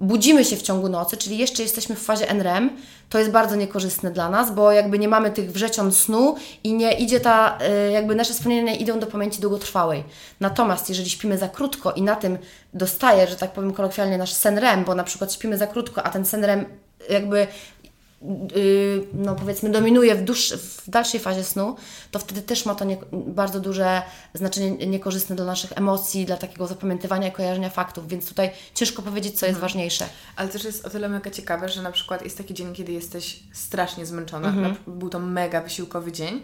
budzimy 0.00 0.44
się 0.44 0.56
w 0.56 0.62
ciągu 0.62 0.88
nocy, 0.88 1.16
czyli 1.16 1.38
jeszcze 1.38 1.62
jesteśmy 1.62 1.96
w 1.96 2.02
fazie 2.02 2.30
NREM, 2.30 2.70
to 3.08 3.18
jest 3.18 3.30
bardzo 3.30 3.56
niekorzystne 3.56 4.10
dla 4.10 4.30
nas, 4.30 4.54
bo 4.54 4.72
jakby 4.72 4.98
nie 4.98 5.08
mamy 5.08 5.30
tych 5.30 5.52
wrzecion 5.52 5.92
snu 5.92 6.34
i 6.64 6.74
nie 6.74 6.92
idzie 6.92 7.20
ta, 7.20 7.58
y, 7.88 7.90
jakby 7.90 8.14
nasze 8.14 8.34
wspomnienia 8.34 8.74
idą 8.74 9.00
do 9.00 9.06
pamięci 9.06 9.40
długotrwałej. 9.40 10.04
Natomiast 10.40 10.88
jeżeli 10.88 11.10
śpimy 11.10 11.38
za 11.38 11.48
krótko 11.48 11.92
i 11.92 12.02
na 12.02 12.16
tym 12.16 12.38
dostaje, 12.74 13.26
że 13.26 13.36
tak 13.36 13.52
powiem 13.52 13.72
kolokwialnie, 13.72 14.18
nasz 14.18 14.32
sen 14.32 14.58
REM, 14.58 14.84
bo 14.84 14.94
na 14.94 15.04
przykład 15.04 15.32
śpimy 15.32 15.58
za 15.58 15.66
krótko, 15.66 16.02
a 16.02 16.10
ten 16.10 16.24
sen 16.24 16.44
REM 16.44 16.64
jakby 17.10 17.46
no 19.12 19.34
powiedzmy 19.34 19.70
dominuje 19.70 20.14
w, 20.14 20.24
dłuższy, 20.24 20.58
w 20.58 20.82
dalszej 20.86 21.20
fazie 21.20 21.44
snu, 21.44 21.76
to 22.10 22.18
wtedy 22.18 22.42
też 22.42 22.66
ma 22.66 22.74
to 22.74 22.84
nie, 22.84 22.96
bardzo 23.12 23.60
duże 23.60 24.02
znaczenie 24.34 24.86
niekorzystne 24.86 25.36
dla 25.36 25.44
naszych 25.44 25.72
emocji, 25.72 26.26
dla 26.26 26.36
takiego 26.36 26.66
zapamiętywania 26.66 27.28
i 27.28 27.32
kojarzenia 27.32 27.70
faktów, 27.70 28.08
więc 28.08 28.28
tutaj 28.28 28.50
ciężko 28.74 29.02
powiedzieć, 29.02 29.38
co 29.38 29.46
jest 29.46 29.56
mhm. 29.56 29.60
ważniejsze. 29.60 30.06
Ale 30.36 30.48
też 30.48 30.64
jest 30.64 30.86
o 30.86 30.90
tyle 30.90 31.08
mega 31.08 31.30
ciekawe, 31.30 31.68
że 31.68 31.82
na 31.82 31.92
przykład 31.92 32.22
jest 32.22 32.38
taki 32.38 32.54
dzień, 32.54 32.74
kiedy 32.74 32.92
jesteś 32.92 33.40
strasznie 33.52 34.06
zmęczona, 34.06 34.48
mhm. 34.48 34.76
był 34.86 35.08
to 35.08 35.18
mega 35.18 35.60
wysiłkowy 35.60 36.12
dzień 36.12 36.42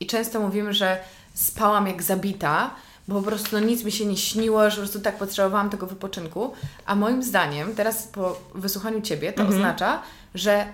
i 0.00 0.06
często 0.06 0.40
mówimy, 0.40 0.74
że 0.74 0.98
spałam 1.34 1.86
jak 1.86 2.02
zabita, 2.02 2.70
bo 3.08 3.14
po 3.14 3.22
prostu 3.22 3.48
no, 3.52 3.60
nic 3.60 3.84
mi 3.84 3.92
się 3.92 4.06
nie 4.06 4.16
śniło, 4.16 4.70
że 4.70 4.76
po 4.76 4.82
prostu 4.82 5.00
tak 5.00 5.18
potrzebowałam 5.18 5.70
tego 5.70 5.86
wypoczynku, 5.86 6.52
a 6.86 6.94
moim 6.94 7.22
zdaniem 7.22 7.74
teraz 7.74 8.06
po 8.06 8.40
wysłuchaniu 8.54 9.00
Ciebie 9.00 9.32
to 9.32 9.42
mhm. 9.42 9.58
oznacza, 9.58 10.02
że 10.34 10.66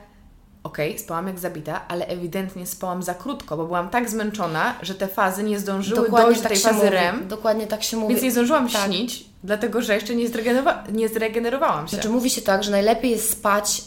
okej, 0.65 0.99
spałam 0.99 1.27
jak 1.27 1.39
zabita, 1.39 1.89
ale 1.89 2.07
ewidentnie 2.07 2.67
spałam 2.67 3.03
za 3.03 3.15
krótko, 3.15 3.57
bo 3.57 3.65
byłam 3.67 3.89
tak 3.91 4.11
zmęczona, 4.11 4.75
że 4.83 4.95
te 4.95 5.09
fazy 5.09 5.43
nie 5.43 5.59
zdążyły 5.59 6.11
dojść 6.11 6.43
do 6.43 6.49
tej 6.49 6.59
fazy 6.59 6.77
mówi. 6.77 6.89
REM, 6.91 7.29
Dokładnie 7.29 7.67
tak 7.67 7.83
się 7.83 7.97
mówi. 7.97 8.15
więc 8.15 8.25
nie 8.25 8.33
zdążyłam 8.33 8.69
Tak. 8.69 8.87
śnić, 8.87 9.25
dlatego 9.45 9.83
że 9.83 9.95
jeszcze 9.95 10.15
nie, 10.15 10.29
zregenerowa- 10.29 10.93
nie 10.93 11.09
zregenerowałam 11.09 11.89
się. 11.89 11.95
Znaczy 11.97 12.09
mówi 12.09 12.31
się 12.31 12.43
tak, 12.43 12.65
że 12.65 12.71
najlepiej 12.71 13.11
jest 13.11 13.31
spać 13.31 13.83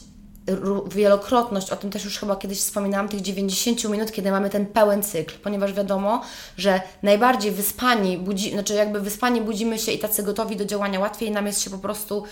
wielokrotność, 0.91 1.71
o 1.71 1.75
tym 1.75 1.89
też 1.89 2.05
już 2.05 2.19
chyba 2.19 2.35
kiedyś 2.35 2.59
wspominałam, 2.59 3.09
tych 3.09 3.21
90 3.21 3.89
minut, 3.89 4.11
kiedy 4.11 4.31
mamy 4.31 4.49
ten 4.49 4.65
pełen 4.65 5.03
cykl, 5.03 5.35
ponieważ 5.43 5.73
wiadomo, 5.73 6.21
że 6.57 6.81
najbardziej 7.03 7.51
wyspani, 7.51 8.17
budzi, 8.17 8.51
znaczy 8.51 8.73
jakby 8.73 9.01
wyspani 9.01 9.41
budzimy 9.41 9.79
się 9.79 9.91
i 9.91 9.99
tacy 9.99 10.23
gotowi 10.23 10.55
do 10.55 10.65
działania, 10.65 10.99
łatwiej 10.99 11.31
nam 11.31 11.47
jest 11.47 11.61
się 11.61 11.69
po 11.69 11.77
prostu 11.77 12.23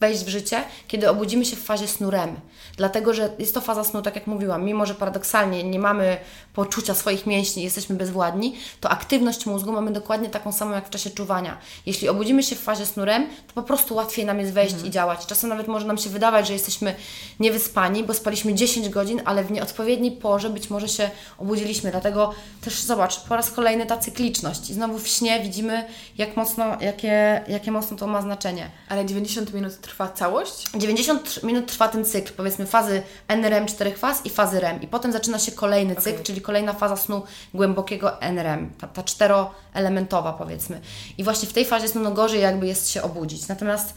wejść 0.00 0.24
w 0.24 0.28
życie, 0.28 0.64
kiedy 0.88 1.10
obudzimy 1.10 1.44
się 1.44 1.56
w 1.56 1.62
fazie 1.62 1.88
snu 1.88 2.10
REM. 2.10 2.36
Dlatego, 2.76 3.14
że 3.14 3.30
jest 3.38 3.54
to 3.54 3.60
faza 3.60 3.84
snu, 3.84 4.02
tak 4.02 4.14
jak 4.14 4.26
mówiłam, 4.26 4.64
mimo 4.64 4.86
że 4.86 4.94
paradoksalnie 4.94 5.64
nie 5.64 5.78
mamy 5.78 6.16
poczucia 6.54 6.94
swoich 6.94 7.26
mięśni, 7.26 7.62
jesteśmy 7.62 7.96
bezwładni, 7.96 8.56
to 8.80 8.90
aktywność 8.90 9.46
mózgu 9.46 9.72
mamy 9.72 9.90
dokładnie 9.90 10.28
taką 10.28 10.52
samą 10.52 10.72
jak 10.72 10.86
w 10.86 10.90
czasie 10.90 11.10
czuwania. 11.10 11.58
Jeśli 11.86 12.08
obudzimy 12.08 12.42
się 12.42 12.56
w 12.56 12.60
fazie 12.60 12.86
snu 12.86 13.04
REM, 13.04 13.26
to 13.46 13.54
po 13.54 13.62
prostu 13.62 13.94
łatwiej 13.94 14.24
nam 14.24 14.40
jest 14.40 14.52
wejść 14.52 14.74
i 14.84 14.90
działać. 14.90 15.26
Czasem 15.26 15.50
nawet 15.50 15.68
może 15.68 15.86
nam 15.86 15.98
się 15.98 16.10
wydawać, 16.10 16.46
że 16.46 16.52
jesteśmy 16.52 16.94
niewyspani, 17.40 18.04
bo 18.04 18.14
spaliśmy 18.14 18.54
10 18.54 18.88
godzin, 18.88 19.22
ale 19.24 19.44
w 19.44 19.50
nieodpowiedniej 19.50 20.12
porze 20.12 20.50
być 20.50 20.70
może 20.70 20.88
się 20.88 21.10
obudziliśmy. 21.38 21.90
Dlatego 21.90 22.34
też 22.60 22.80
zobacz, 22.80 23.20
po 23.20 23.36
raz 23.36 23.50
kolejny 23.50 23.86
ta 23.86 23.96
cykliczność. 23.96 24.70
I 24.70 24.74
znowu 24.74 24.98
w 24.98 25.08
śnie 25.08 25.40
widzimy, 25.40 25.84
jak 26.18 26.36
mocno, 26.36 26.64
jakie, 26.80 27.44
jakie 27.48 27.70
mocno 27.70 27.96
to 27.96 28.06
ma 28.06 28.22
znaczenie. 28.22 28.70
Ale 28.88 29.06
90 29.06 29.54
minut 29.54 29.72
trwa 29.90 30.08
całość? 30.08 30.64
90 30.74 31.42
minut 31.42 31.66
trwa 31.66 31.88
ten 31.88 32.04
cykl, 32.04 32.32
powiedzmy 32.36 32.66
fazy 32.66 33.02
NREM, 33.28 33.66
czterech 33.66 33.98
faz 33.98 34.26
i 34.26 34.30
fazy 34.30 34.60
REM. 34.60 34.82
I 34.82 34.88
potem 34.88 35.12
zaczyna 35.12 35.38
się 35.38 35.52
kolejny 35.52 35.96
cykl, 35.96 36.10
Okej. 36.10 36.24
czyli 36.24 36.40
kolejna 36.40 36.72
faza 36.72 36.96
snu 36.96 37.22
głębokiego 37.54 38.20
NREM, 38.20 38.70
ta, 38.80 38.86
ta 38.86 39.02
czteroelementowa 39.02 40.32
powiedzmy. 40.32 40.80
I 41.18 41.24
właśnie 41.24 41.48
w 41.48 41.52
tej 41.52 41.64
fazie 41.64 41.88
snu 41.88 42.02
no 42.02 42.10
gorzej 42.10 42.40
jakby 42.40 42.66
jest 42.66 42.90
się 42.90 43.02
obudzić. 43.02 43.48
Natomiast 43.48 43.94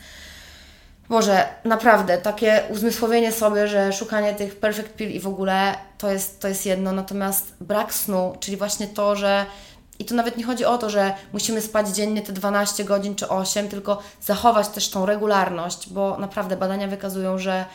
Boże, 1.10 1.48
naprawdę, 1.66 2.18
takie 2.18 2.64
uzmysłowienie 2.70 3.32
sobie, 3.32 3.68
że 3.68 3.94
szukanie 3.94 4.34
tych 4.34 4.60
perfect 4.60 4.96
pill 4.96 5.12
i 5.12 5.20
w 5.20 5.28
ogóle 5.28 5.76
to 5.98 6.12
jest, 6.12 6.40
to 6.40 6.48
jest 6.48 6.66
jedno, 6.66 6.92
natomiast 6.92 7.54
brak 7.62 7.94
snu, 7.94 8.38
czyli 8.40 8.58
właśnie 8.58 8.88
to, 8.88 9.16
że 9.16 9.46
i 10.00 10.06
tu 10.06 10.16
nawet 10.16 10.38
nie 10.38 10.44
chodzi 10.44 10.66
o 10.66 10.78
to, 10.78 10.90
że 10.90 11.14
musimy 11.34 11.62
spać 11.62 11.88
dziennie 11.88 12.22
te 12.22 12.34
12 12.34 12.84
godzin 12.84 13.16
czy 13.16 13.30
8, 13.30 13.70
tylko 13.70 14.02
zachować 14.22 14.68
też 14.68 14.90
tą 14.90 15.06
regularność, 15.06 15.90
bo 15.90 16.18
naprawdę 16.18 16.58
badania 16.58 16.88
wykazują, 16.88 17.38
że 17.38 17.66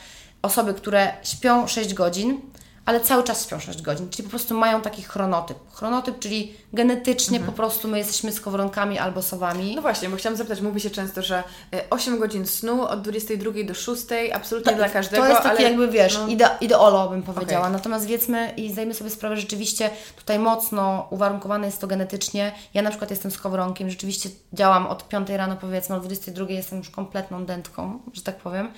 osoby, 0.42 0.74
które 0.74 1.12
śpią 1.22 1.66
6 1.66 1.94
godzin, 1.94 2.40
ale 2.88 3.00
cały 3.00 3.22
czas 3.24 3.46
śpią 3.46 3.60
6 3.60 3.82
godzin, 3.82 4.10
czyli 4.10 4.24
po 4.24 4.30
prostu 4.30 4.54
mają 4.54 4.80
taki 4.80 5.02
chronotyp. 5.02 5.58
Chronotyp, 5.72 6.18
czyli 6.18 6.54
genetycznie 6.72 7.40
po 7.40 7.52
prostu 7.52 7.88
my 7.88 7.98
jesteśmy 7.98 8.32
skowronkami 8.32 8.98
albo 8.98 9.22
sowami. 9.22 9.76
No 9.76 9.82
właśnie, 9.82 10.08
bo 10.08 10.16
chciałam 10.16 10.36
zapytać, 10.36 10.60
mówi 10.60 10.80
się 10.80 10.90
często, 10.90 11.22
że 11.22 11.42
e, 11.72 11.90
8 11.90 12.18
godzin 12.18 12.46
snu 12.46 12.82
od 12.82 13.02
22 13.02 13.52
do 13.64 13.74
6, 13.74 14.02
absolutnie 14.34 14.74
dla 14.74 14.88
każdego, 14.88 15.22
To 15.22 15.28
jest 15.28 15.42
taki 15.42 15.58
ale 15.58 15.62
jakby, 15.62 15.88
wiesz, 15.88 16.18
no, 16.18 16.28
ide, 16.28 16.48
ideolo 16.60 17.08
bym 17.08 17.22
powiedziała. 17.22 17.62
Okej. 17.62 17.72
Natomiast 17.72 18.06
wiedzmy 18.06 18.52
i 18.56 18.72
zdajmy 18.72 18.94
sobie 18.94 19.10
sprawę, 19.10 19.36
że 19.36 19.40
rzeczywiście 19.42 19.90
tutaj 20.16 20.38
mocno 20.38 21.06
uwarunkowane 21.10 21.66
jest 21.66 21.80
to 21.80 21.86
genetycznie. 21.86 22.52
Ja 22.74 22.82
na 22.82 22.90
przykład 22.90 23.10
jestem 23.10 23.30
skowronkiem, 23.30 23.90
rzeczywiście 23.90 24.28
działam 24.52 24.86
od 24.86 25.08
5 25.08 25.28
rano 25.30 25.56
powiedzmy, 25.56 25.96
o 25.96 26.00
22 26.00 26.46
jestem 26.48 26.78
już 26.78 26.90
kompletną 26.90 27.44
dętką, 27.44 28.00
że 28.12 28.22
tak 28.22 28.36
powiem. 28.36 28.72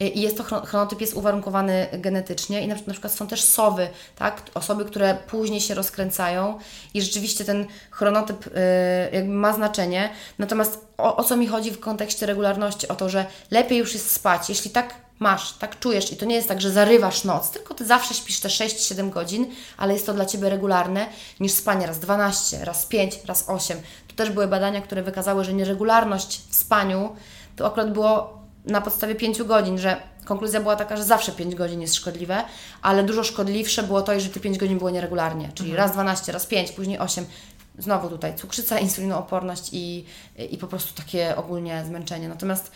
I 0.00 0.20
jest 0.20 0.36
to 0.36 0.42
chron- 0.42 0.66
chronotyp 0.66 1.00
jest 1.00 1.14
uwarunkowany 1.14 1.86
genetycznie 1.92 2.62
i 2.62 2.68
na, 2.68 2.74
na 2.86 2.92
przykład 2.92 3.12
są 3.12 3.26
też 3.26 3.44
sowy, 3.44 3.88
tak? 4.16 4.42
Osoby, 4.54 4.84
które 4.84 5.18
później 5.26 5.60
się 5.60 5.74
rozkręcają 5.74 6.58
i 6.94 7.02
rzeczywiście 7.02 7.44
ten 7.44 7.66
chronotyp 7.90 8.46
y, 8.46 8.50
jakby 9.12 9.32
ma 9.32 9.52
znaczenie. 9.52 10.10
Natomiast 10.38 10.86
o, 10.98 11.16
o 11.16 11.24
co 11.24 11.36
mi 11.36 11.46
chodzi 11.46 11.70
w 11.70 11.80
kontekście 11.80 12.26
regularności? 12.26 12.88
O 12.88 12.94
to, 12.94 13.08
że 13.08 13.26
lepiej 13.50 13.78
już 13.78 13.94
jest 13.94 14.10
spać. 14.10 14.48
Jeśli 14.48 14.70
tak 14.70 14.94
masz, 15.18 15.52
tak 15.52 15.78
czujesz 15.78 16.12
i 16.12 16.16
to 16.16 16.26
nie 16.26 16.34
jest 16.34 16.48
tak, 16.48 16.60
że 16.60 16.70
zarywasz 16.70 17.24
noc, 17.24 17.50
tylko 17.50 17.74
Ty 17.74 17.86
zawsze 17.86 18.14
śpisz 18.14 18.40
te 18.40 18.48
6-7 18.48 19.10
godzin, 19.10 19.46
ale 19.76 19.92
jest 19.92 20.06
to 20.06 20.14
dla 20.14 20.26
Ciebie 20.26 20.50
regularne, 20.50 21.06
niż 21.40 21.52
spanie 21.52 21.86
raz 21.86 21.98
12, 21.98 22.64
raz 22.64 22.86
5, 22.86 23.20
raz 23.26 23.44
8. 23.48 23.78
Tu 24.08 24.14
też 24.14 24.30
były 24.30 24.46
badania, 24.46 24.80
które 24.80 25.02
wykazały, 25.02 25.44
że 25.44 25.52
nieregularność 25.52 26.40
w 26.50 26.54
spaniu 26.54 27.16
to 27.56 27.66
akurat 27.66 27.92
było 27.92 28.37
na 28.68 28.80
podstawie 28.80 29.14
5 29.14 29.42
godzin, 29.42 29.78
że 29.78 29.96
konkluzja 30.24 30.60
była 30.60 30.76
taka, 30.76 30.96
że 30.96 31.04
zawsze 31.04 31.32
5 31.32 31.54
godzin 31.54 31.80
jest 31.80 31.94
szkodliwe, 31.94 32.44
ale 32.82 33.02
dużo 33.02 33.24
szkodliwsze 33.24 33.82
było 33.82 34.02
to, 34.02 34.12
jeżeli 34.12 34.34
te 34.34 34.40
5 34.40 34.58
godzin 34.58 34.78
było 34.78 34.90
nieregularnie, 34.90 35.50
czyli 35.54 35.76
raz 35.76 35.92
12, 35.92 36.32
raz 36.32 36.46
5, 36.46 36.72
później 36.72 36.98
8. 36.98 37.26
Znowu 37.78 38.08
tutaj 38.08 38.36
cukrzyca, 38.36 38.78
insulinooporność 38.88 39.68
i, 39.72 40.04
i 40.50 40.58
po 40.58 40.66
prostu 40.66 40.94
takie 41.02 41.36
ogólnie 41.36 41.84
zmęczenie. 41.86 42.28
Natomiast 42.28 42.72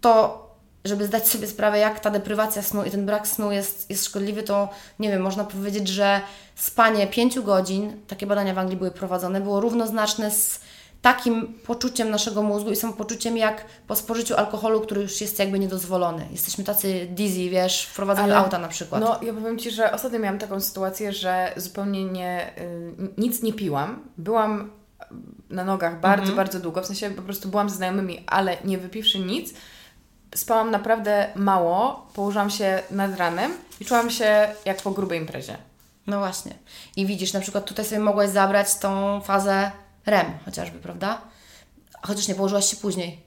to, 0.00 0.46
żeby 0.84 1.06
zdać 1.06 1.28
sobie 1.28 1.46
sprawę, 1.46 1.78
jak 1.78 2.00
ta 2.00 2.10
deprywacja 2.10 2.62
snu 2.62 2.84
i 2.84 2.90
ten 2.90 3.06
brak 3.06 3.28
snu 3.28 3.52
jest, 3.52 3.90
jest 3.90 4.04
szkodliwy, 4.04 4.42
to 4.42 4.68
nie 4.98 5.10
wiem, 5.10 5.22
można 5.22 5.44
powiedzieć, 5.44 5.88
że 5.88 6.20
spanie 6.54 7.06
5 7.06 7.40
godzin, 7.40 7.96
takie 8.06 8.26
badania 8.26 8.54
w 8.54 8.58
Anglii 8.58 8.78
były 8.78 8.90
prowadzone, 8.90 9.40
było 9.40 9.60
równoznaczne 9.60 10.30
z 10.30 10.60
takim 11.02 11.54
poczuciem 11.66 12.10
naszego 12.10 12.42
mózgu 12.42 12.70
i 12.70 12.76
samopoczuciem 12.76 13.36
jak 13.36 13.64
po 13.86 13.96
spożyciu 13.96 14.34
alkoholu, 14.34 14.80
który 14.80 15.02
już 15.02 15.20
jest 15.20 15.38
jakby 15.38 15.58
niedozwolony. 15.58 16.28
Jesteśmy 16.30 16.64
tacy 16.64 17.06
dizzy, 17.10 17.50
wiesz, 17.50 17.82
w 17.86 17.94
prowadzeniu 17.96 18.34
auta 18.34 18.58
na 18.58 18.68
przykład. 18.68 19.00
No, 19.00 19.18
ja 19.22 19.32
powiem 19.32 19.58
Ci, 19.58 19.70
że 19.70 19.92
ostatnio 19.92 20.18
miałam 20.18 20.38
taką 20.38 20.60
sytuację, 20.60 21.12
że 21.12 21.52
zupełnie 21.56 22.04
nie, 22.04 22.52
y, 22.58 22.92
nic 23.18 23.42
nie 23.42 23.52
piłam. 23.52 24.02
Byłam 24.18 24.70
na 25.50 25.64
nogach 25.64 26.00
bardzo, 26.00 26.20
Mhm. 26.22 26.36
bardzo 26.36 26.60
długo, 26.60 26.82
w 26.82 26.86
sensie 26.86 27.10
po 27.10 27.22
prostu 27.22 27.48
byłam 27.48 27.70
z 27.70 27.74
znajomymi, 27.74 28.24
ale 28.26 28.56
nie 28.64 28.78
wypiwszy 28.78 29.18
nic. 29.18 29.54
Spałam 30.34 30.70
naprawdę 30.70 31.26
mało, 31.34 32.06
położyłam 32.14 32.50
się 32.50 32.82
nad 32.90 33.16
ranem 33.18 33.52
i 33.80 33.84
czułam 33.84 34.10
się 34.10 34.48
jak 34.64 34.82
po 34.82 34.90
grubej 34.90 35.20
imprezie. 35.20 35.56
No 36.06 36.18
właśnie. 36.18 36.54
I 36.96 37.06
widzisz, 37.06 37.32
na 37.32 37.40
przykład 37.40 37.64
tutaj 37.64 37.84
sobie 37.84 38.00
mogłaś 38.00 38.30
zabrać 38.30 38.74
tą 38.78 39.20
fazę 39.20 39.70
REM 40.06 40.26
chociażby, 40.44 40.78
prawda? 40.78 41.20
Chociaż 42.02 42.28
nie, 42.28 42.34
położyłaś 42.34 42.70
się 42.70 42.76
później. 42.76 43.22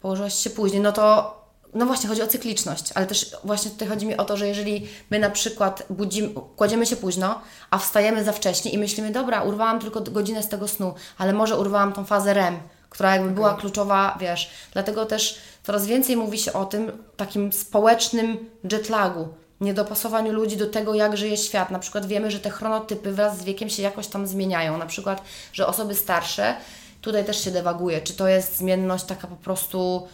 Położyłaś 0.00 0.34
się 0.34 0.50
później, 0.50 0.82
no 0.82 0.92
to 0.92 1.42
no 1.74 1.86
właśnie, 1.86 2.08
chodzi 2.08 2.22
o 2.22 2.26
cykliczność, 2.26 2.92
ale 2.94 3.06
też 3.06 3.36
właśnie 3.44 3.70
tutaj 3.70 3.88
chodzi 3.88 4.06
mi 4.06 4.16
o 4.16 4.24
to, 4.24 4.36
że 4.36 4.48
jeżeli 4.48 4.88
my 5.10 5.18
na 5.18 5.30
przykład 5.30 5.86
budzimy, 5.90 6.28
kładziemy 6.56 6.86
się 6.86 6.96
późno, 6.96 7.40
a 7.70 7.78
wstajemy 7.78 8.24
za 8.24 8.32
wcześnie 8.32 8.70
i 8.70 8.78
myślimy, 8.78 9.10
dobra, 9.10 9.42
urwałam 9.42 9.80
tylko 9.80 10.00
godzinę 10.00 10.42
z 10.42 10.48
tego 10.48 10.68
snu, 10.68 10.94
ale 11.18 11.32
może 11.32 11.58
urwałam 11.58 11.92
tą 11.92 12.04
fazę 12.04 12.34
REM, 12.34 12.58
która 12.90 13.16
jakby 13.16 13.30
była 13.30 13.54
kluczowa, 13.54 14.18
wiesz. 14.20 14.50
Dlatego 14.72 15.06
też 15.06 15.38
coraz 15.62 15.86
więcej 15.86 16.16
mówi 16.16 16.38
się 16.38 16.52
o 16.52 16.64
tym 16.64 16.92
takim 17.16 17.52
społecznym 17.52 18.50
jetlagu, 18.72 19.28
niedopasowaniu 19.62 20.32
ludzi 20.32 20.56
do 20.56 20.66
tego, 20.66 20.94
jak 20.94 21.16
żyje 21.16 21.36
świat. 21.36 21.70
Na 21.70 21.78
przykład 21.78 22.06
wiemy, 22.06 22.30
że 22.30 22.40
te 22.40 22.50
chronotypy 22.50 23.12
wraz 23.12 23.38
z 23.38 23.44
wiekiem 23.44 23.68
się 23.68 23.82
jakoś 23.82 24.06
tam 24.06 24.26
zmieniają. 24.26 24.78
Na 24.78 24.86
przykład, 24.86 25.22
że 25.52 25.66
osoby 25.66 25.94
starsze, 25.94 26.54
tutaj 27.00 27.24
też 27.24 27.44
się 27.44 27.50
dewaguje, 27.50 28.00
czy 28.00 28.14
to 28.14 28.28
jest 28.28 28.56
zmienność 28.56 29.04
taka 29.04 29.26
po 29.26 29.36
prostu 29.36 30.08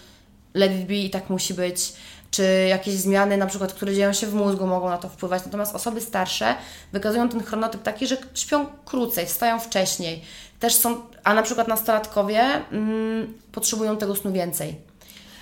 let 0.55 0.72
it 0.72 0.86
be 0.86 0.94
i 0.94 1.11
tak 1.11 1.30
musi 1.30 1.55
być, 1.55 1.92
czy 2.30 2.66
jakieś 2.68 2.94
zmiany 2.94 3.36
na 3.36 3.46
przykład, 3.46 3.72
które 3.72 3.94
dzieją 3.94 4.12
się 4.12 4.26
w 4.26 4.34
mózgu 4.34 4.66
mogą 4.66 4.88
na 4.88 4.99
to 4.99 5.09
wpływać. 5.09 5.44
Natomiast 5.44 5.74
osoby 5.74 6.01
starsze 6.01 6.55
wykazują 6.92 7.28
ten 7.28 7.42
chronotyp 7.42 7.82
taki, 7.82 8.07
że 8.07 8.16
śpią 8.34 8.66
krócej, 8.84 9.26
wstają 9.26 9.61
wcześniej. 9.61 10.22
Też 10.61 10.74
są, 10.74 11.03
a 11.24 11.34
na 11.34 11.42
przykład 11.42 11.68
nastolatkowie 11.68 12.40
mm, 12.72 13.34
potrzebują 13.53 13.96
tego 13.96 14.16
snu 14.16 14.32
więcej. 14.32 14.88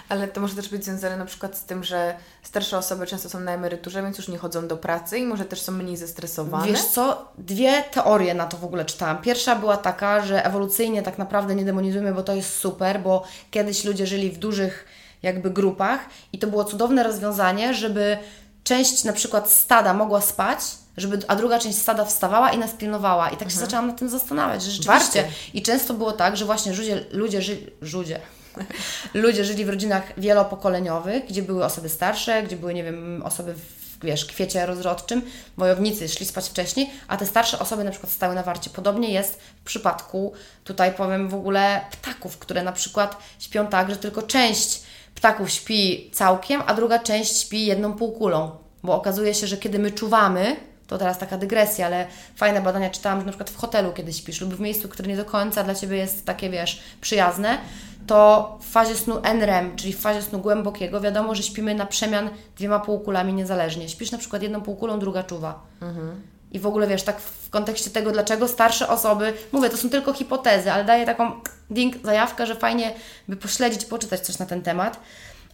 Ale 0.08 0.28
to 0.28 0.40
może 0.40 0.54
też 0.54 0.68
być 0.68 0.84
związane 0.84 1.16
na 1.16 1.24
przykład 1.24 1.56
z 1.56 1.64
tym, 1.64 1.84
że 1.84 2.14
starsze 2.42 2.78
osoby 2.78 3.06
często 3.06 3.28
są 3.28 3.40
na 3.40 3.52
emeryturze, 3.52 4.02
więc 4.02 4.18
już 4.18 4.28
nie 4.28 4.38
chodzą 4.38 4.68
do 4.68 4.76
pracy 4.76 5.18
i 5.18 5.26
może 5.26 5.44
też 5.44 5.60
są 5.60 5.72
mniej 5.72 5.96
zestresowane. 5.96 6.66
Wiesz 6.66 6.84
co, 6.84 7.32
dwie 7.38 7.82
teorie 7.82 8.34
na 8.34 8.46
to 8.46 8.56
w 8.56 8.64
ogóle 8.64 8.84
czytałam. 8.84 9.22
Pierwsza 9.22 9.56
była 9.56 9.76
taka, 9.76 10.20
że 10.20 10.44
ewolucyjnie 10.44 11.02
tak 11.02 11.18
naprawdę 11.18 11.54
nie 11.54 11.64
demonizujemy, 11.64 12.14
bo 12.14 12.22
to 12.22 12.34
jest 12.34 12.56
super, 12.56 13.00
bo 13.00 13.24
kiedyś 13.50 13.84
ludzie 13.84 14.06
żyli 14.06 14.30
w 14.30 14.38
dużych 14.38 14.84
jakby 15.22 15.50
grupach 15.50 16.00
i 16.32 16.38
to 16.38 16.46
było 16.46 16.64
cudowne 16.64 17.02
rozwiązanie, 17.02 17.74
żeby 17.74 18.18
część 18.64 19.04
na 19.04 19.12
przykład 19.12 19.50
stada 19.50 19.94
mogła 19.94 20.20
spać, 20.20 20.58
żeby, 20.96 21.18
a 21.28 21.36
druga 21.36 21.58
część 21.58 21.78
stada 21.78 22.04
wstawała 22.04 22.50
i 22.50 22.58
nas 22.58 22.70
pilnowała. 22.70 23.30
I 23.30 23.36
tak 23.36 23.50
się 23.50 23.58
zaczęłam 23.58 23.86
nad 23.86 23.98
tym 23.98 24.08
zastanawiać, 24.08 24.62
że 24.62 24.70
rzeczywiście. 24.70 25.22
Warto. 25.22 25.36
I 25.54 25.62
często 25.62 25.94
było 25.94 26.12
tak, 26.12 26.36
że 26.36 26.44
właśnie 26.44 26.72
ludzie, 26.72 27.04
ludzie 27.12 27.42
żyli, 27.42 27.66
ludzie, 27.80 28.20
ludzie 29.14 29.44
żyli 29.44 29.64
w 29.64 29.68
rodzinach 29.68 30.20
wielopokoleniowych, 30.20 31.26
gdzie 31.28 31.42
były 31.42 31.64
osoby 31.64 31.88
starsze, 31.88 32.42
gdzie 32.42 32.56
były, 32.56 32.74
nie 32.74 32.84
wiem, 32.84 33.22
osoby 33.24 33.54
w 33.54 33.86
wiesz, 34.02 34.24
kwiecie 34.24 34.66
rozrodczym, 34.66 35.22
wojownicy 35.56 36.08
szli 36.08 36.26
spać 36.26 36.48
wcześniej, 36.48 36.90
a 37.08 37.16
te 37.16 37.26
starsze 37.26 37.58
osoby 37.58 37.84
na 37.84 37.90
przykład 37.90 38.12
stały 38.12 38.34
na 38.34 38.42
warcie. 38.42 38.70
Podobnie 38.70 39.12
jest 39.12 39.40
w 39.40 39.64
przypadku, 39.64 40.32
tutaj 40.64 40.94
powiem 40.94 41.28
w 41.28 41.34
ogóle, 41.34 41.80
ptaków, 41.90 42.38
które 42.38 42.62
na 42.62 42.72
przykład 42.72 43.16
śpią 43.38 43.66
tak, 43.66 43.90
że 43.90 43.96
tylko 43.96 44.22
część 44.22 44.82
ptaków 45.14 45.50
śpi 45.50 46.10
całkiem, 46.14 46.62
a 46.66 46.74
druga 46.74 46.98
część 46.98 47.40
śpi 47.40 47.66
jedną 47.66 47.92
półkulą. 47.92 48.50
Bo 48.82 48.94
okazuje 48.94 49.34
się, 49.34 49.46
że 49.46 49.56
kiedy 49.56 49.78
my 49.78 49.90
czuwamy, 49.90 50.56
to 50.86 50.98
teraz 50.98 51.18
taka 51.18 51.38
dygresja, 51.38 51.86
ale 51.86 52.06
fajne 52.36 52.60
badania 52.60 52.90
czytałam, 52.90 53.18
że 53.20 53.26
na 53.26 53.32
przykład 53.32 53.50
w 53.50 53.56
hotelu, 53.56 53.92
kiedy 53.92 54.12
śpisz 54.12 54.40
lub 54.40 54.54
w 54.54 54.60
miejscu, 54.60 54.88
które 54.88 55.08
nie 55.08 55.16
do 55.16 55.24
końca 55.24 55.64
dla 55.64 55.74
Ciebie 55.74 55.96
jest 55.96 56.26
takie, 56.26 56.50
wiesz, 56.50 56.80
przyjazne, 57.00 57.58
to 58.06 58.58
w 58.62 58.70
fazie 58.70 58.94
snu 58.94 59.20
NREM, 59.22 59.76
czyli 59.76 59.92
w 59.92 60.00
fazie 60.00 60.22
snu 60.22 60.38
głębokiego, 60.38 61.00
wiadomo, 61.00 61.34
że 61.34 61.42
śpimy 61.42 61.74
na 61.74 61.86
przemian 61.86 62.30
dwiema 62.56 62.80
półkulami 62.80 63.32
niezależnie. 63.32 63.88
Śpisz 63.88 64.10
na 64.10 64.18
przykład 64.18 64.42
jedną 64.42 64.60
półkulą, 64.60 64.98
druga 64.98 65.22
czuwa. 65.22 65.60
Mhm. 65.82 66.22
I 66.52 66.58
w 66.58 66.66
ogóle 66.66 66.86
wiesz, 66.86 67.02
tak 67.02 67.20
w 67.20 67.50
kontekście 67.50 67.90
tego, 67.90 68.12
dlaczego 68.12 68.48
starsze 68.48 68.88
osoby, 68.88 69.32
mówię, 69.52 69.70
to 69.70 69.76
są 69.76 69.90
tylko 69.90 70.12
hipotezy, 70.12 70.72
ale 70.72 70.84
daję 70.84 71.06
taką 71.06 71.32
ding, 71.70 71.94
zajawkę, 72.04 72.46
że 72.46 72.54
fajnie 72.54 72.94
by 73.28 73.36
pośledzić, 73.36 73.84
poczytać 73.84 74.20
coś 74.20 74.38
na 74.38 74.46
ten 74.46 74.62
temat. 74.62 75.00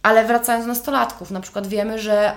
Ale 0.03 0.25
wracając 0.25 0.65
do 0.65 0.69
nastolatków, 0.69 1.31
na 1.31 1.41
przykład 1.41 1.67
wiemy, 1.67 1.99
że 1.99 2.33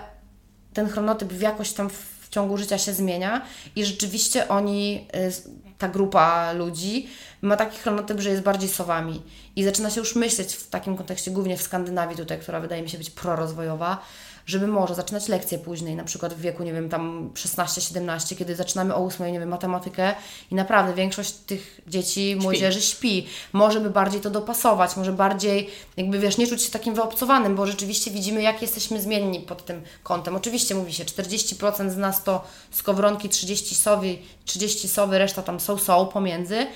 ten 0.74 0.88
chronotyp 0.88 1.32
w 1.32 1.40
jakoś 1.40 1.72
tam 1.72 1.90
w 1.90 2.28
ciągu 2.30 2.56
życia 2.56 2.78
się 2.78 2.92
zmienia 2.92 3.42
i 3.76 3.84
rzeczywiście 3.84 4.48
oni, 4.48 5.06
y, 5.16 5.32
ta 5.78 5.88
grupa 5.88 6.52
ludzi 6.52 7.08
ma 7.42 7.56
taki 7.56 7.78
chronotyp, 7.78 8.20
że 8.20 8.30
jest 8.30 8.42
bardziej 8.42 8.68
sowami. 8.68 9.22
I 9.56 9.64
zaczyna 9.64 9.90
się 9.90 10.00
już 10.00 10.16
myśleć 10.16 10.54
w 10.54 10.68
takim 10.68 10.96
kontekście, 10.96 11.30
głównie 11.30 11.56
w 11.56 11.62
Skandynawii 11.62 12.16
tutaj, 12.16 12.38
która 12.38 12.60
wydaje 12.60 12.82
mi 12.82 12.88
się 12.88 12.98
być 12.98 13.10
prorozwojowa, 13.10 14.02
żeby 14.46 14.66
może 14.66 14.94
zaczynać 14.94 15.28
lekcje 15.28 15.58
później, 15.58 15.96
na 15.96 16.04
przykład 16.04 16.34
w 16.34 16.40
wieku, 16.40 16.62
nie 16.62 16.72
wiem, 16.72 16.88
tam 16.88 17.30
16-17, 17.34 18.36
kiedy 18.36 18.56
zaczynamy 18.56 18.94
o 18.94 19.04
8, 19.04 19.32
nie 19.32 19.40
wiem, 19.40 19.48
matematykę 19.48 20.14
i 20.50 20.54
naprawdę 20.54 20.94
większość 20.94 21.32
tych 21.32 21.80
dzieci, 21.86 22.30
śpi. 22.30 22.42
młodzieży 22.42 22.80
śpi. 22.80 23.26
Może 23.52 23.80
by 23.80 23.90
bardziej 23.90 24.20
to 24.20 24.30
dopasować, 24.30 24.96
może 24.96 25.12
bardziej, 25.12 25.70
jakby 25.96 26.18
wiesz, 26.18 26.38
nie 26.38 26.46
czuć 26.46 26.62
się 26.62 26.70
takim 26.70 26.94
wyobcowanym, 26.94 27.56
bo 27.56 27.66
rzeczywiście 27.66 28.10
widzimy, 28.10 28.42
jak 28.42 28.62
jesteśmy 28.62 29.00
zmienni 29.00 29.40
pod 29.40 29.64
tym 29.64 29.82
kątem. 30.02 30.36
Oczywiście 30.36 30.74
mówi 30.74 30.92
się, 30.92 31.04
40% 31.04 31.90
z 31.90 31.96
nas 31.96 32.22
to 32.22 32.44
skowronki, 32.70 33.28
30 33.28 33.74
sowy, 33.74 34.18
30 34.44 34.88
sowy, 34.88 35.18
reszta 35.18 35.42
tam 35.42 35.60
są, 35.60 35.78
są 35.78 36.06
pomiędzy, 36.06 36.66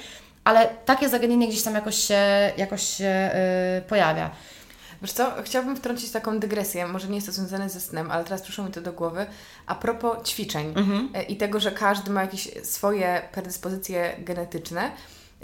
ale 0.45 0.69
takie 0.85 1.09
zagadnienie 1.09 1.49
gdzieś 1.49 1.63
tam 1.63 1.75
jakoś 1.75 1.97
się, 1.97 2.53
jakoś 2.57 2.83
się 2.83 3.31
yy, 3.75 3.83
pojawia. 3.83 4.31
Wiesz 5.03 5.13
co, 5.13 5.33
chciałabym 5.45 5.77
wtrącić 5.77 6.11
taką 6.11 6.39
dygresję, 6.39 6.87
może 6.87 7.09
nie 7.09 7.15
jest 7.15 7.27
to 7.27 7.33
związane 7.33 7.71
ze 7.71 7.81
snem, 7.81 8.11
ale 8.11 8.25
teraz 8.25 8.43
przyszło 8.43 8.65
mi 8.65 8.71
to 8.71 8.81
do 8.81 8.93
głowy, 8.93 9.27
a 9.67 9.75
propos 9.75 10.29
ćwiczeń 10.29 10.73
mhm. 10.77 11.09
E, 11.15 11.23
i 11.23 11.37
tego, 11.37 11.61
że 11.61 11.73
każdy 11.73 12.11
ma 12.11 12.23
jakieś 12.23 12.49
swoje 12.63 13.23
predyspozycje 13.33 14.17
genetyczne. 14.19 14.91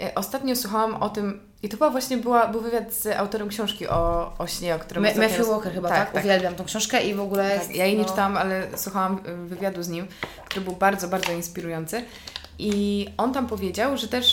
E, 0.01 0.15
ostatnio 0.15 0.55
słuchałam 0.55 0.95
o 0.95 1.09
tym, 1.09 1.39
i 1.63 1.69
to 1.69 1.77
była 1.77 1.89
właśnie 1.89 2.17
była, 2.17 2.47
był 2.47 2.61
wywiad 2.61 2.93
z 2.93 3.07
autorem 3.07 3.49
książki 3.49 3.87
o, 3.87 4.33
o 4.37 4.47
śnie, 4.47 4.75
o 4.75 4.79
którym... 4.79 5.03
Me, 5.03 5.15
Matthew 5.15 5.47
Walker 5.47 5.73
chyba, 5.73 5.89
tak, 5.89 6.11
tak? 6.11 6.23
Uwielbiam 6.23 6.55
tą 6.55 6.65
książkę 6.65 7.03
i 7.03 7.13
w 7.13 7.19
ogóle... 7.19 7.49
Tak, 7.49 7.59
jest, 7.59 7.75
ja 7.75 7.85
jej 7.85 7.95
nie 7.95 8.03
no... 8.03 8.09
czytałam, 8.09 8.37
ale 8.37 8.67
słuchałam 8.75 9.19
e, 9.25 9.35
wywiadu 9.35 9.83
z 9.83 9.89
nim, 9.89 10.07
który 10.45 10.61
był 10.61 10.73
bardzo, 10.73 11.07
bardzo 11.07 11.31
inspirujący. 11.31 12.03
I 12.59 13.05
on 13.17 13.33
tam 13.33 13.47
powiedział, 13.47 13.97
że 13.97 14.07
też 14.07 14.31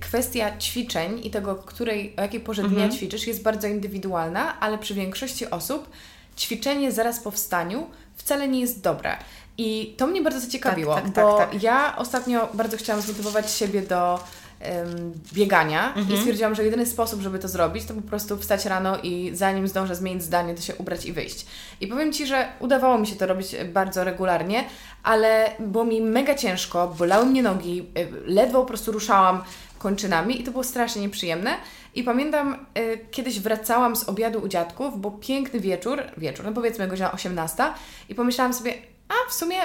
kwestia 0.00 0.58
ćwiczeń 0.58 1.20
i 1.26 1.30
tego, 1.30 1.54
której, 1.54 2.14
o 2.16 2.22
jakiej 2.22 2.40
porze 2.40 2.62
dnia 2.62 2.84
mhm. 2.84 2.92
ćwiczysz, 2.92 3.26
jest 3.26 3.42
bardzo 3.42 3.68
indywidualna, 3.68 4.60
ale 4.60 4.78
przy 4.78 4.94
większości 4.94 5.50
osób 5.50 5.90
ćwiczenie 6.38 6.92
zaraz 6.92 7.20
po 7.20 7.30
wstaniu 7.30 7.86
wcale 8.16 8.48
nie 8.48 8.60
jest 8.60 8.80
dobre. 8.80 9.16
I 9.58 9.94
to 9.96 10.06
mnie 10.06 10.22
bardzo 10.22 10.40
zaciekawiło, 10.40 10.94
tak, 10.94 11.04
tak, 11.04 11.12
bo 11.14 11.38
tak, 11.38 11.50
tak. 11.50 11.62
ja 11.62 11.96
ostatnio 11.96 12.48
bardzo 12.54 12.76
chciałam 12.76 13.02
zmotywować 13.02 13.52
siebie 13.52 13.82
do 13.82 14.20
um, 14.60 15.12
biegania 15.32 15.94
mhm. 15.94 16.16
i 16.16 16.18
stwierdziłam, 16.18 16.54
że 16.54 16.64
jedyny 16.64 16.86
sposób, 16.86 17.20
żeby 17.20 17.38
to 17.38 17.48
zrobić, 17.48 17.84
to 17.84 17.94
po 17.94 18.02
prostu 18.02 18.36
wstać 18.36 18.66
rano 18.66 18.98
i 19.02 19.30
zanim 19.34 19.68
zdążę 19.68 19.96
zmienić 19.96 20.22
zdanie, 20.22 20.54
to 20.54 20.62
się 20.62 20.74
ubrać 20.74 21.06
i 21.06 21.12
wyjść. 21.12 21.46
I 21.80 21.86
powiem 21.86 22.12
Ci, 22.12 22.26
że 22.26 22.48
udawało 22.60 22.98
mi 22.98 23.06
się 23.06 23.16
to 23.16 23.26
robić 23.26 23.56
bardzo 23.72 24.04
regularnie, 24.04 24.64
ale 25.02 25.50
było 25.58 25.84
mi 25.84 26.00
mega 26.00 26.34
ciężko, 26.34 26.94
bolały 26.98 27.26
mnie 27.26 27.42
nogi, 27.42 27.86
y, 27.98 28.08
ledwo 28.26 28.60
po 28.60 28.66
prostu 28.66 28.92
ruszałam 28.92 29.42
kończynami 29.80 30.40
i 30.40 30.44
to 30.44 30.50
było 30.50 30.64
strasznie 30.64 31.02
nieprzyjemne. 31.02 31.56
I 31.94 32.02
pamiętam, 32.02 32.66
y, 32.78 32.98
kiedyś 33.10 33.40
wracałam 33.40 33.96
z 33.96 34.08
obiadu 34.08 34.38
u 34.38 34.48
dziadków, 34.48 35.00
bo 35.00 35.10
piękny 35.10 35.60
wieczór, 35.60 36.02
wieczór, 36.16 36.44
no 36.44 36.52
powiedzmy 36.52 36.88
godzina 36.88 37.12
18 37.12 37.64
i 38.08 38.14
pomyślałam 38.14 38.54
sobie, 38.54 38.74
a 39.08 39.30
w 39.30 39.34
sumie 39.34 39.56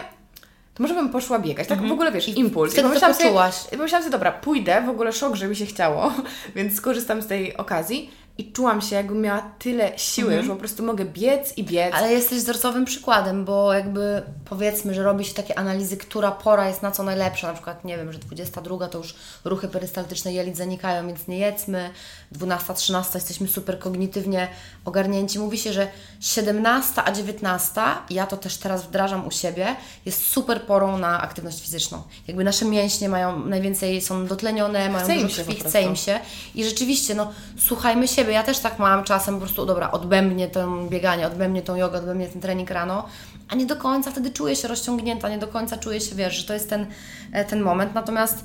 to 0.74 0.84
może 0.84 0.94
bym 0.94 1.10
poszła 1.10 1.40
biegać. 1.40 1.68
Tak 1.68 1.78
mm 1.78 1.86
-hmm. 1.86 1.90
w 1.90 1.94
ogóle 1.94 2.12
wiesz, 2.12 2.28
I 2.28 2.40
impuls. 2.40 2.78
I 2.78 2.82
pomyślałam 2.82 3.18
sobie, 3.18 3.78
pomyślałam 3.78 4.04
sobie, 4.04 4.12
dobra, 4.12 4.32
pójdę, 4.32 4.82
w 4.86 4.90
ogóle 4.90 5.14
szok, 5.14 5.36
że 5.36 5.48
mi 5.48 5.56
się 5.56 5.66
chciało, 5.66 6.14
więc 6.56 6.76
skorzystam 6.76 7.22
z 7.22 7.28
tej 7.28 7.58
okazji 7.58 8.12
i 8.38 8.52
czułam 8.52 8.82
się, 8.82 8.96
jakbym 8.96 9.22
miała 9.22 9.52
tyle 9.60 10.00
siły, 10.00 10.30
mhm. 10.30 10.46
że 10.46 10.54
po 10.54 10.60
prostu 10.60 10.84
mogę 10.84 11.06
biec 11.06 11.58
i 11.58 11.64
biec. 11.64 11.94
Ale 11.94 12.14
jesteś 12.14 12.38
wzorcowym 12.38 12.86
przykładem, 12.86 13.46
bo 13.46 13.74
jakby 13.74 14.22
powiedzmy, 14.46 14.94
że 14.94 15.04
robi 15.04 15.26
się 15.26 15.34
takie 15.34 15.60
analizy, 15.60 15.98
która 15.98 16.32
pora 16.32 16.68
jest 16.68 16.82
na 16.82 16.92
co 16.92 17.04
najlepsza. 17.04 17.48
Na 17.48 17.54
przykład, 17.54 17.86
nie 17.86 17.98
wiem, 17.98 18.14
że 18.14 18.20
22 18.20 18.88
to 18.88 18.98
już 18.98 19.16
ruchy 19.46 19.68
perystaltyczne 19.68 20.34
jelit 20.34 20.58
zanikają, 20.58 21.08
więc 21.08 21.28
nie 21.28 21.38
jedzmy. 21.38 21.90
12, 22.38 22.74
13 22.74 23.12
jesteśmy 23.18 23.48
super 23.48 23.80
kognitywnie 23.80 24.48
ogarnięci. 24.86 25.40
Mówi 25.40 25.58
się, 25.58 25.74
że 25.74 25.88
17 26.20 27.02
a 27.06 27.12
19, 27.12 27.82
ja 28.10 28.28
to 28.28 28.38
też 28.38 28.58
teraz 28.58 28.84
wdrażam 28.84 29.28
u 29.28 29.32
siebie, 29.32 29.76
jest 30.06 30.28
super 30.28 30.62
porą 30.62 30.98
na 30.98 31.22
aktywność 31.22 31.62
fizyczną. 31.62 32.02
Jakby 32.28 32.44
nasze 32.44 32.66
mięśnie 32.66 33.10
mają 33.10 33.46
najwięcej, 33.46 34.02
są 34.02 34.28
dotlenione, 34.28 34.90
mają 34.90 35.06
chce 35.06 35.16
dużo 35.20 35.44
krwi, 35.44 35.56
chce 35.56 35.82
im 35.82 35.96
się. 35.96 36.20
I 36.56 36.64
rzeczywiście, 36.64 37.16
no, 37.16 37.32
słuchajmy 37.58 38.08
siebie. 38.08 38.34
Ja 38.34 38.44
też 38.44 38.60
tak 38.60 38.80
mam 38.80 39.04
czasem 39.04 39.36
po 39.36 39.42
prostu, 39.42 39.66
dobra, 39.66 39.92
odbębnie 39.92 40.48
to 40.48 40.68
bieganie, 40.90 41.28
odbębnie 41.28 41.62
tą 41.62 41.76
jogę, 41.76 41.98
odbębnie 41.98 42.28
ten 42.28 42.42
trening 42.42 42.72
rano, 42.72 43.06
a 43.48 43.56
nie 43.56 43.66
do 43.66 43.76
końca 43.76 44.12
wtedy 44.12 44.32
czuję 44.32 44.56
się 44.56 44.68
rozciągnięta, 44.68 45.30
nie 45.30 45.38
do 45.38 45.48
końca 45.48 45.78
czuję 45.78 46.02
się, 46.02 46.16
wiesz, 46.16 46.36
że 46.36 46.44
to 46.44 46.54
jest 46.54 46.70
ten, 46.70 46.86
e, 47.32 47.46
ten 47.46 47.62
moment. 47.62 47.94
Natomiast 47.94 48.44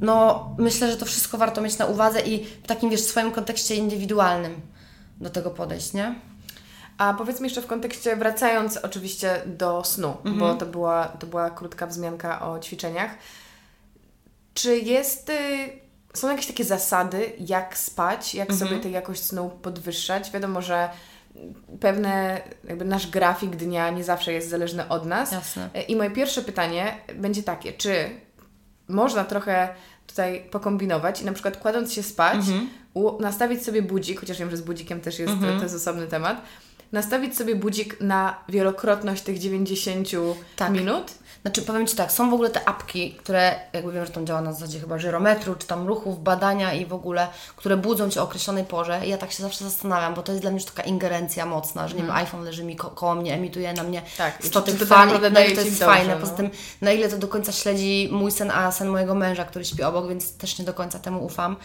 no, 0.00 0.48
myślę, 0.58 0.90
że 0.90 0.96
to 0.96 1.06
wszystko 1.06 1.38
warto 1.38 1.60
mieć 1.60 1.78
na 1.78 1.86
uwadze 1.86 2.20
i 2.20 2.44
w 2.44 2.66
takim, 2.66 2.90
wiesz, 2.90 3.00
swoim 3.00 3.30
kontekście 3.30 3.74
indywidualnym 3.74 4.60
do 5.20 5.30
tego 5.30 5.50
podejść, 5.50 5.92
nie? 5.92 6.14
A 6.98 7.14
powiedz 7.14 7.40
mi 7.40 7.44
jeszcze 7.44 7.62
w 7.62 7.66
kontekście, 7.66 8.16
wracając 8.16 8.76
oczywiście 8.76 9.42
do 9.46 9.84
snu, 9.84 10.08
mhm. 10.08 10.38
bo 10.38 10.54
to 10.54 10.66
była, 10.66 11.06
to 11.06 11.26
była 11.26 11.50
krótka 11.50 11.86
wzmianka 11.86 12.50
o 12.50 12.58
ćwiczeniach. 12.58 13.10
Czy 14.54 14.78
jest, 14.78 15.30
y, 15.30 15.34
są 16.14 16.30
jakieś 16.30 16.46
takie 16.46 16.64
zasady, 16.64 17.32
jak 17.38 17.78
spać, 17.78 18.34
jak 18.34 18.50
mhm. 18.50 18.68
sobie 18.68 18.80
tę 18.80 18.90
jakość 18.90 19.24
snu 19.24 19.50
podwyższać? 19.62 20.30
Wiadomo, 20.30 20.62
że 20.62 20.88
pewne, 21.80 22.40
jakby 22.64 22.84
nasz 22.84 23.06
grafik 23.06 23.56
dnia 23.56 23.90
nie 23.90 24.04
zawsze 24.04 24.32
jest 24.32 24.48
zależny 24.48 24.88
od 24.88 25.06
nas. 25.06 25.32
Jasne. 25.32 25.70
I 25.88 25.96
moje 25.96 26.10
pierwsze 26.10 26.42
pytanie 26.42 26.96
będzie 27.14 27.42
takie, 27.42 27.72
czy 27.72 28.10
można 28.88 29.24
trochę 29.24 29.68
tutaj 30.06 30.44
pokombinować 30.50 31.22
i 31.22 31.24
na 31.24 31.32
przykład 31.32 31.56
kładąc 31.56 31.92
się 31.92 32.02
spać, 32.02 32.36
mhm. 32.36 32.68
nastawić 33.20 33.64
sobie 33.64 33.82
budzik, 33.82 34.20
chociaż 34.20 34.38
wiem, 34.38 34.50
że 34.50 34.56
z 34.56 34.62
budzikiem 34.62 35.00
też 35.00 35.18
jest, 35.18 35.32
mhm. 35.32 35.56
to 35.56 35.62
jest 35.62 35.76
osobny 35.76 36.06
temat, 36.06 36.42
nastawić 36.92 37.36
sobie 37.36 37.56
budzik 37.56 38.00
na 38.00 38.44
wielokrotność 38.48 39.22
tych 39.22 39.38
90 39.38 40.08
tak. 40.56 40.70
minut 40.70 41.12
znaczy, 41.42 41.62
powiem 41.62 41.86
Ci 41.86 41.96
tak, 41.96 42.12
są 42.12 42.30
w 42.30 42.34
ogóle 42.34 42.50
te 42.50 42.68
apki, 42.68 43.12
które, 43.12 43.60
jakby 43.72 43.92
wiem, 43.92 44.06
że 44.06 44.12
tam 44.12 44.26
działa 44.26 44.40
na 44.40 44.52
zasadzie 44.52 44.80
chyba 44.80 44.98
żyrometru, 44.98 45.54
czy 45.54 45.66
tam 45.66 45.86
ruchów, 45.86 46.22
badania 46.22 46.72
i 46.72 46.86
w 46.86 46.92
ogóle, 46.92 47.28
które 47.56 47.76
budzą 47.76 48.10
Cię 48.10 48.20
o 48.20 48.24
określonej 48.24 48.64
porze. 48.64 49.06
I 49.06 49.08
ja 49.08 49.18
tak 49.18 49.32
się 49.32 49.42
zawsze 49.42 49.64
zastanawiam, 49.64 50.14
bo 50.14 50.22
to 50.22 50.32
jest 50.32 50.42
dla 50.44 50.50
mnie 50.50 50.60
już 50.60 50.70
taka 50.70 50.82
ingerencja 50.82 51.46
mocna, 51.46 51.88
że 51.88 51.94
nie 51.94 52.00
wiem, 52.00 52.10
mhm. 52.10 52.26
iPhone 52.26 52.44
leży 52.44 52.64
mi 52.64 52.76
ko 52.76 52.90
koło 52.90 53.14
mnie, 53.14 53.34
emituje 53.34 53.72
na 53.72 53.82
mnie 53.82 54.02
tak, 54.16 54.38
100 54.44 54.62
tych 54.62 54.78
fali, 54.78 55.12
no, 55.12 55.30
to 55.30 55.40
jest 55.40 55.78
fajne. 55.78 56.14
No. 56.14 56.20
Poza 56.20 56.32
tym, 56.32 56.50
na 56.80 56.92
ile 56.92 57.08
to 57.08 57.18
do 57.18 57.28
końca 57.28 57.52
śledzi 57.52 58.08
mój 58.12 58.32
sen, 58.32 58.50
a 58.50 58.72
sen 58.72 58.88
mojego 58.88 59.14
męża, 59.14 59.44
który 59.44 59.64
śpi 59.64 59.82
obok, 59.82 60.08
więc 60.08 60.36
też 60.36 60.58
nie 60.58 60.64
do 60.64 60.74
końca 60.74 60.98
temu 60.98 61.24
ufam. 61.24 61.56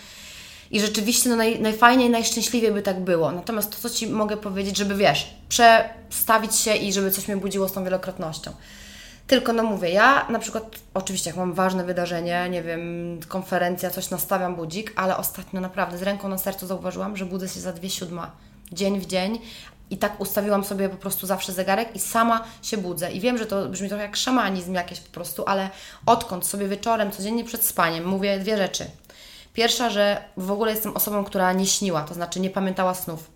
I 0.72 0.80
rzeczywiście 0.80 1.30
no, 1.30 1.36
naj, 1.36 1.59
najfajniej, 1.59 2.09
najszczęśliwiej 2.09 2.72
by 2.72 2.82
tak 2.82 2.99
było. 2.99 3.32
Natomiast 3.32 3.72
to, 3.72 3.89
co 3.89 3.95
Ci 3.95 4.07
mogę 4.07 4.38
powiedzieć, 4.38 4.78
żeby 4.78 4.95
wiesz, 4.95 5.34
przestawić 5.49 6.55
się 6.55 6.76
i 6.76 6.93
żeby 6.93 7.11
coś 7.11 7.28
mnie 7.28 7.38
budziło 7.38 7.70
z 7.70 7.74
tą 7.74 7.84
wielokrotnością. 7.84 8.51
Tylko 9.28 9.53
no 9.53 9.64
mówię, 9.64 9.89
ja 9.89 10.28
na 10.30 10.39
przykład, 10.39 10.64
oczywiście 10.93 11.30
jak 11.30 11.38
mam 11.38 11.53
ważne 11.53 11.84
wydarzenie, 11.84 12.49
nie 12.49 12.64
wiem, 12.64 13.20
konferencja, 13.28 13.89
coś 13.89 14.09
nastawiam 14.09 14.55
budzik, 14.55 14.93
ale 14.95 15.18
ostatnio 15.18 15.61
naprawdę 15.61 15.97
z 15.97 16.01
ręką 16.01 16.30
na 16.30 16.38
sercu 16.38 16.68
zauważyłam, 16.68 17.18
że 17.18 17.26
budzę 17.26 17.49
się 17.49 17.59
za 17.59 17.74
dwie 17.74 17.89
siódma, 17.89 18.32
dzień 18.72 18.99
w 18.99 19.05
dzień 19.05 19.39
i 19.89 19.97
tak 19.97 20.22
ustawiłam 20.22 20.64
sobie 20.64 20.89
po 20.89 20.97
prostu 20.97 21.28
zawsze 21.28 21.53
zegarek 21.53 21.95
i 21.95 21.99
sama 21.99 22.43
się 22.61 22.78
budzę. 22.78 23.11
I 23.11 23.20
wiem, 23.20 23.38
że 23.38 23.45
to 23.45 23.70
brzmi 23.70 23.89
trochę 23.89 24.03
jak 24.03 24.16
szamanizm 24.16 24.74
jakieś 24.74 24.99
po 24.99 25.11
prostu, 25.11 25.43
ale 25.45 25.70
odkąd 26.05 26.45
sobie 26.45 26.68
wieczorem, 26.68 27.11
codziennie 27.11 27.43
przed 27.43 27.66
spaniem 27.66 28.05
mówię 28.05 28.39
dwie 28.39 28.57
rzeczy. 28.57 28.86
Pierwsza, 29.54 29.89
że 29.89 30.24
w 30.38 30.51
ogóle 30.51 30.72
jestem 30.72 30.95
osobą, 30.95 31.24
która 31.24 31.54
nie 31.54 31.66
śniła, 31.66 32.01
to 32.04 32.14
znaczy 32.14 32.39
nie 32.39 32.49
pamiętała 32.49 32.93
snów. 32.93 33.32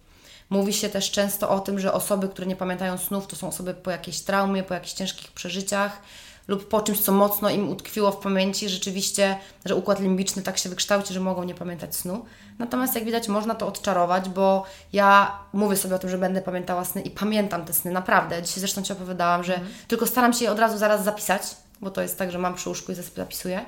Mówi 0.49 0.73
się 0.73 0.89
też 0.89 1.11
często 1.11 1.49
o 1.49 1.59
tym, 1.59 1.79
że 1.79 1.93
osoby, 1.93 2.29
które 2.29 2.47
nie 2.47 2.55
pamiętają 2.55 2.97
snów, 2.97 3.27
to 3.27 3.35
są 3.35 3.47
osoby 3.47 3.73
po 3.73 3.91
jakiejś 3.91 4.19
traumie, 4.21 4.63
po 4.63 4.73
jakichś 4.73 4.93
ciężkich 4.93 5.31
przeżyciach. 5.31 6.01
lub 6.47 6.67
po 6.67 6.81
czymś, 6.81 6.99
co 6.99 7.11
mocno 7.11 7.49
im 7.49 7.69
utkwiło 7.69 8.11
w 8.11 8.17
pamięci, 8.17 8.69
rzeczywiście, 8.69 9.37
że 9.65 9.75
układ 9.75 9.99
limbiczny 9.99 10.41
tak 10.43 10.57
się 10.57 10.69
wykształci, 10.69 11.13
że 11.13 11.19
mogą 11.19 11.43
nie 11.43 11.55
pamiętać 11.55 11.95
snu. 11.95 12.25
Natomiast 12.59 12.95
jak 12.95 13.03
widać, 13.05 13.27
można 13.27 13.55
to 13.55 13.67
odczarować, 13.67 14.29
bo 14.29 14.63
ja 14.93 15.39
mówię 15.53 15.77
sobie 15.77 15.95
o 15.95 15.99
tym, 15.99 16.09
że 16.09 16.17
będę 16.17 16.41
pamiętała 16.41 16.85
sny 16.85 17.01
i 17.01 17.11
pamiętam 17.11 17.65
te 17.65 17.73
sny, 17.73 17.91
naprawdę. 17.91 18.41
Dzisiaj 18.41 18.59
zresztą 18.59 18.83
Ci 18.83 18.93
opowiadałam, 18.93 19.43
że 19.43 19.53
Mhm. 19.55 19.73
tylko 19.87 20.07
staram 20.07 20.33
się 20.33 20.45
je 20.45 20.51
od 20.51 20.59
razu 20.59 20.77
zaraz 20.77 21.03
zapisać, 21.03 21.41
bo 21.81 21.91
to 21.91 22.01
jest 22.01 22.17
tak, 22.19 22.31
że 22.31 22.37
mam 22.39 22.55
przy 22.55 22.69
łóżku 22.69 22.91
i 22.91 22.95
zapisuję. 22.95 23.65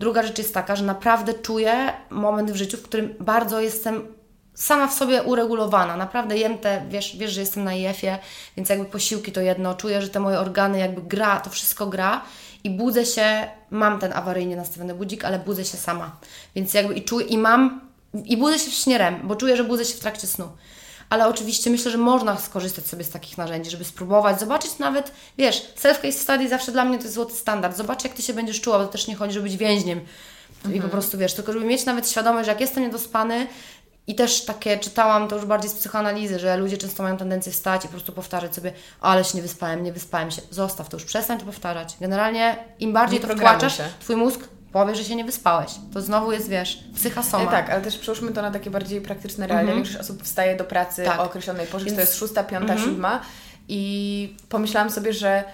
Druga 0.00 0.22
rzecz 0.22 0.38
jest 0.38 0.54
taka, 0.54 0.76
że 0.76 0.84
naprawdę 0.84 1.34
czuję 1.34 1.92
moment 2.10 2.52
w 2.52 2.56
życiu, 2.56 2.76
w 2.76 2.82
którym 2.82 3.14
bardzo 3.20 3.60
jestem 3.60 4.06
sama 4.54 4.86
w 4.86 4.94
sobie 4.94 5.22
uregulowana. 5.22 5.96
Naprawdę 5.96 6.38
jem 6.38 6.58
te, 6.58 6.82
wiesz, 6.88 7.16
wiesz 7.16 7.32
że 7.32 7.40
jestem 7.40 7.64
na 7.64 7.74
IF-ie, 7.74 8.18
więc 8.56 8.68
jakby 8.68 8.84
posiłki 8.84 9.32
to 9.32 9.40
jedno. 9.40 9.74
Czuję, 9.74 10.02
że 10.02 10.08
te 10.08 10.20
moje 10.20 10.40
organy 10.40 10.78
jakby 10.78 11.02
gra, 11.02 11.40
to 11.40 11.50
wszystko 11.50 11.86
gra 11.86 12.22
i 12.64 12.70
budzę 12.70 13.06
się, 13.06 13.46
mam 13.70 13.98
ten 13.98 14.12
awaryjnie 14.12 14.56
nastawiony 14.56 14.94
budzik, 14.94 15.24
ale 15.24 15.38
budzę 15.38 15.64
się 15.64 15.76
sama. 15.76 16.16
Więc 16.54 16.74
jakby 16.74 16.94
i 16.94 17.02
czuję, 17.02 17.26
i 17.26 17.38
mam, 17.38 17.80
i 18.24 18.36
budzę 18.36 18.58
się 18.58 18.70
w 18.70 18.74
śnierem, 18.74 19.20
bo 19.24 19.36
czuję, 19.36 19.56
że 19.56 19.64
budzę 19.64 19.84
się 19.84 19.94
w 19.94 20.00
trakcie 20.00 20.26
snu. 20.26 20.48
Ale 21.14 21.28
oczywiście 21.28 21.70
myślę, 21.70 21.90
że 21.90 21.98
można 21.98 22.38
skorzystać 22.38 22.86
sobie 22.86 23.04
z 23.04 23.10
takich 23.10 23.38
narzędzi, 23.38 23.70
żeby 23.70 23.84
spróbować, 23.84 24.40
zobaczyć 24.40 24.78
nawet, 24.78 25.12
wiesz, 25.38 25.62
self-case 25.82 26.12
study 26.12 26.48
zawsze 26.48 26.72
dla 26.72 26.84
mnie 26.84 26.98
to 26.98 27.02
jest 27.02 27.14
złoty 27.14 27.34
standard. 27.34 27.76
Zobacz, 27.76 28.04
jak 28.04 28.12
Ty 28.12 28.22
się 28.22 28.34
będziesz 28.34 28.60
czuła, 28.60 28.78
bo 28.78 28.84
to 28.84 28.92
też 28.92 29.06
nie 29.06 29.16
chodzi, 29.16 29.34
żeby 29.34 29.48
być 29.48 29.56
więźniem 29.56 30.00
i 30.74 30.80
po 30.80 30.88
prostu, 30.88 31.18
wiesz, 31.18 31.34
tylko 31.34 31.52
żeby 31.52 31.64
mieć 31.64 31.84
nawet 31.84 32.10
świadomość, 32.10 32.46
że 32.46 32.52
jak 32.52 32.60
jestem 32.60 32.82
niedospany 32.82 33.46
i 34.06 34.14
też 34.14 34.44
takie 34.44 34.78
czytałam 34.78 35.28
to 35.28 35.36
już 35.36 35.44
bardziej 35.44 35.70
z 35.70 35.74
psychoanalizy, 35.74 36.38
że 36.38 36.56
ludzie 36.56 36.78
często 36.78 37.02
mają 37.02 37.16
tendencję 37.16 37.52
wstać 37.52 37.84
i 37.84 37.88
po 37.88 37.92
prostu 37.92 38.12
powtarzać 38.12 38.54
sobie, 38.54 38.72
ale 39.00 39.24
się 39.24 39.36
nie 39.36 39.42
wyspałem, 39.42 39.84
nie 39.84 39.92
wyspałem 39.92 40.30
się. 40.30 40.42
Zostaw 40.50 40.88
to 40.88 40.96
już, 40.96 41.04
przestań 41.04 41.38
to 41.38 41.44
powtarzać. 41.44 41.96
Generalnie 42.00 42.56
im 42.78 42.92
bardziej 42.92 43.20
Nie 43.20 43.26
to 43.26 43.36
wtłaczasz, 43.36 43.76
się. 43.76 43.84
Twój 44.00 44.16
mózg 44.16 44.40
powie, 44.74 44.94
że 44.94 45.04
się 45.04 45.16
nie 45.16 45.24
wyspałeś. 45.24 45.70
To 45.92 46.02
znowu 46.02 46.32
jest, 46.32 46.48
wiesz, 46.48 46.84
psychasoma. 46.94 47.44
E, 47.44 47.50
tak, 47.50 47.70
ale 47.70 47.80
też 47.80 47.98
przełóżmy 47.98 48.32
to 48.32 48.42
na 48.42 48.50
takie 48.50 48.70
bardziej 48.70 49.00
praktyczne 49.00 49.46
realia. 49.46 49.74
Większość 49.74 49.98
osób 49.98 50.22
wstaje 50.22 50.56
do 50.56 50.64
pracy 50.64 51.02
Mhm. 51.02 51.18
Tak. 51.18 51.26
o 51.26 51.30
określonej 51.30 51.66
porze, 51.66 51.84
Więc- 51.84 51.96
to 51.96 52.00
jest 52.00 52.16
szósta, 52.16 52.44
piąta, 52.44 52.78
siódma 52.78 53.20
i 53.68 54.36
pomyślałam 54.48 54.90
sobie, 54.90 55.12
że 55.12 55.44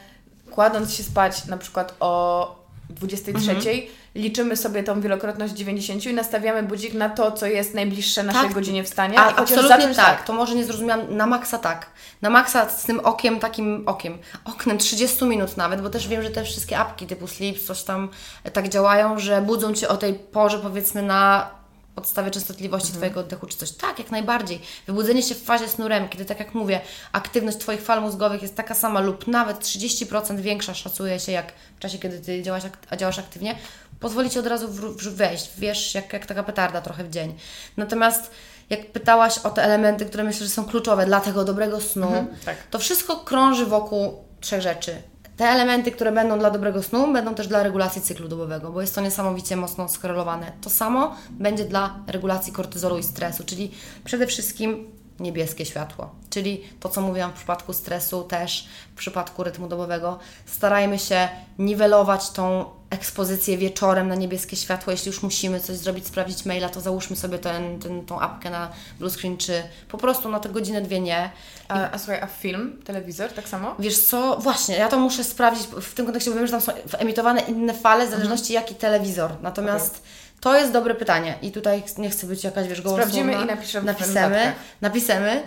kładąc 0.51 0.95
się 0.95 1.03
spać 1.03 1.45
na 1.47 1.57
przykład 1.57 1.95
o 2.01 2.60
23, 2.91 3.51
Mhm. 3.51 3.77
liczymy 4.15 4.57
sobie 4.57 4.83
tą 4.83 5.01
wielokrotność 5.01 5.55
90 5.55 6.07
i 6.07 6.15
nastawiamy 6.15 6.63
budzik 6.63 6.95
na 6.95 7.09
to, 7.09 7.33
co 7.33 7.47
jest 7.47 7.75
najbliższe 7.75 8.23
naszej 8.23 8.43
Tak. 8.43 8.53
godzinie 8.53 8.85
wstania. 8.85 9.19
A, 9.21 9.37
absolutnie 9.37 9.69
zacząć 9.69 9.97
tak. 9.97 10.25
To 10.25 10.33
może 10.33 10.55
nie 10.55 10.65
zrozumiałam. 10.65 11.17
Na 11.17 11.27
maksa 11.27 11.59
tak. 11.59 11.91
Na 12.23 12.31
maksa 12.31 12.69
z 12.69 12.85
tym 12.85 13.01
okiem, 13.01 13.39
takim 13.41 13.83
okiem. 13.87 14.19
Oknem 14.45 14.79
30 14.79 15.25
minut 15.25 15.57
nawet, 15.57 15.81
bo 15.83 15.91
też 15.91 16.09
wiem, 16.09 16.23
że 16.23 16.31
te 16.31 16.45
wszystkie 16.45 16.79
apki 16.79 17.07
typu 17.07 17.27
Sleep, 17.27 17.59
coś 17.59 17.83
tam 17.83 18.09
e, 18.45 18.51
tak 18.51 18.69
działają, 18.69 19.19
że 19.19 19.43
budzą 19.43 19.73
Cię 19.75 19.89
o 19.89 19.97
tej 19.97 20.15
porze 20.15 20.59
powiedzmy 20.59 21.03
na 21.03 21.51
podstawie 21.95 22.31
częstotliwości 22.31 22.87
Mhm. 22.87 22.99
Twojego 23.01 23.21
oddechu 23.21 23.47
czy 23.47 23.57
coś. 23.57 23.73
Tak, 23.73 23.99
jak 23.99 24.11
najbardziej. 24.11 24.61
Wybudzenie 24.87 25.23
się 25.23 25.35
w 25.35 25.43
fazie 25.43 25.69
snu 25.69 25.89
REM, 25.89 26.09
kiedy 26.09 26.25
tak 26.25 26.39
jak 26.39 26.55
mówię, 26.55 26.81
aktywność 27.13 27.59
Twoich 27.59 27.83
fal 27.83 28.03
mózgowych 28.03 28.43
jest 28.43 28.57
taka 28.57 28.75
sama 28.75 29.01
lub 29.01 29.27
nawet 29.27 29.61
30% 29.61 30.41
większa 30.41 30.75
szacuje 30.75 31.21
się 31.21 31.33
jak 31.33 31.53
w 31.77 31.79
czasie, 31.79 31.99
kiedy 31.99 32.21
Ty 32.21 32.43
działasz, 32.43 32.63
działasz 32.97 33.19
aktywnie, 33.19 33.55
pozwoli 34.01 34.31
Ci 34.31 34.39
od 34.39 34.47
razu 34.47 34.69
wejść, 35.11 35.51
wiesz, 35.59 35.95
jak, 35.95 36.13
jak 36.13 36.27
taka 36.27 36.43
petarda 36.43 36.81
trochę 36.81 37.05
w 37.05 37.11
dzień. 37.11 37.35
Natomiast 37.77 38.31
jak 38.71 38.93
pytałaś 38.93 39.39
o 39.39 39.51
te 39.51 39.63
elementy, 39.63 40.07
które 40.07 40.25
myślę, 40.25 40.47
że 40.47 40.53
są 40.53 40.65
kluczowe 40.65 41.07
dla 41.07 41.21
tego 41.21 41.45
dobrego 41.45 41.81
snu, 41.81 42.27
tak. 42.45 42.57
to 42.71 42.79
wszystko 42.79 43.17
krąży 43.17 43.67
wokół 43.67 44.25
trzech 44.41 44.63
rzeczy. 44.63 45.03
Te 45.41 45.49
elementy, 45.49 45.93
które 45.93 46.13
będą 46.13 46.39
dla 46.39 46.51
dobrego 46.51 46.83
snu, 46.83 47.13
będą 47.13 47.35
też 47.35 47.49
dla 47.49 47.63
regulacji 47.63 48.03
cyklu 48.03 48.29
dobowego, 48.29 48.73
bo 48.73 48.81
jest 48.81 48.95
to 48.95 49.01
niesamowicie 49.01 49.57
mocno 49.57 49.89
skorelowane. 49.89 50.53
To 50.61 50.71
samo 50.71 51.17
będzie 51.31 51.65
dla 51.65 51.95
regulacji 52.07 52.53
kortyzolu 52.53 52.99
i 52.99 53.03
stresu, 53.03 53.45
czyli 53.45 53.71
przede 54.05 54.27
wszystkim 54.27 54.87
niebieskie 55.21 55.67
światło. 55.67 56.11
Czyli 56.31 56.63
to, 56.81 56.89
co 56.89 57.01
mówiłam 57.01 57.31
w 57.31 57.35
przypadku 57.35 57.73
stresu, 57.73 58.23
też 58.23 58.69
w 58.95 58.99
przypadku 58.99 59.45
rytmu 59.45 59.69
dobowego. 59.69 60.19
Starajmy 60.47 60.99
się 60.99 61.29
niwelować 61.59 62.31
tą 62.31 62.65
ekspozycję 62.91 63.59
wieczorem 63.59 64.09
na 64.09 64.15
niebieskie 64.15 64.57
światło. 64.57 64.91
Jeśli 64.91 65.09
już 65.09 65.23
musimy 65.23 65.61
coś 65.61 65.77
zrobić, 65.77 66.07
sprawdzić 66.07 66.45
maila, 66.45 66.69
to 66.69 66.81
załóżmy 66.81 67.17
sobie 67.17 67.39
ten, 67.39 67.79
ten, 67.79 68.07
tą 68.07 68.21
apkę 68.21 68.51
na 68.51 68.71
blue 68.99 69.11
screen, 69.11 69.37
czy 69.37 69.63
po 69.89 69.99
prostu 69.99 70.29
na 70.29 70.41
tę 70.41 70.49
godzinę, 70.49 70.83
dwie 70.83 71.01
nie. 71.01 71.31
A, 71.69 71.91
a 71.91 71.99
słuchaj, 71.99 72.21
a 72.21 72.27
film, 72.27 72.81
telewizor, 72.85 73.33
tak 73.33 73.49
samo? 73.49 73.75
Wiesz 73.79 73.99
co, 73.99 74.37
właśnie, 74.37 74.77
ja 74.77 74.89
to 74.89 74.99
muszę 74.99 75.25
sprawdzić 75.25 75.67
w 75.67 75.95
tym 75.95 76.07
kontekście, 76.07 76.31
bo 76.31 76.37
wiem, 76.37 76.47
że 76.47 76.53
tam 76.53 76.61
są 76.61 76.73
emitowane 76.99 77.41
inne 77.41 77.75
fale 77.75 78.07
w 78.07 78.11
zależności 78.11 78.53
jaki 78.53 78.75
telewizor. 78.75 79.31
Natomiast 79.43 80.03
to 80.41 80.57
jest 80.57 80.73
dobre 80.73 80.95
pytanie 80.95 81.39
i 81.43 81.53
tutaj 81.53 81.83
nie 81.99 82.11
chcę 82.11 82.27
być 82.27 82.45
jakaś, 82.45 82.69
wiesz, 82.69 82.83
gołosłowna. 82.83 83.13
Sprawdzimy 83.13 83.45
i 83.45 83.47
napiszemy 83.47 83.87
napisemy, 83.87 84.53
napisemy. 84.81 85.43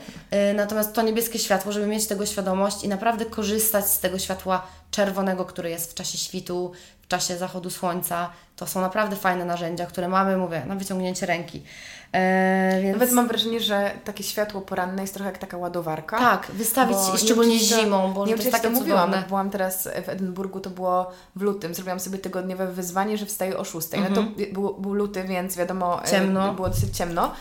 Y, 0.52 0.54
Natomiast 0.54 0.94
to 0.94 1.02
niebieskie 1.02 1.40
światło, 1.40 1.72
żeby 1.72 1.88
mieć 1.88 2.08
tego 2.08 2.26
świadomość 2.26 2.84
i 2.84 2.88
naprawdę 2.88 3.26
korzystać 3.26 3.90
z 3.90 4.00
tego 4.00 4.20
światła 4.20 4.68
czerwonego, 4.92 5.46
które 5.46 5.70
jest 5.70 5.92
w 5.92 5.94
czasie 5.94 6.18
świtu, 6.18 6.72
czasie 7.20 7.38
zachodu 7.38 7.70
słońca, 7.70 8.30
to 8.56 8.68
są 8.68 8.82
naprawdę 8.82 9.16
fajne 9.16 9.46
narzędzia, 9.46 9.86
które 9.86 10.08
mamy, 10.08 10.38
mówię, 10.38 10.64
na 10.68 10.76
wyciągnięcie 10.76 11.26
ręki. 11.26 11.64
E, 12.12 12.80
więc... 12.84 12.94
Nawet 12.94 13.12
mam 13.12 13.28
wrażenie, 13.28 13.60
że 13.60 13.92
takie 14.04 14.24
światło 14.24 14.62
poranne 14.62 15.02
jest 15.02 15.14
trochę 15.14 15.30
jak 15.30 15.38
taka 15.40 15.58
ładowarka. 15.58 16.18
Tak, 16.20 16.48
wystawić, 16.52 16.98
Bo 17.12 17.18
szczególnie 17.18 17.60
to- 17.60 17.66
zimą, 17.66 18.14
bo 18.14 18.26
nie 18.26 18.36
to 18.36 18.40
jest 18.44 18.52
takie 18.52 18.70
mówiłam, 18.70 19.06
cudowne. 19.10 19.28
byłam 19.28 19.50
teraz 19.50 19.88
w 20.06 20.10
Edynburgu, 20.10 20.60
to 20.60 20.70
było 20.70 21.12
w 21.36 21.42
lutym, 21.42 21.74
zrobiłam 21.76 22.00
sobie 22.00 22.18
tygodniowe 22.18 22.68
wyzwanie, 22.68 23.18
że 23.18 23.26
wstaję 23.26 23.58
o 23.58 23.64
6. 23.66 23.88
No 24.10 24.16
to 24.16 24.24
był, 24.54 24.74
był 24.80 24.94
luty, 24.94 25.24
więc 25.24 25.56
wiadomo, 25.58 25.94
e, 25.94 26.04
Mhm. 26.04 26.12
Ciemno. 26.24 26.54
było 26.54 26.70
dosyć 26.70 26.98
ciemno. 26.98 27.32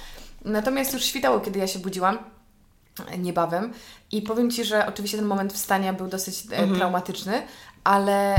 Natomiast 0.44 0.92
już 0.92 1.04
świtało, 1.04 1.40
kiedy 1.40 1.58
ja 1.58 1.66
się 1.66 1.78
budziłam 1.78 2.18
niebawem 3.18 3.72
i 4.12 4.22
powiem 4.22 4.50
Ci, 4.50 4.64
że 4.64 4.86
oczywiście 4.86 5.16
ten 5.18 5.26
moment 5.26 5.52
wstania 5.52 5.92
był 5.92 6.06
dosyć 6.08 6.44
e, 6.52 6.56
Mhm. 6.56 6.76
traumatyczny, 6.76 7.42
ale 7.84 8.34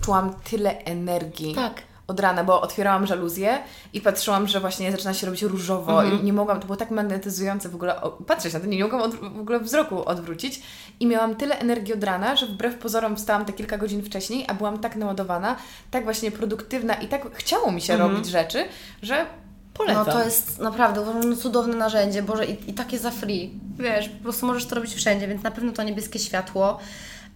czułam 0.00 0.34
tyle 0.50 0.78
energii. 0.78 1.54
Tak. 1.54 1.82
Od 2.06 2.20
rana, 2.20 2.44
bo 2.44 2.60
otwierałam 2.60 3.06
żaluzję 3.06 3.58
i 3.92 4.00
patrzyłam, 4.00 4.46
że 4.48 4.60
właśnie 4.60 4.92
zaczyna 4.92 5.14
się 5.14 5.26
robić 5.26 5.42
różowo 5.42 6.02
Mhm. 6.02 6.20
i 6.20 6.24
nie 6.24 6.32
mogłam, 6.32 6.60
to 6.60 6.66
było 6.66 6.76
tak 6.76 6.90
magnetyzujące 6.90 7.68
w 7.68 7.74
ogóle 7.74 8.00
patrzeć 8.26 8.54
na 8.54 8.60
to, 8.60 8.66
nie 8.66 8.82
mogłam 8.82 9.02
od, 9.02 9.14
w 9.14 9.40
ogóle 9.40 9.60
wzroku 9.60 10.04
odwrócić 10.04 10.62
i 11.00 11.06
miałam 11.06 11.34
tyle 11.34 11.58
energii 11.58 11.94
od 11.94 12.04
rana, 12.04 12.36
że 12.36 12.46
wbrew 12.46 12.74
pozorom 12.78 13.16
wstałam 13.16 13.44
te 13.44 13.52
kilka 13.52 13.78
godzin 13.78 14.02
wcześniej, 14.02 14.44
a 14.48 14.54
byłam 14.54 14.78
tak 14.78 14.96
naładowana, 14.96 15.56
tak 15.90 16.04
właśnie 16.04 16.30
produktywna 16.30 16.94
i 16.94 17.08
tak 17.08 17.36
chciało 17.36 17.72
mi 17.72 17.80
się 17.80 17.96
robić 17.96 18.26
rzeczy, 18.26 18.64
że 19.02 19.26
polecam. 19.74 19.98
Mhm. 19.98 20.16
No 20.16 20.22
to 20.22 20.28
jest 20.28 20.58
naprawdę 20.58 21.00
uważam, 21.00 21.36
cudowne 21.36 21.76
narzędzie, 21.76 22.22
Boże, 22.22 22.46
i, 22.46 22.70
i 22.70 22.74
takie 22.74 22.98
za 22.98 23.10
free. 23.10 23.60
Wiesz, 23.78 24.08
po 24.08 24.22
prostu 24.22 24.46
możesz 24.46 24.66
to 24.66 24.74
robić 24.74 24.94
wszędzie, 24.94 25.28
więc 25.28 25.42
na 25.42 25.50
pewno 25.50 25.72
to 25.72 25.82
niebieskie 25.82 26.18
światło. 26.18 26.78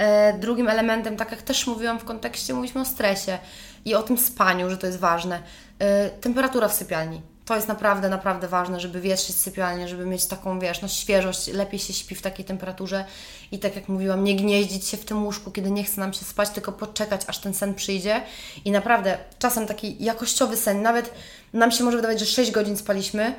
E, 0.01 0.33
drugim 0.39 0.69
elementem, 0.69 1.17
tak 1.17 1.31
jak 1.31 1.43
też 1.43 1.67
mówiłam 1.67 1.99
w 1.99 2.05
kontekście, 2.05 2.55
mówiliśmy 2.55 2.81
o 2.81 2.85
stresie 2.85 3.39
i 3.85 3.95
o 3.95 4.03
tym 4.03 4.19
spaniu, 4.19 4.71
że 4.71 4.79
to 4.79 4.87
jest 4.87 4.99
ważne. 4.99 5.43
E, 5.79 6.11
temperatura 6.11 6.69
w 6.69 6.73
sypialni. 6.73 7.21
To 7.45 7.55
jest 7.57 7.69
naprawdę, 7.69 8.09
naprawdę 8.09 8.49
ważne, 8.49 8.81
żeby 8.81 9.01
wietrzyć 9.01 9.37
sypialnię, 9.37 9.89
żeby 9.89 10.07
mieć 10.07 10.27
taką, 10.27 10.61
wiesz, 10.61 10.83
no 10.83 10.89
świeżość, 10.89 11.49
lepiej 11.49 11.81
się 11.81 11.93
śpi 11.93 12.15
w 12.15 12.23
takiej 12.23 12.45
temperaturze 12.45 13.05
i 13.53 13.59
tak 13.59 13.77
jak 13.77 13.89
mówiłam, 13.89 14.25
nie 14.25 14.37
gnieździć 14.37 14.87
się 14.87 14.97
w 14.97 15.05
tym 15.05 15.25
łóżku, 15.25 15.51
kiedy 15.51 15.71
nie 15.71 15.85
chce 15.85 16.01
nam 16.01 16.13
się 16.13 16.25
spać, 16.25 16.51
tylko 16.51 16.73
poczekać, 16.73 17.21
aż 17.27 17.39
ten 17.39 17.55
sen 17.55 17.75
przyjdzie 17.75 18.23
i 18.65 18.71
naprawdę 18.71 19.19
czasem 19.39 19.67
taki 19.67 20.05
jakościowy 20.05 20.57
sen, 20.57 20.83
nawet 20.83 21.15
nam 21.53 21.71
się 21.71 21.85
może 21.85 21.97
wydawać, 21.97 22.21
że 22.21 22.27
6 22.27 22.51
godzin 22.51 22.77
spaliśmy, 22.77 23.35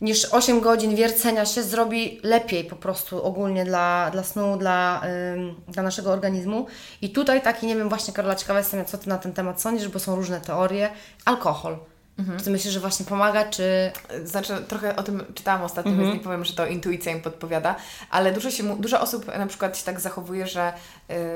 niż 0.00 0.24
8 0.24 0.60
godzin 0.60 0.96
wiercenia 0.96 1.46
się 1.46 1.62
zrobi 1.62 2.20
lepiej 2.22 2.64
po 2.64 2.76
prostu 2.76 3.22
ogólnie 3.24 3.64
dla, 3.64 4.10
dla 4.12 4.22
snu, 4.24 4.56
dla, 4.56 5.02
ym, 5.34 5.54
dla 5.68 5.82
naszego 5.82 6.12
organizmu. 6.12 6.66
I 7.02 7.10
tutaj 7.10 7.42
taki, 7.42 7.66
nie 7.66 7.76
wiem, 7.76 7.88
właśnie 7.88 8.14
Karola, 8.14 8.34
ciekawa 8.34 8.58
jestem, 8.58 8.84
co 8.84 8.98
Ty 8.98 9.08
na 9.08 9.18
ten 9.18 9.32
temat 9.32 9.60
sądzisz, 9.60 9.88
bo 9.88 9.98
są 9.98 10.16
różne 10.16 10.40
teorie. 10.40 10.90
Alkohol. 11.24 11.76
Czy 12.38 12.44
Ty 12.44 12.50
myślisz, 12.50 12.74
że 12.74 12.80
właśnie 12.80 13.06
pomaga, 13.06 13.44
czy... 13.44 13.92
Znaczy, 14.24 14.52
trochę 14.68 14.96
o 14.96 15.02
tym 15.02 15.24
czytałam 15.34 15.62
ostatnio, 15.62 15.90
Mhm. 15.92 16.08
więc 16.08 16.18
nie 16.20 16.24
powiem, 16.24 16.44
że 16.44 16.52
to 16.54 16.66
intuicja 16.66 17.12
im 17.12 17.20
podpowiada, 17.20 17.74
ale 18.10 18.32
dużo, 18.32 18.50
się, 18.50 18.76
dużo 18.80 19.00
osób 19.00 19.26
na 19.38 19.46
przykład 19.46 19.78
się 19.78 19.84
tak 19.84 20.00
zachowuje, 20.00 20.46
że 20.46 20.72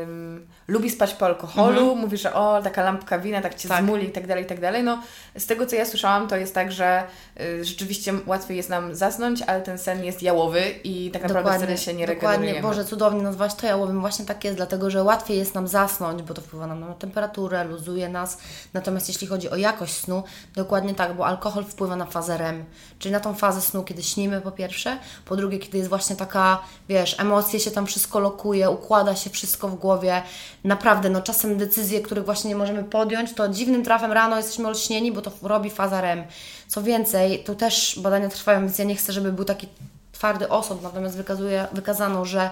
ym, 0.02 0.46
lubi 0.70 0.90
spać 0.90 1.14
po 1.14 1.26
alkoholu, 1.26 1.96
mówi, 1.96 2.16
że 2.18 2.34
o, 2.34 2.62
taka 2.62 2.82
lampka 2.82 3.18
wina, 3.18 3.40
tak 3.40 3.54
Cię 3.54 3.68
Mhm. 3.68 3.78
Tak. 3.80 3.86
zmuli 3.86 4.08
i 4.08 4.12
tak 4.12 4.26
dalej, 4.26 4.44
i 4.44 4.46
tak 4.46 4.60
dalej. 4.60 4.82
No, 4.82 5.02
z 5.38 5.46
tego, 5.46 5.66
co 5.66 5.76
ja 5.76 5.86
słyszałam, 5.86 6.28
to 6.28 6.36
jest 6.36 6.54
tak, 6.54 6.72
że 6.72 7.02
y, 7.40 7.64
rzeczywiście 7.64 8.12
łatwiej 8.26 8.56
jest 8.56 8.68
nam 8.70 8.94
zasnąć, 8.94 9.42
ale 9.42 9.60
ten 9.62 9.78
sen 9.78 10.04
jest 10.04 10.22
jałowy 10.22 10.62
i 10.84 11.10
tak 11.10 11.22
naprawdę 11.22 11.58
wtedy 11.58 11.78
się 11.78 11.94
nie 11.94 12.06
dokładnie. 12.06 12.30
regenerujemy. 12.30 12.68
Boże, 12.68 12.84
cudownie 12.84 13.22
nazwać 13.22 13.54
to 13.54 13.66
jałowym. 13.66 14.00
Właśnie 14.00 14.24
tak 14.24 14.44
jest, 14.44 14.56
dlatego 14.56 14.90
że 14.90 15.02
łatwiej 15.02 15.38
jest 15.38 15.54
nam 15.54 15.68
zasnąć, 15.68 16.22
bo 16.22 16.34
to 16.34 16.42
wpływa 16.42 16.66
nam 16.66 16.80
na 16.80 16.94
temperaturę, 16.94 17.64
luzuje 17.64 18.08
nas. 18.08 18.38
Natomiast 18.74 19.08
jeśli 19.08 19.26
chodzi 19.26 19.50
o 19.50 19.56
jakość 19.56 19.94
snu, 19.94 20.22
dokładnie 20.56 20.70
Dokładnie 20.80 20.94
tak, 20.94 21.16
bo 21.16 21.26
alkohol 21.26 21.64
wpływa 21.64 21.96
na 21.96 22.06
fazę 22.06 22.38
REM, 22.38 22.64
czyli 23.00 23.12
na 23.12 23.20
tą 23.20 23.34
fazę 23.34 23.60
snu, 23.60 23.82
kiedy 23.84 24.02
śnimy 24.02 24.40
po 24.40 24.50
pierwsze, 24.50 24.98
po 25.24 25.36
drugie, 25.36 25.58
kiedy 25.58 25.78
jest 25.78 25.88
właśnie 25.88 26.16
taka, 26.16 26.62
wiesz, 26.88 27.20
emocje 27.20 27.60
się 27.60 27.70
tam 27.70 27.86
wszystko 27.86 28.20
lokuje, 28.20 28.70
układa 28.70 29.16
się 29.16 29.30
wszystko 29.30 29.68
w 29.68 29.74
głowie. 29.74 30.22
Naprawdę, 30.64 31.10
no 31.10 31.22
czasem 31.22 31.58
decyzje, 31.58 32.00
których 32.00 32.24
właśnie 32.24 32.48
nie 32.48 32.56
możemy 32.56 32.84
podjąć, 32.84 33.34
to 33.34 33.48
dziwnym 33.48 33.84
trafem 33.84 34.12
rano 34.12 34.36
jesteśmy 34.36 34.68
olśnieni, 34.68 35.12
bo 35.12 35.22
to 35.22 35.32
robi 35.42 35.70
faza 35.70 36.00
REM. 36.00 36.24
Co 36.68 36.82
więcej, 36.82 37.44
tu 37.44 37.54
też 37.54 37.98
badania 38.02 38.28
trwają, 38.28 38.60
więc 38.60 38.78
ja 38.78 38.84
nie 38.84 38.96
chcę, 38.96 39.12
żeby 39.12 39.32
był 39.32 39.44
taki 39.44 39.68
twardy 40.12 40.48
osąd, 40.48 40.82
natomiast 40.82 41.16
wykazuje, 41.16 41.66
wykazano, 41.72 42.24
że 42.24 42.50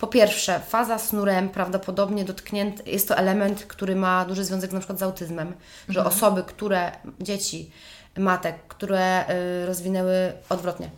po 0.00 0.06
pierwsze, 0.06 0.60
faza 0.68 0.98
snu 0.98 1.24
REM 1.24 1.48
prawdopodobnie 1.48 2.24
dotknięty, 2.24 2.90
jest 2.90 3.08
to 3.08 3.16
element, 3.16 3.64
który 3.64 3.96
ma 3.96 4.24
duży 4.24 4.44
związek 4.44 4.72
na 4.72 4.78
przykład 4.78 4.98
z 4.98 5.02
autyzmem, 5.02 5.52
że 5.88 6.00
Mhm. 6.00 6.16
osoby, 6.16 6.42
które, 6.42 6.92
dzieci, 7.20 7.70
matek, 8.18 8.66
które 8.68 9.30
y, 9.62 9.66
rozwinęły 9.66 10.32
odwrotnie, 10.48 10.90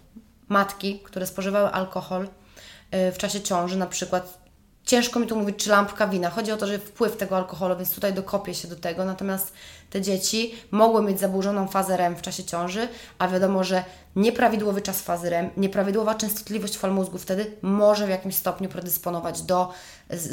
matki, 0.49 0.99
które 0.99 1.27
spożywały 1.27 1.69
alkohol 1.69 2.25
y, 2.25 3.13
w 3.13 3.19
czasie 3.19 3.41
ciąży, 3.41 3.77
na 3.77 3.87
przykład 3.87 4.48
ciężko 4.89 5.21
mi 5.21 5.27
tu 5.27 5.37
mówić, 5.37 5.57
czy 5.57 5.71
lampka 5.71 6.07
wina. 6.07 6.31
Chodzi 6.31 6.53
o 6.53 6.57
to, 6.57 6.67
że 6.67 6.79
wpływ 6.79 7.17
tego 7.17 7.37
alkoholu, 7.37 7.77
więc 7.77 7.95
tutaj 7.95 8.13
dokopię 8.13 8.55
się 8.55 8.69
do 8.69 8.77
tego. 8.77 9.05
Natomiast 9.05 9.53
te 9.91 10.01
dzieci 10.01 10.55
mogły 10.71 11.03
mieć 11.03 11.21
zaburzoną 11.21 11.69
fazę 11.69 11.97
REM 11.97 12.17
w 12.17 12.23
czasie 12.23 12.45
ciąży, 12.45 12.89
a 13.19 13.29
wiadomo, 13.29 13.65
że 13.65 13.85
nieprawidłowy 14.17 14.83
czas 14.83 15.01
fazy 15.01 15.31
REM, 15.31 15.51
nieprawidłowa 15.57 16.15
częstotliwość 16.15 16.77
fal 16.77 16.93
mózgu 16.93 17.19
wtedy 17.19 17.53
może 17.63 18.07
w 18.07 18.11
jakimś 18.11 18.35
stopniu 18.35 18.69
predysponować 18.69 19.43
do 19.43 19.73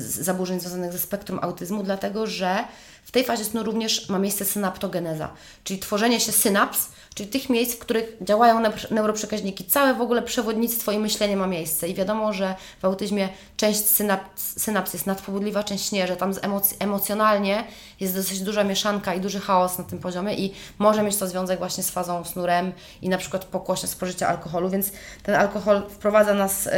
zaburzeń 0.08 0.60
związanych 0.60 0.92
ze 0.92 1.00
spektrum 1.00 1.40
autyzmu, 1.42 1.84
dlatego 1.84 2.28
że 2.28 2.64
w 3.04 3.12
tej 3.12 3.24
fazie 3.24 3.46
snu 3.46 3.64
również 3.64 4.10
ma 4.10 4.20
miejsce 4.20 4.46
synaptogeneza, 4.46 5.30
czyli 5.64 5.80
tworzenie 5.80 6.20
się 6.20 6.32
synaps, 6.32 6.90
czyli 7.16 7.30
tych 7.30 7.50
miejsc, 7.50 7.76
w 7.76 7.80
których 7.80 8.18
działają 8.22 8.62
neur- 8.62 8.92
neuroprzekaźniki. 8.92 9.66
Całe 9.66 9.94
w 9.94 10.02
ogóle 10.02 10.22
przewodnictwo 10.22 10.92
i 10.92 11.00
myślenie 11.00 11.38
ma 11.38 11.48
miejsce. 11.48 11.88
I 11.88 11.94
wiadomo, 11.94 12.34
że 12.34 12.56
w 12.82 12.86
autyzmie 12.86 13.30
część 13.58 13.86
synaps, 13.86 14.62
synaps 14.62 14.94
jest 14.94 15.06
nadpobudliwa, 15.06 15.64
część 15.64 15.92
nie, 15.92 16.08
że 16.08 16.16
tam 16.16 16.34
emoc- 16.34 16.76
emocjonalnie 16.80 17.64
jest 18.00 18.16
dosyć 18.16 18.42
duża 18.42 18.64
mieszanka 18.64 19.14
i 19.14 19.22
duży 19.22 19.40
chaos 19.40 19.78
na 19.78 19.84
tym 19.84 20.00
poziomie 20.00 20.34
i 20.36 20.54
może 20.80 21.04
mieć 21.04 21.16
to 21.16 21.28
związek 21.28 21.60
właśnie 21.60 21.84
z 21.84 21.90
fazą 21.90 22.24
snu 22.26 22.46
REM 22.46 22.72
i 23.02 23.10
na 23.10 23.18
przykład 23.18 23.46
pokłosie 23.46 23.88
spożycia 23.88 24.28
alkoholu, 24.28 24.70
więc 24.70 24.92
ten 25.24 25.36
alkohol 25.36 25.82
wprowadza 25.90 26.34
nas 26.34 26.68
y, 26.68 26.72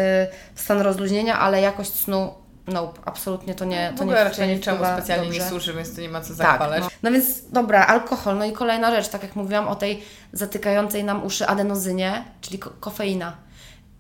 w 0.56 0.62
stan 0.62 0.82
rozluźnienia, 0.82 1.40
ale 1.40 1.62
jakość 1.62 1.94
snu 1.94 2.34
Nope, 2.68 3.00
absolutnie 3.06 3.56
to 3.56 3.66
nie 3.66 3.92
W 3.92 3.98
to 3.98 4.04
ogóle 4.04 4.18
nie, 4.18 4.24
raczej 4.24 4.56
niczemu 4.56 4.78
specjalnie 4.78 5.26
dobrze. 5.26 5.40
nie 5.44 5.50
służy, 5.50 5.74
więc 5.74 5.96
tu 5.96 6.02
nie 6.02 6.10
ma 6.10 6.22
co 6.22 6.28
Tak, 6.28 6.38
zachwalać. 6.38 6.82
no. 6.84 6.90
no 7.04 7.12
więc 7.12 7.50
dobra, 7.52 7.86
alkohol. 7.86 8.38
No 8.38 8.46
i 8.46 8.52
kolejna 8.52 8.92
rzecz, 8.96 9.08
tak 9.08 9.24
jak 9.24 9.36
mówiłam 9.36 9.68
o 9.68 9.76
tej 9.76 10.04
zatykającej 10.34 11.04
nam 11.04 11.24
uszy 11.26 11.48
adenozynie, 11.48 12.24
czyli 12.42 12.60
ko- 12.60 12.72
kofeina. 12.80 13.36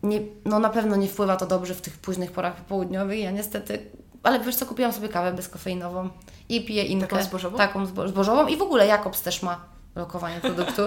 Nie, 0.03 0.20
no 0.45 0.59
na 0.59 0.70
pewno 0.70 0.95
nie 0.95 1.07
wpływa 1.07 1.36
to 1.38 1.47
dobrze 1.47 1.76
w 1.76 1.82
tych 1.82 1.97
późnych 1.97 2.32
porach 2.32 2.55
popołudniowych. 2.55 3.20
Ja 3.20 3.32
niestety, 3.32 3.80
ale 4.24 4.39
wiesz 4.39 4.55
co, 4.55 4.65
kupiłam 4.65 4.93
sobie 4.93 5.09
kawę 5.09 5.34
bezkofeinową 5.34 6.09
i 6.49 6.65
piję 6.65 6.84
inkę. 6.84 7.07
Taką 7.07 7.24
zbożową? 7.24 7.57
Taką 7.57 7.86
zbo- 7.86 8.07
zbożową 8.07 8.47
i 8.47 8.57
w 8.57 8.61
ogóle 8.61 8.88
Jakobs 8.88 9.22
też 9.22 9.41
ma 9.41 9.65
lokowanie 9.98 10.41
produktu. 10.41 10.82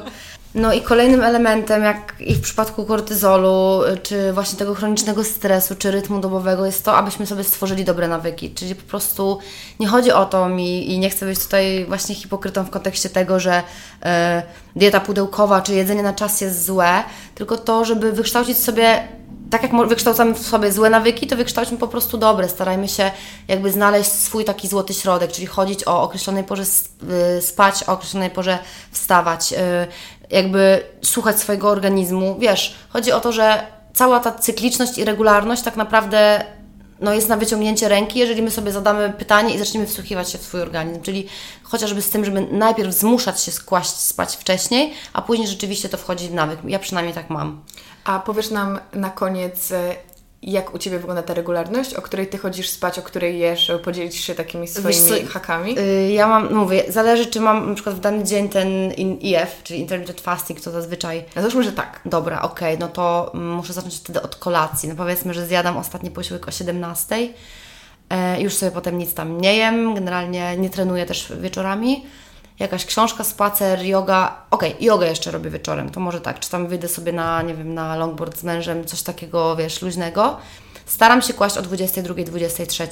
No 0.54 0.72
i 0.72 0.80
kolejnym 0.80 1.22
elementem, 1.22 1.84
jak 1.84 2.14
i 2.20 2.34
w 2.34 2.40
przypadku 2.40 2.84
kortyzolu, 2.84 3.82
y, 3.84 3.96
czy 3.96 4.32
właśnie 4.32 4.58
tego 4.58 4.74
chronicznego 4.74 5.24
stresu, 5.24 5.76
czy 5.76 5.90
rytmu 5.90 6.20
dobowego, 6.20 6.66
jest 6.66 6.84
to, 6.84 6.96
abyśmy 6.96 7.26
sobie 7.26 7.44
stworzyli 7.44 7.84
dobre 7.84 8.08
nawyki. 8.08 8.54
Czyli 8.54 8.74
po 8.74 8.82
prostu 8.82 9.38
nie 9.80 9.86
chodzi 9.86 10.12
o 10.12 10.26
to 10.26 10.48
mi 10.48 10.92
i 10.92 10.98
nie 10.98 11.11
chcę 11.11 11.26
być 11.26 11.38
tutaj 11.38 11.84
właśnie 11.88 12.14
hipokrytą 12.14 12.64
w 12.64 12.70
kontekście 12.70 13.08
tego, 13.08 13.40
że 13.40 13.62
e, 14.02 14.42
dieta 14.76 15.00
pudełkowa, 15.00 15.61
czy 15.61 15.74
jedzenie 15.74 16.02
na 16.02 16.12
czas 16.12 16.40
jest 16.40 16.64
złe, 16.64 17.02
tylko 17.34 17.58
to, 17.58 17.84
żeby 17.84 18.12
wykształcić 18.12 18.58
sobie 18.58 19.08
tak 19.51 19.62
jak 19.62 19.88
wykształcamy 19.88 20.34
w 20.34 20.46
sobie 20.46 20.72
złe 20.72 20.90
nawyki, 20.90 21.26
to 21.26 21.36
wykształćmy 21.36 21.78
po 21.78 21.88
prostu 21.88 22.18
dobre. 22.18 22.48
Starajmy 22.48 22.88
się 22.88 23.11
jakby 23.48 23.72
znaleźć 23.72 24.12
swój 24.12 24.44
taki 24.44 24.68
złoty 24.68 24.94
środek, 24.94 25.32
czyli 25.32 25.46
chodzić 25.46 25.86
o 25.86 26.03
określonej 26.03 26.44
porze 26.44 26.62
y, 27.38 27.42
spać, 27.42 27.84
o 27.88 27.92
określonej 27.92 28.30
porze 28.30 28.59
wstawać, 28.90 29.53
y, 29.53 29.57
jakby 30.30 30.82
słuchać 31.03 31.40
swojego 31.40 31.68
organizmu. 31.68 32.36
Wiesz, 32.38 32.74
chodzi 32.88 33.12
o 33.12 33.20
to, 33.20 33.32
że 33.32 33.66
cała 33.94 34.20
ta 34.20 34.32
cykliczność 34.32 34.98
i 34.98 35.05
regularność 35.05 35.62
tak 35.62 35.76
naprawdę 35.76 36.44
no, 37.01 37.14
jest 37.14 37.28
na 37.28 37.36
wyciągnięcie 37.36 37.88
ręki, 37.88 38.18
jeżeli 38.18 38.42
my 38.42 38.51
sobie 38.51 38.72
zadamy 38.72 39.12
pytanie 39.18 39.55
i 39.55 39.59
zaczniemy 39.59 39.86
wsłuchiwać 39.86 40.30
się 40.30 40.38
w 40.38 40.42
swój 40.42 40.61
organizm. 40.61 41.03
Czyli 41.03 41.26
chociażby 41.62 42.03
z 42.03 42.11
tym, 42.11 42.24
żeby 42.24 42.40
najpierw 42.40 42.94
zmuszać 42.94 43.42
się 43.42 43.53
kłaść 43.66 43.90
spać 43.90 44.36
wcześniej, 44.36 44.92
a 45.12 45.22
później 45.22 45.48
rzeczywiście 45.48 45.88
to 45.88 45.96
wchodzi 45.96 46.28
w 46.28 46.34
nawyk. 46.34 46.59
Ja 46.64 46.78
przynajmniej 46.78 47.14
tak 47.14 47.30
mam. 47.30 47.62
A 48.05 48.18
powiesz 48.18 48.51
nam 48.51 48.78
na 48.92 49.11
koniec, 49.11 49.72
e, 49.72 49.94
jak 50.42 50.74
u 50.74 50.78
Ciebie 50.78 50.98
wygląda 50.98 51.22
ta 51.22 51.34
regularność, 51.34 51.94
o 51.94 52.03
której 52.03 52.26
Ty 52.26 52.38
chodzisz 52.38 52.68
spać, 52.68 52.98
o 52.98 53.03
której 53.03 53.38
jesz, 53.38 53.72
podzielić 53.84 54.16
się 54.16 54.34
takimi 54.34 54.68
swoimi 54.68 55.26
co, 55.26 55.32
hakami? 55.32 55.78
Y, 55.78 56.12
Ja 56.12 56.26
mam, 56.28 56.55
mówię, 56.55 56.84
zależy 56.88 57.26
czy 57.26 57.40
mam 57.40 57.68
na 57.68 57.74
przykład 57.74 57.96
w 57.96 58.01
dany 58.01 58.24
dzień 58.24 58.48
ten 58.48 58.92
IF, 59.20 59.62
czyli 59.62 59.80
intermittent 59.80 60.20
fasting, 60.20 60.61
to 60.61 60.70
zazwyczaj 60.70 61.24
No 61.36 61.42
załóżmy, 61.42 61.62
że 61.62 61.72
tak. 61.72 62.01
Dobra, 62.05 62.42
okej, 62.42 62.78
no 62.78 62.88
to 62.88 63.32
muszę 63.34 63.72
zacząć 63.72 63.96
wtedy 63.96 64.22
od 64.22 64.36
kolacji. 64.36 64.88
No 64.88 64.94
powiedzmy, 64.94 65.34
że 65.34 65.46
zjadam 65.46 65.76
ostatni 65.76 66.11
posiłek 66.11 66.48
o 66.48 66.51
17. 66.51 67.16
E, 68.11 68.40
już 68.40 68.55
sobie 68.55 68.72
potem 68.72 68.98
nic 68.98 69.14
tam 69.14 69.40
nie 69.40 69.57
jem, 69.57 69.94
generalnie 69.94 70.57
nie 70.57 70.70
trenuję 70.70 71.07
też 71.07 71.32
wieczorami. 71.40 72.07
Jakaś 72.61 72.86
książka, 72.86 73.24
spacer, 73.24 73.82
yoga. 73.82 74.36
Okej, 74.50 74.76
jogę 74.80 75.08
jeszcze 75.08 75.30
robię 75.30 75.50
wieczorem, 75.50 75.90
to 75.90 76.00
może 76.00 76.20
tak, 76.20 76.40
czy 76.40 76.50
tam 76.50 76.66
wyjdę 76.66 76.88
sobie 76.88 77.12
na, 77.12 77.42
nie 77.42 77.54
wiem, 77.54 77.74
na 77.74 77.96
longboard 77.96 78.38
z 78.38 78.44
mężem, 78.44 78.84
coś 78.84 79.02
takiego, 79.02 79.56
wiesz, 79.56 79.82
luźnego. 79.82 80.36
Staram 80.86 81.22
się 81.22 81.34
kłaść 81.34 81.56
o 81.56 81.62
22, 81.62 82.14
23. 82.24 82.88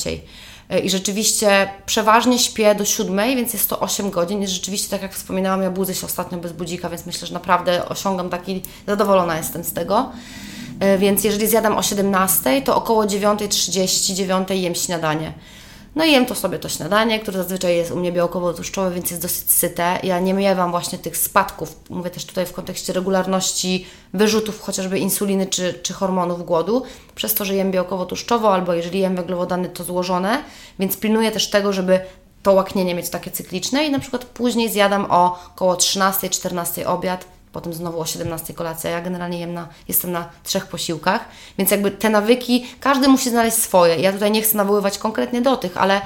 E, 0.71 0.79
I 0.79 0.91
rzeczywiście 0.91 1.71
przeważnie 1.87 2.39
śpię 2.39 2.75
do 2.75 2.85
7, 2.85 3.17
więc 3.17 3.53
jest 3.53 3.71
to 3.71 3.81
8 3.81 4.11
godzin. 4.11 4.43
I 4.43 4.49
rzeczywiście, 4.49 4.91
tak 4.91 5.03
jak 5.03 5.15
wspominałam, 5.15 5.63
ja 5.63 5.71
budzę 5.71 5.95
się 5.95 6.07
ostatnio 6.07 6.39
bez 6.39 6.53
budzika, 6.53 6.89
więc 6.89 7.07
myślę, 7.07 7.27
że 7.27 7.35
naprawdę 7.35 7.89
osiągam 7.89 8.31
taki, 8.31 8.63
zadowolona 8.87 9.37
jestem 9.37 9.65
z 9.65 9.73
tego. 9.73 10.11
E, 10.81 10.99
Więc 10.99 11.25
jeżeli 11.25 11.47
zjadam 11.47 11.77
o 11.77 11.83
17, 11.83 12.63
to 12.63 12.77
około 12.77 13.05
9.30, 13.05 14.15
9 14.15 14.49
jem 14.51 14.75
śniadanie. 14.75 15.33
No 15.99 16.05
i 16.05 16.13
jem 16.13 16.27
to 16.27 16.35
sobie 16.35 16.59
to 16.59 16.69
śniadanie, 16.69 17.21
które 17.21 17.39
zazwyczaj 17.39 17.77
jest 17.77 17.91
u 17.91 17.97
mnie 17.97 18.13
białkowo-tłuszczowe, 18.13 18.91
więc 18.91 19.11
jest 19.11 19.23
dosyć 19.23 19.53
syte. 19.53 19.99
Ja 20.03 20.21
nie 20.21 20.35
miewam 20.35 20.71
właśnie 20.71 20.99
tych 20.99 21.17
spadków, 21.17 21.77
mówię 21.91 22.11
też 22.11 22.25
tutaj 22.25 22.47
w 22.47 22.53
kontekście 22.53 22.93
regularności 22.93 23.87
wyrzutów 24.15 24.61
chociażby 24.61 24.99
insuliny 24.99 25.47
czy, 25.47 25.75
czy 25.83 25.95
hormonów 25.95 26.47
głodu, 26.47 26.83
przez 27.15 27.35
to, 27.35 27.45
że 27.45 27.55
jem 27.55 27.73
białkowo-tłuszczowo 27.73 28.55
albo 28.55 28.75
jeżeli 28.75 29.01
jem 29.01 29.17
węglowodany, 29.17 29.69
to 29.69 29.85
złożone, 29.85 30.43
więc 30.79 30.97
pilnuję 30.97 31.33
też 31.33 31.51
tego, 31.51 31.73
żeby 31.73 32.01
to 32.43 32.53
łaknienie 32.53 32.95
mieć 32.95 33.11
takie 33.11 33.31
cykliczne 33.31 33.85
i 33.85 33.91
na 33.91 33.99
przykład 33.99 34.25
później 34.25 34.71
zjadam 34.71 35.07
o 35.11 35.39
około 35.55 35.75
13-14 35.75 36.87
obiad, 36.87 37.25
potem 37.59 37.73
znowu 37.73 38.01
o 38.01 38.07
17 38.07 38.55
kolacja. 38.55 38.91
Ja 38.91 39.01
generalnie 39.01 39.39
jem 39.41 39.55
na, 39.55 39.69
jestem 39.89 40.13
na 40.13 40.29
trzech 40.45 40.67
posiłkach, 40.67 41.25
więc 41.59 41.71
jakby 41.71 41.91
te 41.91 42.11
nawyki, 42.11 42.67
każdy 42.81 43.09
musi 43.09 43.31
znaleźć 43.31 43.57
swoje. 43.57 43.97
Ja 43.97 44.13
tutaj 44.13 44.31
nie 44.31 44.43
chcę 44.43 44.57
nawoływać 44.57 44.99
konkretnie 44.99 45.43
do 45.43 45.57
tych, 45.57 45.77
ale 45.77 46.01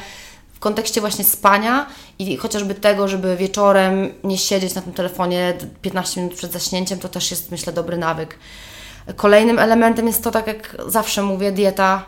w 0.55 0.59
kontekście 0.59 1.01
właśnie 1.01 1.25
spania 1.25 1.87
i 2.19 2.37
chociażby 2.37 2.75
tego, 2.75 3.09
żeby 3.09 3.37
wieczorem 3.37 4.13
nie 4.25 4.39
siedzieć 4.39 4.75
na 4.75 4.83
tym 4.83 4.93
telefonie 4.93 5.55
15 5.83 6.21
minut 6.21 6.37
przed 6.37 6.53
zaśnięciem, 6.53 6.99
to 6.99 7.09
też 7.09 7.31
jest 7.31 7.51
myślę 7.51 7.73
dobry 7.73 7.97
nawyk. 7.97 8.39
Kolejnym 9.17 9.59
elementem 9.59 10.07
jest 10.07 10.25
to, 10.25 10.31
tak 10.31 10.47
jak 10.47 10.77
zawsze 10.87 11.23
mówię, 11.23 11.53
dieta 11.53 12.07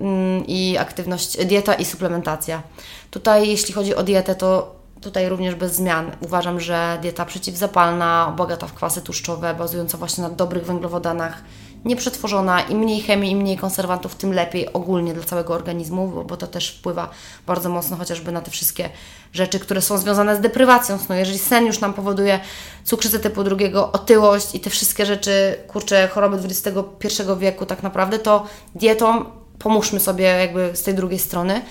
mm, 0.00 0.46
i 0.46 0.76
aktywność, 0.78 1.44
dieta 1.46 1.74
i 1.74 1.84
suplementacja. 1.84 2.62
Tutaj 3.10 3.48
jeśli 3.48 3.74
chodzi 3.74 3.94
o 3.94 4.02
dietę, 4.02 4.34
to 4.34 4.75
tutaj 5.00 5.28
również 5.28 5.54
bez 5.54 5.74
zmian. 5.74 6.10
Uważam, 6.20 6.60
że 6.60 6.98
dieta 7.02 7.24
przeciwzapalna, 7.24 8.34
bogata 8.36 8.66
w 8.66 8.74
kwasy 8.74 9.02
tłuszczowe, 9.02 9.54
bazująca 9.54 9.98
właśnie 9.98 10.22
na 10.22 10.30
dobrych 10.30 10.66
węglowodanach, 10.66 11.42
nieprzetworzona, 11.84 12.60
im 12.60 12.78
mniej 12.78 13.00
chemii, 13.00 13.30
im 13.30 13.38
mniej 13.38 13.56
konserwantów, 13.56 14.14
tym 14.14 14.32
lepiej 14.32 14.72
ogólnie 14.72 15.14
dla 15.14 15.24
całego 15.24 15.54
organizmu, 15.54 16.08
bo, 16.08 16.24
bo 16.24 16.36
to 16.36 16.46
też 16.46 16.70
wpływa 16.70 17.10
bardzo 17.46 17.68
mocno 17.68 17.96
chociażby 17.96 18.32
na 18.32 18.40
te 18.40 18.50
wszystkie 18.50 18.90
rzeczy, 19.32 19.60
które 19.60 19.82
są 19.82 19.98
związane 19.98 20.36
z 20.36 20.40
deprywacją 20.40 20.98
snu. 20.98 21.14
Jeżeli 21.14 21.38
sen 21.38 21.66
już 21.66 21.80
nam 21.80 21.94
powoduje 21.94 22.40
cukrzycę 22.84 23.18
typu 23.18 23.44
drugiego, 23.44 23.92
otyłość 23.92 24.54
i 24.54 24.60
te 24.60 24.70
wszystkie 24.70 25.06
rzeczy, 25.06 25.56
kurcze, 25.68 26.08
choroby 26.08 26.36
XXI 26.36 27.22
wieku 27.38 27.66
tak 27.66 27.82
naprawdę, 27.82 28.18
to 28.18 28.46
dietą 28.74 29.24
pomóżmy 29.58 30.00
sobie 30.00 30.24
jakby 30.24 30.70
z 30.76 30.82
tej 30.82 30.94
drugiej 30.94 31.18
strony. 31.18 31.62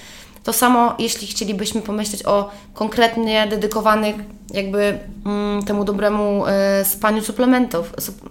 To 0.45 0.53
samo, 0.53 0.95
jeśli 0.99 1.27
chcielibyśmy 1.27 1.81
pomyśleć 1.81 2.25
o 2.25 2.51
konkretnie 2.73 3.47
dedykowanych 3.47 4.15
jakby 4.53 4.99
mm, 5.25 5.63
temu 5.63 5.83
dobremu 5.83 6.45
e, 6.47 6.85
spaniu 6.85 7.21
suplementów. 7.21 7.91
Sup- 7.95 8.29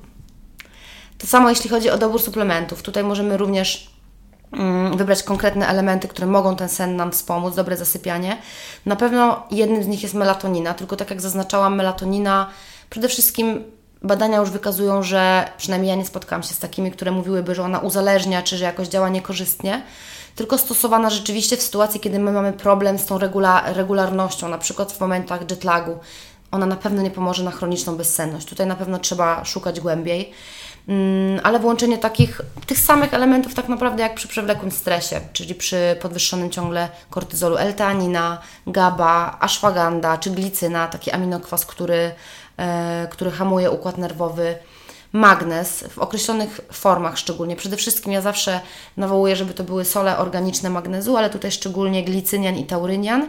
to 1.18 1.26
samo 1.26 1.48
jeśli 1.48 1.70
chodzi 1.70 1.90
o 1.90 1.98
dobór 1.98 2.22
suplementów. 2.22 2.82
Tutaj 2.82 3.04
możemy 3.04 3.36
również 3.36 3.90
mm, 4.52 4.96
wybrać 4.96 5.22
konkretne 5.22 5.68
elementy, 5.68 6.08
które 6.08 6.26
mogą 6.26 6.56
ten 6.56 6.68
sen 6.68 6.96
nam 6.96 7.12
wspomóc, 7.12 7.54
dobre 7.54 7.76
zasypianie. 7.76 8.36
Na 8.86 8.96
pewno 8.96 9.46
jednym 9.50 9.82
z 9.82 9.86
nich 9.86 10.02
jest 10.02 10.14
melatonina, 10.14 10.74
tylko 10.74 10.96
tak 10.96 11.10
jak 11.10 11.20
zaznaczałam, 11.20 11.76
melatonina 11.76 12.50
Przede 12.94 13.08
wszystkim 13.08 13.64
badania 14.04 14.38
już 14.38 14.50
wykazują, 14.50 15.02
że 15.02 15.48
przynajmniej 15.58 15.90
ja 15.90 15.96
nie 15.96 16.04
spotkałam 16.04 16.42
się 16.42 16.54
z 16.54 16.58
takimi, 16.58 16.90
które 16.90 17.10
mówiłyby, 17.10 17.54
że 17.54 17.62
ona 17.62 17.78
uzależnia, 17.78 18.42
czy 18.42 18.56
że 18.56 18.64
jakoś 18.64 18.88
działa 18.88 19.08
niekorzystnie, 19.08 19.82
tylko 20.34 20.58
stosowana 20.58 21.10
rzeczywiście 21.10 21.56
w 21.56 21.62
sytuacji, 21.62 22.00
kiedy 22.00 22.18
my 22.18 22.32
mamy 22.32 22.52
problem 22.52 22.98
z 22.98 23.06
tą 23.06 23.18
regula 23.18 23.72
regularnością, 23.72 24.48
na 24.48 24.58
przykład 24.58 24.92
w 24.92 25.00
momentach 25.00 25.50
jetlagu. 25.50 25.98
Ona 26.50 26.66
na 26.66 26.76
pewno 26.76 27.02
nie 27.02 27.10
pomoże 27.10 27.44
na 27.44 27.50
chroniczną 27.50 27.96
bezsenność. 27.96 28.46
Tutaj 28.46 28.66
na 28.66 28.76
pewno 28.76 28.98
trzeba 28.98 29.44
szukać 29.44 29.80
głębiej. 29.80 30.32
Mm, 30.88 31.40
ale 31.42 31.58
włączenie 31.58 31.98
takich, 31.98 32.40
tych 32.66 32.78
samych 32.78 33.14
elementów 33.14 33.54
tak 33.54 33.68
naprawdę 33.68 34.02
jak 34.02 34.14
przy 34.14 34.28
przewlekłym 34.28 34.70
stresie, 34.70 35.20
czyli 35.32 35.54
przy 35.54 35.96
podwyższonym 36.02 36.50
ciągle 36.50 36.88
kortyzolu, 37.10 37.56
L-teanina, 37.56 38.38
GABA, 38.66 39.36
ashwagandha 39.40 40.18
czy 40.18 40.30
glicyna, 40.30 40.86
taki 40.86 41.10
aminokwas, 41.10 41.66
który, 41.66 42.12
który 43.10 43.30
hamuje 43.30 43.70
układ 43.70 43.98
nerwowy, 43.98 44.56
magnez 45.14 45.84
w 45.90 45.98
określonych 45.98 46.60
formach 46.72 47.18
szczególnie. 47.18 47.56
Przede 47.56 47.76
wszystkim 47.76 48.12
ja 48.12 48.20
zawsze 48.20 48.60
nawołuję, 48.96 49.36
żeby 49.36 49.54
to 49.54 49.64
były 49.64 49.84
sole 49.84 50.18
organiczne 50.18 50.70
magnezu, 50.70 51.16
ale 51.16 51.30
tutaj 51.30 51.50
szczególnie 51.50 52.04
glicynian 52.04 52.56
i 52.56 52.64
taurynian, 52.64 53.22
e, 53.22 53.28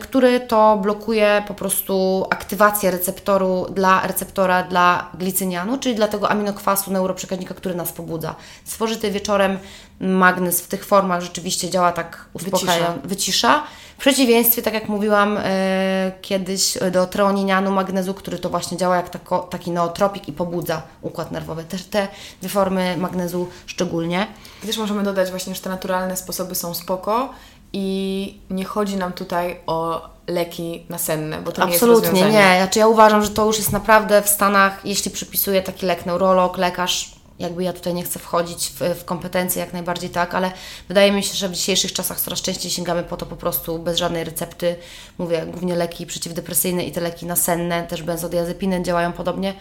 który 0.00 0.40
to 0.40 0.78
blokuje 0.82 1.42
po 1.48 1.54
prostu 1.54 2.26
aktywację 2.30 2.90
receptoru 2.90 3.66
dla 3.70 4.06
receptora 4.06 4.62
dla 4.62 5.10
glicynianu, 5.14 5.78
czyli 5.78 5.94
dla 5.94 6.08
tego 6.08 6.30
aminokwasu 6.30 6.92
neuroprzekaźnika, 6.92 7.54
który 7.54 7.74
nas 7.74 7.92
pobudza. 7.92 8.34
Spożyty 8.64 9.10
wieczorem 9.10 9.58
magnez 10.00 10.60
w 10.60 10.68
tych 10.68 10.84
formach 10.84 11.20
rzeczywiście 11.20 11.70
działa 11.70 11.92
tak 11.92 12.26
uspokajająco, 12.34 12.92
wycisza. 12.92 13.08
wycisza 13.08 13.62
w 13.96 14.00
przeciwieństwie, 14.00 14.62
tak 14.62 14.74
jak 14.74 14.88
mówiłam 14.88 15.38
e, 15.38 16.12
kiedyś, 16.22 16.78
do 16.92 17.06
treoninianu, 17.06 17.70
magnezu, 17.70 18.14
który 18.14 18.38
to 18.38 18.50
właśnie 18.50 18.76
działa 18.76 18.96
jak 18.96 19.10
tako, 19.10 19.38
taki 19.38 19.70
neotropik 19.70 20.28
i 20.28 20.32
pobudza 20.32 20.82
układ 21.02 21.32
nerwowy. 21.32 21.64
Też 21.64 21.84
te 21.84 22.08
dwie 22.40 22.48
formy 22.48 22.96
magnezu 22.96 23.48
szczególnie. 23.66 24.26
Też 24.66 24.78
możemy 24.78 25.02
dodać 25.02 25.30
właśnie, 25.30 25.54
że 25.54 25.60
te 25.60 25.70
naturalne 25.70 26.16
sposoby 26.16 26.54
są 26.54 26.74
spoko 26.74 27.30
i 27.76 28.38
nie 28.50 28.64
chodzi 28.64 28.96
nam 28.96 29.12
tutaj 29.12 29.60
o 29.66 30.08
leki 30.26 30.86
nasenne, 30.88 31.38
bo 31.38 31.52
to 31.52 31.62
Absolutnie, 31.62 32.12
nie 32.12 32.20
jest 32.20 32.32
nie. 32.32 32.56
Znaczy 32.56 32.78
ja 32.78 32.88
uważam, 32.88 33.22
że 33.22 33.30
to 33.30 33.46
już 33.46 33.58
jest 33.58 33.72
naprawdę 33.72 34.22
w 34.22 34.28
Stanach, 34.28 34.80
jeśli 34.84 35.10
przypisuje 35.10 35.62
taki 35.62 35.86
lek 35.86 36.06
neurolog, 36.06 36.58
lekarz, 36.58 37.14
jakby 37.38 37.64
ja 37.64 37.72
tutaj 37.72 37.94
nie 37.94 38.02
chcę 38.02 38.18
wchodzić 38.18 38.68
w, 38.68 39.00
w, 39.00 39.04
kompetencje, 39.04 39.60
jak 39.60 39.72
najbardziej 39.72 40.10
tak, 40.10 40.34
ale 40.34 40.52
wydaje 40.88 41.12
mi 41.12 41.22
się, 41.22 41.34
że 41.34 41.48
w 41.48 41.52
dzisiejszych 41.52 41.92
czasach 41.92 42.20
coraz 42.20 42.42
częściej 42.42 42.70
sięgamy 42.70 43.02
po 43.02 43.16
to 43.16 43.26
po 43.26 43.36
prostu 43.36 43.78
bez 43.78 43.98
żadnej 43.98 44.24
recepty. 44.24 44.76
Mówię, 45.18 45.46
głównie 45.46 45.74
leki 45.74 46.06
przeciwdepresyjne 46.06 46.84
i 46.84 46.92
te 46.92 47.00
leki 47.00 47.26
nasenne, 47.26 47.86
też 47.86 48.02
benzodiazepiny 48.02 48.82
działają 48.82 49.12
podobnie. 49.12 49.54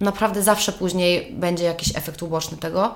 Naprawdę 0.00 0.42
zawsze 0.42 0.72
później 0.72 1.32
będzie 1.32 1.64
jakiś 1.64 1.96
efekt 1.96 2.22
uboczny 2.22 2.58
tego 2.58 2.94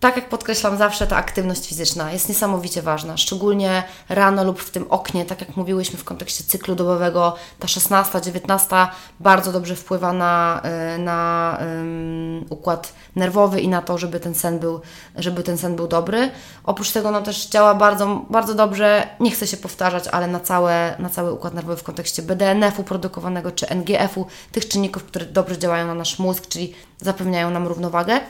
tak 0.00 0.16
jak 0.16 0.28
podkreślam 0.28 0.78
zawsze, 0.78 1.06
ta 1.06 1.16
aktywność 1.16 1.68
fizyczna 1.68 2.12
jest 2.12 2.28
niesamowicie 2.28 2.82
ważna, 2.82 3.16
szczególnie 3.16 3.82
rano 4.08 4.44
lub 4.44 4.60
w 4.60 4.70
tym 4.70 4.86
oknie, 4.90 5.24
tak 5.24 5.40
jak 5.40 5.56
mówiłyśmy 5.56 5.98
w 5.98 6.04
kontekście 6.04 6.44
cyklu 6.44 6.74
dobowego, 6.74 7.34
ta 7.58 7.68
16, 7.68 8.20
19 8.20 8.76
bardzo 9.20 9.52
dobrze 9.52 9.76
wpływa 9.76 10.12
na, 10.12 10.62
y, 10.94 10.98
na 10.98 11.58
um, 11.60 12.44
układ 12.50 12.92
nerwowy 13.16 13.60
i 13.60 13.68
na 13.68 13.82
to, 13.82 13.98
żeby 13.98 14.20
ten 14.20 14.34
sen 14.34 14.58
był, 14.58 14.80
żeby 15.16 15.42
ten 15.42 15.58
sen 15.58 15.76
był 15.76 15.88
dobry. 15.88 16.30
Oprócz 16.64 16.92
tego 16.92 17.10
no, 17.10 17.22
też 17.22 17.46
działa 17.46 17.74
bardzo, 17.74 18.24
bardzo 18.30 18.54
dobrze, 18.54 19.08
nie 19.20 19.30
chcę 19.30 19.46
się 19.46 19.56
powtarzać, 19.56 20.08
ale 20.08 20.26
na, 20.26 20.40
całe, 20.40 20.94
na 20.98 21.10
cały 21.10 21.32
układ 21.32 21.54
nerwowy 21.54 21.76
w 21.76 21.82
kontekście 21.82 22.22
BDNF-u 22.22 22.84
produkowanego 22.84 23.52
czy 23.52 23.68
NGF-u, 23.68 24.26
tych 24.52 24.68
czynników, 24.68 25.04
które 25.04 25.26
dobrze 25.26 25.58
działają 25.58 25.86
na 25.86 25.94
nasz 25.94 26.18
mózg, 26.18 26.46
czyli 26.46 26.74
zapewniają 27.00 27.50
nam 27.50 27.66
równowagę 27.66 28.20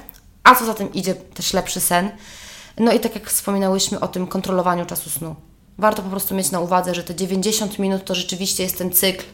a 0.49 0.55
co 0.55 0.65
za 0.65 0.75
tym 0.75 0.93
idzie 0.93 1.15
też 1.15 1.53
lepszy 1.53 1.81
sen. 1.81 2.11
No 2.79 2.93
i 2.93 3.01
tak 3.01 3.15
jak 3.15 3.31
wspominałyśmy 3.31 4.01
o 4.01 4.09
tym 4.09 4.27
kontrolowaniu 4.27 4.87
czasu 4.87 5.11
snu. 5.11 5.37
Warto 5.79 6.03
po 6.03 6.11
prostu 6.11 6.35
mieć 6.35 6.51
na 6.51 6.61
uwadze, 6.61 6.95
że 6.95 7.03
te 7.03 7.15
90 7.15 7.79
minut 7.79 8.05
to 8.05 8.15
rzeczywiście 8.15 8.63
jest 8.63 8.79
ten 8.79 8.93
cykl, 8.93 9.25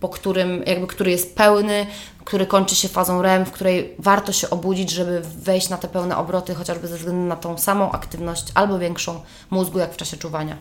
po 0.00 0.08
którym, 0.08 0.62
jakby, 0.66 0.86
który 0.86 1.10
jest 1.10 1.36
pełny, 1.36 1.86
który 2.24 2.46
kończy 2.46 2.74
się 2.74 2.88
fazą 2.88 3.22
REM, 3.22 3.44
w 3.44 3.50
której 3.50 3.94
warto 3.98 4.32
się 4.32 4.50
obudzić, 4.50 4.90
żeby 4.90 5.20
wejść 5.20 5.68
na 5.68 5.76
te 5.76 5.88
pełne 5.88 6.16
obroty, 6.16 6.54
chociażby 6.54 6.88
ze 6.88 6.96
względu 6.96 7.22
na 7.28 7.36
tą 7.36 7.58
samą 7.58 7.92
aktywność 7.92 8.44
albo 8.54 8.78
większą 8.78 9.20
mózgu, 9.50 9.78
jak 9.78 9.94
w 9.94 9.96
czasie 9.96 10.16
czuwania. 10.16 10.56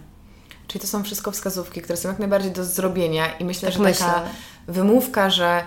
Czyli 0.67 0.79
to 0.81 0.87
są 0.87 1.03
wszystko 1.03 1.31
wskazówki, 1.31 1.81
które 1.81 1.97
są 1.97 2.09
jak 2.09 2.19
najbardziej 2.19 2.51
do 2.51 2.65
zrobienia 2.65 3.37
i 3.37 3.45
myślę, 3.45 3.69
tak 3.69 3.77
że 3.77 3.83
myślę. 3.83 4.05
taka 4.05 4.21
wymówka, 4.67 5.29
że 5.29 5.63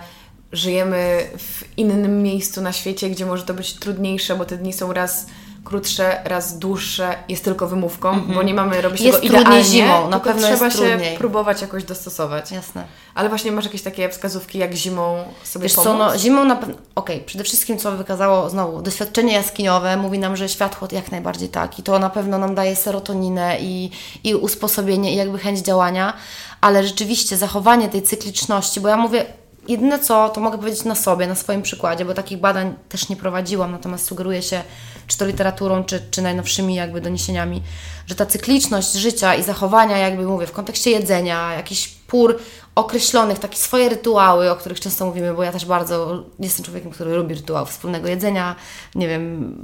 żyjemy 0.53 1.29
w 1.37 1.63
innym 1.77 2.23
miejscu 2.23 2.61
na 2.61 2.73
świecie, 2.73 3.09
gdzie 3.09 3.25
może 3.25 3.43
to 3.43 3.53
być 3.53 3.73
trudniejsze, 3.73 4.35
bo 4.35 4.45
te 4.45 4.57
dni 4.57 4.73
są 4.73 4.93
raz 4.93 5.25
krótsze, 5.63 6.21
raz 6.25 6.59
dłuższe, 6.59 7.15
jest 7.29 7.43
tylko 7.43 7.67
wymówką, 7.67 8.09
mm 8.09 8.21
-hmm. 8.21 8.25
bo 8.25 8.29
mhm. 8.29 8.47
nie 8.47 8.53
mamy 8.53 8.81
robić 8.81 9.01
jest 9.01 9.21
tego 9.21 9.39
idealnie. 9.39 9.63
zimą, 9.63 10.09
na 10.09 10.19
pewno 10.19 10.47
trzeba 10.47 10.71
się 10.71 10.77
trudniej. 10.77 11.17
próbować 11.17 11.61
jakoś 11.61 11.83
dostosować. 11.83 12.51
Jasne. 12.51 12.85
Ale 13.15 13.29
właśnie 13.29 13.51
masz 13.51 13.65
jakieś 13.65 13.81
takie 13.81 14.09
wskazówki, 14.09 14.57
jak 14.57 14.73
zimą 14.73 15.23
sobie 15.43 15.63
Wiesz 15.63 15.73
pomóc? 15.73 15.87
co, 15.87 15.97
no 15.97 16.17
zimą 16.17 16.45
na 16.45 16.55
pewno, 16.55 16.75
okej, 16.95 17.15
okay, 17.15 17.27
przede 17.27 17.43
wszystkim 17.43 17.77
co 17.77 17.91
wykazało 17.91 18.49
znowu, 18.49 18.81
doświadczenie 18.81 19.33
jaskiniowe 19.33 19.97
mówi 19.97 20.19
nam, 20.19 20.35
że 20.35 20.49
światło 20.49 20.87
jak 20.91 21.11
najbardziej 21.11 21.49
tak 21.49 21.79
i 21.79 21.83
to 21.83 21.99
na 21.99 22.09
pewno 22.09 22.37
nam 22.37 22.55
daje 22.55 22.75
serotoninę 22.75 23.57
i, 23.59 23.91
i 24.23 24.35
usposobienie 24.35 25.13
i 25.13 25.15
jakby 25.15 25.37
chęć 25.37 25.59
działania, 25.59 26.13
ale 26.61 26.83
rzeczywiście 26.83 27.37
zachowanie 27.37 27.89
tej 27.89 28.01
cykliczności, 28.01 28.81
bo 28.81 28.89
ja 28.89 28.97
mówię 28.97 29.25
Jedyne 29.67 29.99
co, 29.99 30.29
to 30.29 30.41
mogę 30.41 30.57
powiedzieć 30.57 30.83
na 30.83 30.95
sobie, 30.95 31.27
na 31.27 31.35
swoim 31.35 31.61
przykładzie, 31.61 32.05
bo 32.05 32.13
takich 32.13 32.37
badań 32.37 32.75
też 32.89 33.09
nie 33.09 33.15
prowadziłam, 33.15 33.71
natomiast 33.71 34.05
sugeruję 34.05 34.41
się 34.41 34.63
czy 35.07 35.17
to 35.17 35.25
literaturą, 35.25 35.83
czy, 35.83 36.01
czy 36.11 36.21
najnowszymi 36.21 36.75
jakby 36.75 37.01
doniesieniami, 37.01 37.61
że 38.07 38.15
ta 38.15 38.25
cykliczność 38.25 38.93
życia 38.93 39.35
i 39.35 39.43
zachowania, 39.43 39.97
jakby 39.97 40.23
mówię, 40.23 40.47
w 40.47 40.51
kontekście 40.51 40.91
jedzenia, 40.91 41.53
jakichś 41.53 41.87
pór 41.87 42.39
określonych, 42.75 43.39
takie 43.39 43.57
swoje 43.57 43.89
rytuały, 43.89 44.51
o 44.51 44.55
których 44.55 44.79
często 44.79 45.05
mówimy, 45.05 45.33
bo 45.33 45.43
ja 45.43 45.51
też 45.51 45.65
bardzo 45.65 46.23
jestem 46.39 46.65
człowiekiem, 46.65 46.91
który 46.91 47.15
lubi 47.15 47.35
rytuał 47.35 47.65
wspólnego 47.65 48.07
jedzenia, 48.07 48.55
nie 48.95 49.07
wiem, 49.07 49.55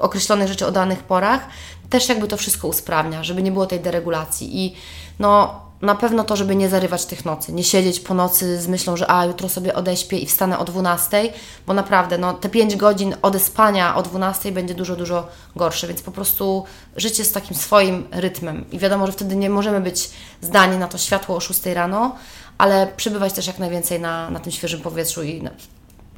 określonych 0.00 0.48
rzeczy 0.48 0.66
o 0.66 0.72
danych 0.72 1.02
porach, 1.02 1.40
też 1.90 2.08
jakby 2.08 2.28
to 2.28 2.36
wszystko 2.36 2.68
usprawnia, 2.68 3.24
żeby 3.24 3.42
nie 3.42 3.52
było 3.52 3.66
tej 3.66 3.80
deregulacji. 3.80 4.64
I 4.64 4.76
no 5.18 5.60
na 5.82 5.94
pewno 5.94 6.24
to, 6.24 6.36
żeby 6.36 6.56
nie 6.56 6.68
zarywać 6.68 7.06
tych 7.06 7.24
nocy, 7.24 7.52
nie 7.52 7.64
siedzieć 7.64 8.00
po 8.00 8.14
nocy 8.14 8.60
z 8.60 8.68
myślą, 8.68 8.96
że 8.96 9.10
a 9.10 9.24
jutro 9.24 9.48
sobie 9.48 9.74
odeśpię 9.74 10.18
i 10.18 10.26
wstanę 10.26 10.58
o 10.58 10.64
12, 10.64 11.32
bo 11.66 11.74
naprawdę 11.74 12.18
no, 12.18 12.34
te 12.34 12.48
5 12.48 12.76
godzin 12.76 13.14
odespania 13.22 13.96
o 13.96 14.02
12 14.02 14.52
będzie 14.52 14.74
dużo, 14.74 14.96
dużo 14.96 15.28
gorsze, 15.56 15.88
więc 15.88 16.02
po 16.02 16.12
prostu 16.12 16.64
życie 16.96 17.24
z 17.24 17.32
takim 17.32 17.56
swoim 17.56 18.08
rytmem 18.10 18.64
i 18.72 18.78
wiadomo, 18.78 19.06
że 19.06 19.12
wtedy 19.12 19.36
nie 19.36 19.50
możemy 19.50 19.80
być 19.80 20.10
zdani 20.40 20.78
na 20.78 20.88
to 20.88 20.98
światło 20.98 21.36
o 21.36 21.40
6 21.40 21.66
rano, 21.66 22.16
ale 22.58 22.86
przebywać 22.96 23.32
też 23.32 23.46
jak 23.46 23.58
najwięcej 23.58 24.00
na, 24.00 24.30
na 24.30 24.40
tym 24.40 24.52
świeżym 24.52 24.80
powietrzu 24.80 25.22
i 25.22 25.42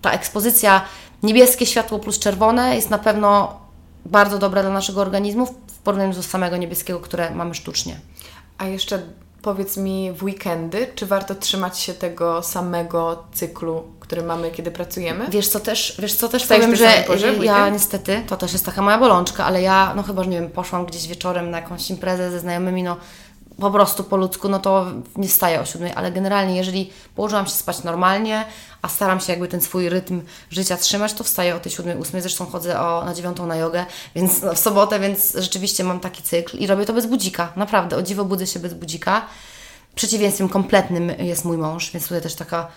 ta 0.03 0.11
ekspozycja 0.11 0.83
niebieskie 1.23 1.67
światło 1.67 1.99
plus 1.99 2.19
czerwone 2.19 2.77
jest 2.77 2.91
na 2.91 2.99
pewno 2.99 3.61
bardzo 4.07 4.39
dobra 4.39 4.63
dla 4.63 4.71
naszego 4.71 5.01
organizmu 5.01 5.47
w 5.47 5.79
porównaniu 5.85 6.15
do 6.15 6.23
samego 6.23 6.57
niebieskiego, 6.57 7.01
które 7.01 7.31
mamy 7.31 7.55
sztucznie. 7.55 8.01
A 8.59 8.67
jeszcze 8.67 9.03
Powiedz 9.43 9.77
mi 9.77 10.13
w 10.13 10.23
weekendy, 10.23 10.87
czy 10.95 11.07
warto 11.07 11.35
trzymać 11.35 11.79
się 11.79 11.95
tego 11.95 12.43
samego 12.43 13.25
cyklu, 13.33 13.83
który 14.01 14.23
mamy, 14.23 14.51
kiedy 14.51 14.71
pracujemy? 14.71 15.27
Wiesz 15.29 15.49
co 15.49 15.61
też, 15.61 15.97
wiesz 15.99 16.15
co 16.15 16.29
też 16.29 16.47
powiem, 16.47 16.77
że 16.77 17.05
porze, 17.07 17.35
ja 17.37 17.69
niestety, 17.69 18.23
to 18.27 18.37
też 18.37 18.53
jest 18.53 18.67
taka 18.67 18.83
moja 18.83 18.99
bolączka, 18.99 19.45
ale 19.45 19.63
ja, 19.63 19.93
no 19.97 20.03
chyba, 20.03 20.25
że 20.25 20.31
nie 20.31 20.41
wiem, 20.41 20.51
poszłam 20.51 20.87
gdzieś 20.87 21.07
wieczorem 21.09 21.51
na 21.51 21.61
jakąś 21.61 21.91
imprezę 21.91 22.31
ze 22.31 22.41
znajomymi, 22.41 22.83
no 22.83 22.97
po 23.61 23.71
prostu 23.71 24.05
po 24.05 24.17
ludzku, 24.17 24.49
no 24.49 24.59
to 24.59 24.87
nie 25.17 25.29
wstaję 25.29 25.61
o 25.61 25.65
siódmej, 25.65 25.93
ale 25.95 26.13
generalnie 26.13 26.57
jeżeli 26.57 26.93
położyłam 27.15 27.47
się 27.47 27.53
spać 27.53 27.83
normalnie, 27.85 28.45
a 28.83 28.89
staram 28.89 29.21
się 29.21 29.33
jakby 29.33 29.49
ten 29.49 29.61
swój 29.61 29.89
rytm 29.89 30.23
życia 30.51 30.77
trzymać, 30.77 31.13
to 31.13 31.25
wstaję 31.25 31.57
o 31.57 31.61
tej 31.61 31.73
siódmej, 31.73 31.97
ósmej, 31.97 32.23
zresztą 32.23 32.47
chodzę 32.47 32.81
o, 32.81 33.05
na 33.05 33.15
dziewiątą 33.15 33.47
na 33.47 33.57
jogę, 33.57 33.87
więc 34.15 34.43
no, 34.43 34.55
w 34.55 34.59
sobotę, 34.59 35.01
więc 35.01 35.35
rzeczywiście 35.39 35.85
mam 35.85 36.01
taki 36.01 36.23
cykl 36.23 36.57
i 36.57 36.67
robię 36.67 36.87
to 36.87 36.93
bez 36.93 37.07
budzika, 37.07 37.53
naprawdę, 37.57 37.97
o 37.97 38.03
dziwo 38.03 38.25
budzę 38.25 38.47
się 38.47 38.61
bez 38.61 38.75
budzika. 38.75 39.27
Przeciwieństwem 39.95 40.49
kompletnym 40.49 41.09
jest 41.19 41.45
mój 41.45 41.59
mąż, 41.59 41.91
więc 41.91 42.05
tutaj 42.05 42.23
też 42.23 42.35
taka 42.35 42.69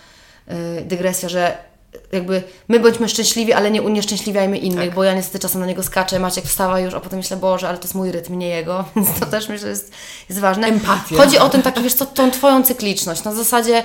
yy, 0.46 0.54
dygresja, 0.84 1.28
że 1.28 1.73
jakby 2.12 2.42
my 2.68 2.80
bądźmy 2.80 3.08
szczęśliwi, 3.08 3.52
ale 3.52 3.70
nie 3.70 3.82
unieszczęśliwiajmy 3.82 4.58
innych, 4.58 4.86
tak. 4.86 4.94
bo 4.94 5.04
ja 5.04 5.14
niestety 5.14 5.38
czasem 5.38 5.60
na 5.60 5.66
niego 5.66 5.82
skaczę, 5.82 6.18
Maciek 6.18 6.44
wstawa 6.44 6.80
już, 6.80 6.94
a 6.94 7.00
potem 7.00 7.18
myślę, 7.18 7.36
Boże, 7.36 7.68
ale 7.68 7.78
to 7.78 7.84
jest 7.84 7.94
mój 7.94 8.12
rytm, 8.12 8.38
nie 8.38 8.48
jego, 8.48 8.84
więc 8.96 9.20
to 9.20 9.26
też 9.26 9.48
myślę, 9.48 9.66
że 9.66 9.68
jest, 9.68 9.92
jest 10.28 10.40
ważne. 10.40 10.66
Empatia. 10.66 11.16
Chodzi 11.16 11.38
o 11.38 11.48
ten 11.48 11.62
taki, 11.62 11.82
wiesz 11.82 11.94
co, 11.94 12.06
tą 12.06 12.30
Twoją 12.30 12.62
cykliczność, 12.62 13.24
na 13.24 13.34
zasadzie 13.34 13.84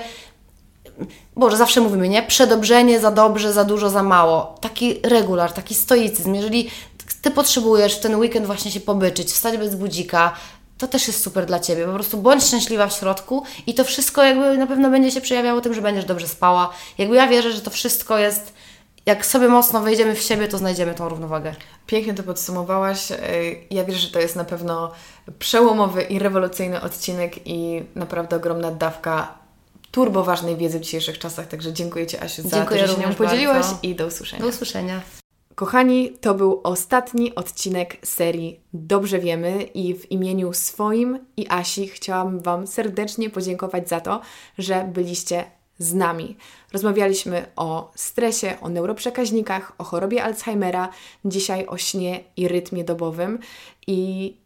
Boże, 1.35 1.57
zawsze 1.57 1.81
mówimy, 1.81 2.09
nie? 2.09 2.23
Przedobrzenie, 2.23 2.99
za 2.99 3.11
dobrze, 3.11 3.53
za 3.53 3.63
dużo, 3.63 3.89
za 3.89 4.03
mało. 4.03 4.55
Taki 4.61 4.99
regular, 5.03 5.51
taki 5.51 5.75
stoicyzm. 5.75 6.33
Jeżeli 6.33 6.69
Ty 7.21 7.31
potrzebujesz 7.31 7.95
w 7.95 7.99
ten 7.99 8.15
weekend 8.15 8.45
właśnie 8.45 8.71
się 8.71 8.79
pobyczyć, 8.79 9.27
wstać 9.31 9.57
bez 9.57 9.75
budzika, 9.75 10.33
to 10.79 10.87
też 10.87 11.07
jest 11.07 11.23
super 11.23 11.45
dla 11.45 11.59
Ciebie. 11.59 11.85
Po 11.85 11.93
prostu 11.93 12.17
bądź 12.17 12.43
szczęśliwa 12.43 12.87
w 12.87 12.93
środku 12.93 13.43
i 13.67 13.73
to 13.73 13.83
wszystko 13.83 14.23
jakby 14.23 14.57
na 14.57 14.67
pewno 14.67 14.89
będzie 14.89 15.11
się 15.11 15.21
przejawiało 15.21 15.61
tym, 15.61 15.73
że 15.73 15.81
będziesz 15.81 16.05
dobrze 16.05 16.27
spała. 16.27 16.69
Jakby 16.97 17.15
ja 17.15 17.27
wierzę, 17.27 17.51
że 17.51 17.61
to 17.61 17.69
wszystko 17.69 18.17
jest, 18.17 18.53
jak 19.05 19.25
sobie 19.25 19.47
mocno 19.47 19.81
wejdziemy 19.81 20.15
w 20.15 20.21
siebie, 20.21 20.47
to 20.47 20.57
znajdziemy 20.57 20.93
tą 20.93 21.09
równowagę. 21.09 21.55
Pięknie 21.87 22.13
to 22.13 22.23
podsumowałaś. 22.23 23.07
Ja 23.69 23.85
wierzę, 23.85 23.99
że 23.99 24.11
to 24.11 24.19
jest 24.19 24.35
na 24.35 24.45
pewno 24.45 24.91
przełomowy 25.39 26.01
i 26.01 26.19
rewolucyjny 26.19 26.81
odcinek 26.81 27.47
i 27.47 27.83
naprawdę 27.95 28.35
ogromna 28.35 28.71
dawka 28.71 29.39
turbo 29.91 30.23
ważnej 30.23 30.57
wiedzy 30.57 30.79
w 30.79 30.81
dzisiejszych 30.81 31.19
czasach. 31.19 31.47
Także 31.47 31.73
dziękuję 31.73 32.07
Ci, 32.07 32.17
Asiu, 32.17 32.41
za 32.41 32.57
Dziękuję 32.57 32.81
to, 32.81 32.87
że 32.87 32.93
się 32.93 33.01
nią 33.01 33.15
podzieliłaś 33.15 33.65
bardzo. 33.65 33.79
i 33.83 33.95
do 33.95 34.07
usłyszenia. 34.07 34.41
Do 34.41 34.47
usłyszenia. 34.47 35.01
Kochani, 35.59 36.11
to 36.21 36.33
był 36.33 36.61
ostatni 36.63 37.35
odcinek 37.35 37.97
serii 38.03 38.59
Dobrze 38.73 39.19
Wiemy 39.19 39.61
i 39.61 39.95
w 39.95 40.11
imieniu 40.11 40.53
swoim 40.53 41.19
i 41.37 41.47
Asi 41.47 41.87
chciałam 41.87 42.39
Wam 42.39 42.67
serdecznie 42.67 43.29
podziękować 43.29 43.89
za 43.89 43.99
to, 43.99 44.21
że 44.57 44.89
byliście 44.93 45.43
z 45.77 45.93
nami. 45.93 46.37
Rozmawialiśmy 46.73 47.45
o 47.55 47.91
stresie, 47.95 48.57
o 48.61 48.69
neuroprzekaźnikach, 48.69 49.73
o 49.77 49.83
chorobie 49.83 50.23
Alzheimera, 50.23 50.89
dzisiaj 51.25 51.65
o 51.65 51.77
śnie 51.77 52.23
i 52.37 52.47
rytmie 52.47 52.83
dobowym 52.83 53.39
i 53.87 54.37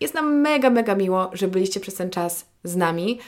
jest 0.00 0.14
nam 0.14 0.40
mega, 0.40 0.70
mega 0.70 0.94
miło, 0.94 1.30
że 1.32 1.48
byliście 1.48 1.80
przez 1.80 1.94
ten 1.94 2.10
czas 2.10 2.46
z 2.64 2.76
nami. 2.76 3.18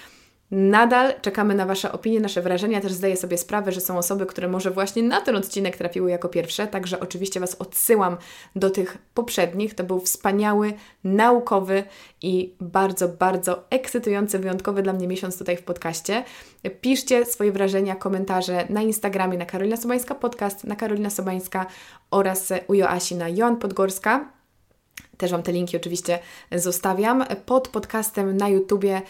Nadal 0.50 1.20
czekamy 1.20 1.54
na 1.54 1.66
Wasze 1.66 1.92
opinie, 1.92 2.20
nasze 2.20 2.42
wrażenia. 2.42 2.80
Też 2.80 2.92
zdaję 2.92 3.16
sobie 3.16 3.38
sprawę, 3.38 3.72
że 3.72 3.80
są 3.80 3.98
osoby, 3.98 4.26
które 4.26 4.48
może 4.48 4.70
właśnie 4.70 5.02
na 5.02 5.20
ten 5.20 5.36
odcinek 5.36 5.76
trafiły 5.76 6.10
jako 6.10 6.28
pierwsze, 6.28 6.66
także 6.66 7.00
oczywiście 7.00 7.40
Was 7.40 7.54
odsyłam 7.54 8.16
do 8.56 8.70
tych 8.70 8.98
poprzednich. 9.14 9.74
To 9.74 9.84
był 9.84 10.00
wspaniały, 10.00 10.72
naukowy 11.04 11.84
i 12.22 12.54
bardzo, 12.60 13.08
bardzo 13.08 13.64
ekscytujący, 13.70 14.38
wyjątkowy 14.38 14.82
dla 14.82 14.92
mnie 14.92 15.08
miesiąc 15.08 15.38
tutaj 15.38 15.56
w 15.56 15.62
podcaście. 15.62 16.24
Piszcie 16.80 17.24
swoje 17.24 17.52
wrażenia, 17.52 17.96
komentarze 17.96 18.66
na 18.68 18.82
Instagramie 18.82 19.38
na 19.38 19.46
Karolina 19.46 19.76
Sobańska 19.76 20.14
Podcast, 20.14 20.64
na 20.64 20.76
Karolina 20.76 21.10
Sobańska 21.10 21.66
oraz 22.10 22.52
u 22.68 22.74
Joasi 22.74 23.14
na 23.16 23.28
Joan 23.28 23.56
Podgorska. 23.56 24.39
Też 25.20 25.30
Wam 25.30 25.42
te 25.42 25.52
linki 25.52 25.76
oczywiście 25.76 26.18
zostawiam. 26.52 27.24
Pod 27.46 27.68
podcastem 27.68 28.36
na 28.36 28.48
YouTubie 28.48 29.02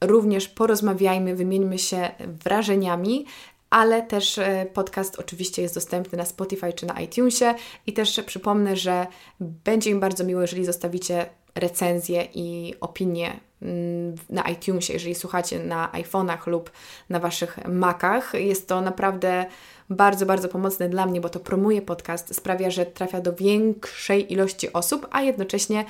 również 0.00 0.48
porozmawiajmy, 0.48 1.36
wymieńmy 1.36 1.78
się 1.78 2.08
wrażeniami, 2.44 3.26
ale 3.70 4.02
też 4.02 4.38
e, 4.38 4.66
podcast 4.72 5.18
oczywiście 5.18 5.62
jest 5.62 5.74
dostępny 5.74 6.18
na 6.18 6.24
Spotify 6.24 6.72
czy 6.72 6.86
na 6.86 7.00
iTunesie 7.00 7.54
i 7.86 7.92
też 7.92 8.20
przypomnę, 8.26 8.76
że 8.76 9.06
będzie 9.40 9.94
mi 9.94 10.00
bardzo 10.00 10.24
miło, 10.24 10.40
jeżeli 10.40 10.64
zostawicie 10.64 11.26
recenzje 11.54 12.28
i 12.34 12.74
opinie 12.80 13.40
mm, 13.62 14.14
na 14.30 14.42
iTunesie, 14.42 14.92
jeżeli 14.92 15.14
słuchacie 15.14 15.58
na 15.58 15.90
iPhone'ach 15.92 16.46
lub 16.46 16.70
na 17.08 17.20
Waszych 17.20 17.58
Macach. 17.68 18.34
Jest 18.34 18.68
to 18.68 18.80
naprawdę 18.80 19.46
bardzo, 19.90 20.26
bardzo 20.26 20.48
pomocne 20.48 20.88
dla 20.88 21.06
mnie, 21.06 21.20
bo 21.20 21.28
to 21.28 21.40
promuje 21.40 21.82
podcast, 21.82 22.34
sprawia, 22.34 22.70
że 22.70 22.86
trafia 22.86 23.20
do 23.20 23.32
większej 23.32 24.32
ilości 24.32 24.72
osób, 24.72 25.06
a 25.10 25.22
jednocześnie 25.22 25.84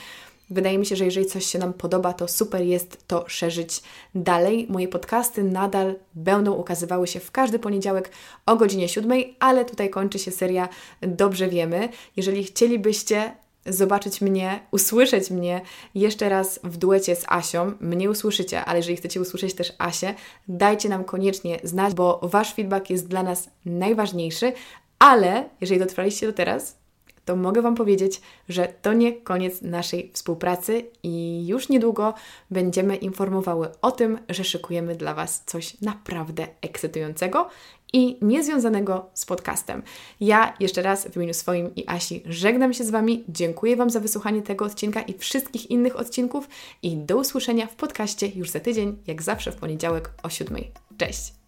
wydaje 0.50 0.78
mi 0.78 0.86
się, 0.86 0.96
że 0.96 1.04
jeżeli 1.04 1.26
coś 1.26 1.46
się 1.46 1.58
nam 1.58 1.72
podoba, 1.72 2.12
to 2.12 2.28
super 2.28 2.62
jest 2.62 3.08
to 3.08 3.24
szerzyć 3.28 3.82
dalej. 4.14 4.66
Moje 4.70 4.88
podcasty 4.88 5.44
nadal 5.44 5.94
będą 6.14 6.52
ukazywały 6.52 7.06
się 7.06 7.20
w 7.20 7.30
każdy 7.30 7.58
poniedziałek 7.58 8.10
o 8.46 8.56
godzinie 8.56 8.88
7, 8.88 9.12
ale 9.40 9.64
tutaj 9.64 9.90
kończy 9.90 10.18
się 10.18 10.30
seria 10.30 10.68
Dobrze 11.00 11.48
Wiemy. 11.48 11.88
Jeżeli 12.16 12.44
chcielibyście 12.44 13.43
zobaczyć 13.66 14.20
mnie, 14.20 14.60
usłyszeć 14.70 15.30
mnie 15.30 15.60
jeszcze 15.94 16.28
raz 16.28 16.60
w 16.64 16.76
duecie 16.76 17.16
z 17.16 17.24
Asią. 17.28 17.72
Mnie 17.80 18.10
usłyszycie, 18.10 18.64
ale 18.64 18.78
jeżeli 18.78 18.96
chcecie 18.96 19.20
usłyszeć 19.20 19.54
też 19.54 19.72
Asię, 19.78 20.14
dajcie 20.48 20.88
nam 20.88 21.04
koniecznie 21.04 21.60
znać, 21.62 21.94
bo 21.94 22.20
Wasz 22.22 22.54
feedback 22.54 22.90
jest 22.90 23.08
dla 23.08 23.22
nas 23.22 23.50
najważniejszy. 23.64 24.52
Ale 24.98 25.48
jeżeli 25.60 25.80
dotrwaliście 25.80 26.26
do 26.26 26.32
teraz, 26.32 26.76
to 27.24 27.36
mogę 27.36 27.62
Wam 27.62 27.74
powiedzieć, 27.74 28.20
że 28.48 28.68
to 28.82 28.92
nie 28.92 29.12
koniec 29.12 29.62
naszej 29.62 30.10
współpracy 30.14 30.84
i 31.02 31.44
już 31.46 31.68
niedługo 31.68 32.14
będziemy 32.50 32.96
informowały 32.96 33.68
o 33.82 33.90
tym, 33.90 34.18
że 34.28 34.44
szykujemy 34.44 34.94
dla 34.94 35.14
Was 35.14 35.42
coś 35.46 35.80
naprawdę 35.80 36.46
ekscytującego 36.60 37.48
i 37.94 38.18
niezwiązanego 38.22 39.10
z 39.14 39.26
podcastem. 39.26 39.82
Ja 40.20 40.54
jeszcze 40.60 40.82
raz 40.82 41.08
w 41.08 41.16
imieniu 41.16 41.34
swoim 41.34 41.74
i 41.74 41.84
Asi 41.86 42.22
żegnam 42.26 42.74
się 42.74 42.84
z 42.84 42.90
Wami, 42.90 43.24
dziękuję 43.28 43.76
Wam 43.76 43.90
za 43.90 44.00
wysłuchanie 44.00 44.42
tego 44.42 44.64
odcinka 44.64 45.02
i 45.02 45.18
wszystkich 45.18 45.70
innych 45.70 45.96
odcinków 45.96 46.48
i 46.82 46.96
do 46.96 47.16
usłyszenia 47.16 47.66
w 47.66 47.74
podcaście 47.74 48.28
już 48.28 48.50
za 48.50 48.60
tydzień, 48.60 48.96
jak 49.06 49.22
zawsze 49.22 49.52
w 49.52 49.56
poniedziałek 49.56 50.10
o 50.22 50.30
7. 50.30 50.64
Cześć! 50.96 51.43